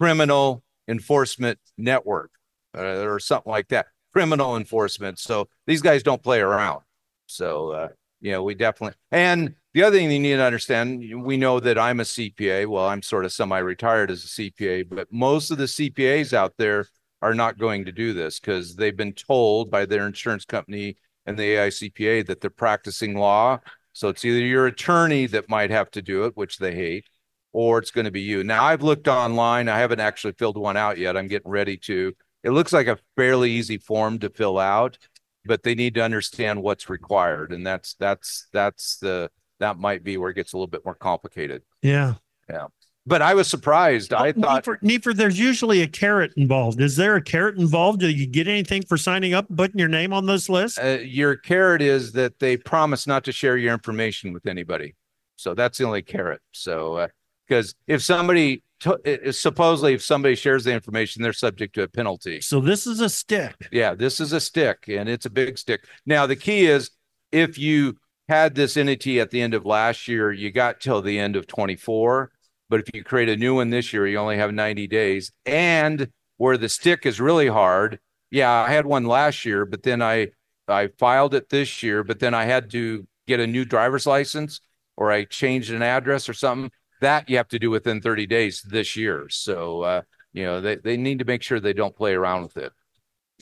Criminal 0.00 0.64
Enforcement 0.88 1.58
Network 1.78 2.32
uh, 2.76 3.06
or 3.06 3.20
something 3.20 3.50
like 3.50 3.68
that. 3.68 3.86
Criminal 4.12 4.56
enforcement. 4.56 5.18
So 5.18 5.48
these 5.66 5.82
guys 5.82 6.02
don't 6.02 6.22
play 6.22 6.40
around. 6.40 6.82
So, 7.26 7.70
uh, 7.70 7.88
you 8.20 8.32
know, 8.32 8.42
we 8.42 8.54
definitely, 8.54 8.96
and 9.10 9.54
the 9.74 9.82
other 9.82 9.96
thing 9.96 10.10
you 10.10 10.20
need 10.20 10.36
to 10.36 10.44
understand, 10.44 11.24
we 11.24 11.36
know 11.36 11.58
that 11.58 11.78
I'm 11.78 11.98
a 11.98 12.04
CPA. 12.04 12.66
Well, 12.68 12.86
I'm 12.86 13.02
sort 13.02 13.24
of 13.24 13.32
semi 13.32 13.58
retired 13.58 14.10
as 14.10 14.24
a 14.24 14.28
CPA, 14.28 14.88
but 14.88 15.12
most 15.12 15.50
of 15.50 15.58
the 15.58 15.64
CPAs 15.64 16.32
out 16.32 16.54
there 16.56 16.86
are 17.20 17.34
not 17.34 17.58
going 17.58 17.84
to 17.86 17.92
do 17.92 18.12
this 18.12 18.38
because 18.38 18.76
they've 18.76 18.96
been 18.96 19.12
told 19.12 19.70
by 19.70 19.84
their 19.84 20.06
insurance 20.06 20.44
company 20.44 20.96
and 21.26 21.36
the 21.36 21.54
AICPA 21.56 22.26
that 22.26 22.40
they're 22.40 22.50
practicing 22.50 23.16
law. 23.16 23.58
So 23.92 24.08
it's 24.08 24.24
either 24.24 24.44
your 24.44 24.66
attorney 24.66 25.26
that 25.26 25.48
might 25.48 25.70
have 25.70 25.90
to 25.92 26.02
do 26.02 26.24
it, 26.24 26.36
which 26.36 26.58
they 26.58 26.74
hate, 26.74 27.08
or 27.52 27.78
it's 27.78 27.90
going 27.90 28.04
to 28.04 28.10
be 28.12 28.20
you. 28.20 28.44
Now, 28.44 28.62
I've 28.64 28.82
looked 28.82 29.08
online. 29.08 29.68
I 29.68 29.78
haven't 29.78 30.00
actually 30.00 30.34
filled 30.38 30.58
one 30.58 30.76
out 30.76 30.98
yet. 30.98 31.16
I'm 31.16 31.28
getting 31.28 31.50
ready 31.50 31.76
to. 31.78 32.12
It 32.44 32.50
looks 32.50 32.72
like 32.72 32.86
a 32.86 32.98
fairly 33.16 33.50
easy 33.50 33.78
form 33.78 34.20
to 34.20 34.30
fill 34.30 34.58
out, 34.58 34.98
but 35.44 35.62
they 35.62 35.74
need 35.74 35.94
to 35.94 36.02
understand 36.02 36.62
what's 36.62 36.88
required, 36.88 37.52
and 37.52 37.66
that's 37.66 37.94
that's 37.94 38.48
that's 38.52 38.98
the 38.98 39.30
that 39.64 39.78
might 39.78 40.04
be 40.04 40.16
where 40.18 40.30
it 40.30 40.34
gets 40.34 40.52
a 40.52 40.56
little 40.56 40.66
bit 40.66 40.84
more 40.84 40.94
complicated. 40.94 41.62
Yeah. 41.82 42.14
Yeah, 42.48 42.66
but 43.06 43.22
I 43.22 43.32
was 43.34 43.48
surprised. 43.48 44.12
I 44.12 44.32
thought 44.32 44.64
Neiffer, 44.64 44.78
Neiffer, 44.82 45.14
there's 45.14 45.38
usually 45.38 45.80
a 45.80 45.86
carrot 45.86 46.32
involved. 46.36 46.80
Is 46.80 46.96
there 46.96 47.16
a 47.16 47.22
carrot 47.22 47.56
involved? 47.56 48.00
Do 48.00 48.08
you 48.08 48.26
get 48.26 48.48
anything 48.48 48.82
for 48.82 48.98
signing 48.98 49.32
up, 49.32 49.46
putting 49.54 49.78
your 49.78 49.88
name 49.88 50.12
on 50.12 50.26
this 50.26 50.50
list? 50.50 50.78
uh, 50.78 50.98
your 51.00 51.36
carrot 51.36 51.80
is 51.80 52.12
that 52.12 52.38
they 52.38 52.58
promise 52.58 53.06
not 53.06 53.24
to 53.24 53.32
share 53.32 53.56
your 53.56 53.72
information 53.72 54.32
with 54.34 54.46
anybody. 54.46 54.94
So 55.36 55.54
that's 55.54 55.78
the 55.78 55.84
only 55.84 56.02
carrot. 56.02 56.40
So 56.52 57.08
because 57.48 57.74
if 57.86 58.02
somebody 58.02 58.62
to, 58.80 59.32
supposedly 59.32 59.94
if 59.94 60.02
somebody 60.02 60.34
shares 60.34 60.64
the 60.64 60.72
information, 60.72 61.22
they're 61.22 61.32
subject 61.32 61.74
to 61.76 61.82
a 61.82 61.88
penalty. 61.88 62.40
So 62.40 62.60
this 62.60 62.86
is 62.86 63.00
a 63.00 63.08
stick. 63.08 63.54
Yeah, 63.72 63.94
this 63.94 64.20
is 64.20 64.32
a 64.32 64.40
stick 64.40 64.84
and 64.88 65.08
it's 65.08 65.26
a 65.26 65.30
big 65.30 65.58
stick. 65.58 65.84
Now, 66.04 66.26
the 66.26 66.36
key 66.36 66.66
is 66.66 66.90
if 67.32 67.58
you 67.58 67.96
had 68.28 68.54
this 68.54 68.76
entity 68.76 69.20
at 69.20 69.30
the 69.30 69.42
end 69.42 69.54
of 69.54 69.66
last 69.66 70.08
year, 70.08 70.32
you 70.32 70.50
got 70.50 70.80
till 70.80 71.02
the 71.02 71.18
end 71.18 71.36
of 71.36 71.46
24. 71.46 72.30
But 72.68 72.80
if 72.80 72.94
you 72.94 73.04
create 73.04 73.28
a 73.28 73.36
new 73.36 73.56
one 73.56 73.70
this 73.70 73.92
year, 73.92 74.06
you 74.06 74.18
only 74.18 74.36
have 74.36 74.52
90 74.52 74.86
days. 74.86 75.30
And 75.44 76.08
where 76.38 76.56
the 76.56 76.68
stick 76.68 77.06
is 77.06 77.20
really 77.20 77.48
hard, 77.48 78.00
yeah, 78.30 78.50
I 78.50 78.72
had 78.72 78.86
one 78.86 79.04
last 79.04 79.44
year, 79.44 79.64
but 79.64 79.82
then 79.82 80.02
I 80.02 80.28
I 80.66 80.88
filed 80.98 81.34
it 81.34 81.50
this 81.50 81.82
year, 81.82 82.02
but 82.02 82.20
then 82.20 82.32
I 82.32 82.46
had 82.46 82.70
to 82.70 83.06
get 83.26 83.38
a 83.38 83.46
new 83.46 83.66
driver's 83.66 84.06
license 84.06 84.60
or 84.96 85.12
I 85.12 85.24
changed 85.24 85.70
an 85.70 85.82
address 85.82 86.28
or 86.28 86.34
something. 86.34 86.70
That 87.00 87.28
you 87.28 87.36
have 87.36 87.48
to 87.48 87.58
do 87.58 87.70
within 87.70 88.00
30 88.00 88.26
days 88.26 88.62
this 88.62 88.96
year. 88.96 89.26
So 89.28 89.82
uh, 89.82 90.02
you 90.32 90.44
know, 90.44 90.60
they, 90.60 90.76
they 90.76 90.96
need 90.96 91.18
to 91.20 91.24
make 91.24 91.42
sure 91.42 91.60
they 91.60 91.74
don't 91.74 91.94
play 91.94 92.14
around 92.14 92.42
with 92.42 92.56
it. 92.56 92.72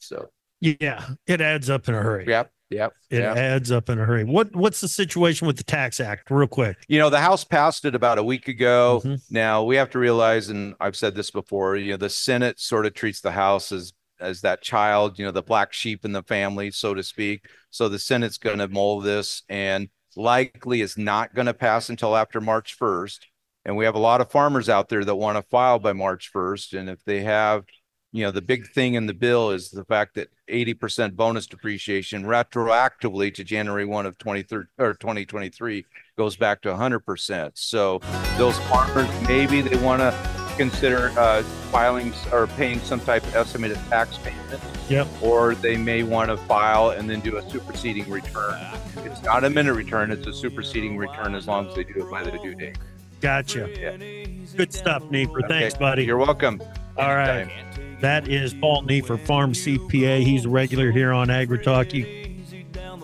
So 0.01 0.28
yeah, 0.61 1.11
it 1.26 1.41
adds 1.41 1.70
up 1.70 1.89
in 1.89 1.95
a 1.95 2.03
hurry. 2.03 2.26
Yep. 2.26 2.53
Yep. 2.72 2.92
It 3.10 3.18
yep. 3.18 3.36
adds 3.36 3.70
up 3.70 3.88
in 3.88 3.98
a 3.98 4.04
hurry. 4.04 4.24
What 4.24 4.54
what's 4.54 4.80
the 4.80 4.88
situation 4.88 5.46
with 5.46 5.56
the 5.56 5.64
tax 5.64 6.00
act, 6.00 6.30
real 6.30 6.46
quick? 6.46 6.76
You 6.88 6.98
know, 6.98 7.10
the 7.10 7.20
House 7.20 7.44
passed 7.44 7.84
it 7.84 7.94
about 7.94 8.18
a 8.18 8.22
week 8.22 8.48
ago. 8.48 9.02
Mhm. 9.04 9.20
Now 9.30 9.62
we 9.62 9.76
have 9.76 9.90
to 9.90 9.98
realize, 9.98 10.48
and 10.48 10.74
I've 10.80 10.96
said 10.96 11.14
this 11.14 11.30
before, 11.30 11.76
you 11.76 11.92
know, 11.92 11.96
the 11.96 12.10
Senate 12.10 12.58
sort 12.60 12.86
of 12.86 12.94
treats 12.94 13.20
the 13.20 13.32
House 13.32 13.72
as 13.72 13.92
as 14.20 14.40
that 14.42 14.62
child, 14.62 15.18
you 15.18 15.24
know, 15.24 15.32
the 15.32 15.42
black 15.42 15.72
sheep 15.72 16.04
in 16.04 16.12
the 16.12 16.22
family, 16.22 16.70
so 16.70 16.94
to 16.94 17.02
speak. 17.02 17.46
So 17.70 17.88
the 17.88 17.98
Senate's 17.98 18.38
going 18.38 18.58
to 18.58 18.68
mold 18.68 19.04
this 19.04 19.42
and 19.48 19.88
likely 20.16 20.80
is 20.80 20.96
not 20.96 21.34
going 21.34 21.46
to 21.46 21.54
pass 21.54 21.90
until 21.90 22.16
after 22.16 22.40
March 22.40 22.78
1st. 22.78 23.18
And 23.64 23.76
we 23.76 23.84
have 23.84 23.94
a 23.94 24.00
lot 24.00 24.20
of 24.20 24.30
farmers 24.30 24.68
out 24.68 24.88
there 24.88 25.04
that 25.04 25.14
want 25.14 25.36
to 25.36 25.42
file 25.50 25.78
by 25.78 25.92
March 25.92 26.30
1st. 26.32 26.78
And 26.78 26.88
if 26.88 27.02
they 27.04 27.22
have, 27.22 27.64
you 28.12 28.22
know, 28.22 28.30
the 28.30 28.42
big 28.42 28.68
thing 28.68 28.94
in 28.94 29.06
the 29.06 29.14
bill 29.14 29.50
is 29.50 29.70
the 29.70 29.84
fact 29.86 30.14
that 30.16 30.28
80% 30.50 31.16
bonus 31.16 31.46
depreciation 31.46 32.24
retroactively 32.24 33.32
to 33.34 33.42
January 33.42 33.86
1 33.86 34.04
of 34.04 34.18
23 34.18 34.64
or 34.78 34.92
2023 34.94 35.86
goes 36.18 36.36
back 36.36 36.60
to 36.62 36.68
100%. 36.68 37.52
So 37.54 38.00
those 38.36 38.58
farmers, 38.60 39.08
maybe 39.26 39.62
they 39.62 39.82
want 39.82 40.00
to 40.00 40.14
consider 40.58 41.08
uh, 41.18 41.42
filing 41.72 42.12
or 42.30 42.46
paying 42.48 42.80
some 42.80 43.00
type 43.00 43.22
of 43.24 43.34
estimated 43.34 43.78
tax 43.88 44.18
payment. 44.18 44.62
Yep. 44.90 45.08
Or 45.22 45.54
they 45.54 45.78
may 45.78 46.02
want 46.02 46.28
to 46.28 46.36
file 46.36 46.90
and 46.90 47.08
then 47.08 47.20
do 47.20 47.38
a 47.38 47.50
superseding 47.50 48.10
return. 48.10 48.60
It's 48.98 49.22
not 49.22 49.38
an 49.38 49.44
amended 49.52 49.74
return, 49.74 50.10
it's 50.10 50.26
a 50.26 50.34
superseding 50.34 50.98
return 50.98 51.34
as 51.34 51.46
long 51.46 51.66
as 51.68 51.74
they 51.74 51.84
do 51.84 52.04
it 52.06 52.10
by 52.10 52.22
the 52.24 52.32
due 52.32 52.54
date. 52.54 52.76
Gotcha. 53.22 53.70
Yeah. 53.80 53.96
Good 54.54 54.74
stuff. 54.74 55.02
Thanks, 55.10 55.32
Okay. 55.44 55.70
buddy. 55.78 56.04
You're 56.04 56.18
welcome. 56.18 56.60
All 56.98 57.14
right. 57.14 57.50
That 58.03 58.28
is 58.28 58.53
Paul 58.53 58.82
Neiffer, 58.82 59.16
Farm 59.16 59.53
CPA. 59.53 60.22
He's 60.24 60.44
a 60.44 60.48
regular 60.48 60.90
here 60.90 61.12
on 61.12 61.28
AgriTalk. 61.28 61.94
You, 61.94 62.05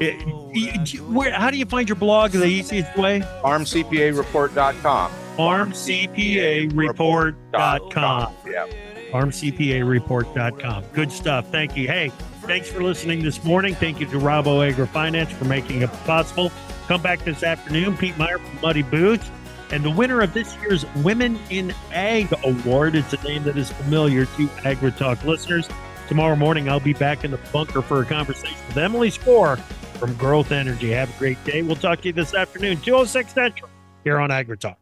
it- 0.00 0.92
you- 0.92 1.02
where, 1.04 1.32
how 1.32 1.50
do 1.50 1.56
you 1.56 1.66
find 1.66 1.88
your 1.88 1.96
blog 1.96 2.32
the 2.32 2.44
easiest 2.44 2.96
way? 2.96 3.20
FarmCPAReport.com. 3.42 5.10
FarmCPAReport.com. 5.36 8.34
Yeah. 8.46 8.66
FarmCPAReport.com. 9.12 10.84
Good 10.92 11.12
stuff. 11.12 11.50
Thank 11.50 11.76
you. 11.76 11.86
Hey, 11.86 12.10
thanks 12.42 12.68
for 12.68 12.82
listening 12.82 13.22
this 13.22 13.42
morning. 13.44 13.74
Thank 13.76 14.00
you 14.00 14.06
to 14.06 14.18
Rabo 14.18 14.68
AgriFinance 14.72 15.28
for 15.30 15.44
making 15.44 15.82
it 15.82 15.92
possible. 16.04 16.50
Come 16.88 17.00
back 17.02 17.24
this 17.24 17.42
afternoon. 17.42 17.96
Pete 17.96 18.16
Meyer 18.18 18.38
from 18.38 18.58
Muddy 18.62 18.82
Boots. 18.82 19.30
And 19.70 19.84
the 19.84 19.90
winner 19.90 20.20
of 20.20 20.32
this 20.32 20.56
year's 20.56 20.86
Women 20.96 21.38
in 21.50 21.74
Ag 21.92 22.32
Award 22.44 22.94
is 22.94 23.12
a 23.12 23.22
name 23.22 23.44
that 23.44 23.58
is 23.58 23.70
familiar 23.70 24.24
to 24.24 24.46
AgriTalk 24.64 25.24
listeners. 25.24 25.68
Tomorrow 26.08 26.36
morning, 26.36 26.68
I'll 26.70 26.80
be 26.80 26.94
back 26.94 27.24
in 27.24 27.30
the 27.30 27.40
bunker 27.52 27.82
for 27.82 28.00
a 28.00 28.06
conversation 28.06 28.56
with 28.66 28.78
Emily 28.78 29.10
Skor 29.10 29.58
from 29.98 30.14
Growth 30.14 30.52
Energy. 30.52 30.90
Have 30.90 31.14
a 31.14 31.18
great 31.18 31.42
day. 31.44 31.62
We'll 31.62 31.76
talk 31.76 32.00
to 32.00 32.06
you 32.06 32.12
this 32.14 32.34
afternoon, 32.34 32.80
206 32.80 33.32
Central, 33.32 33.70
here 34.04 34.18
on 34.18 34.30
AgriTalk. 34.30 34.76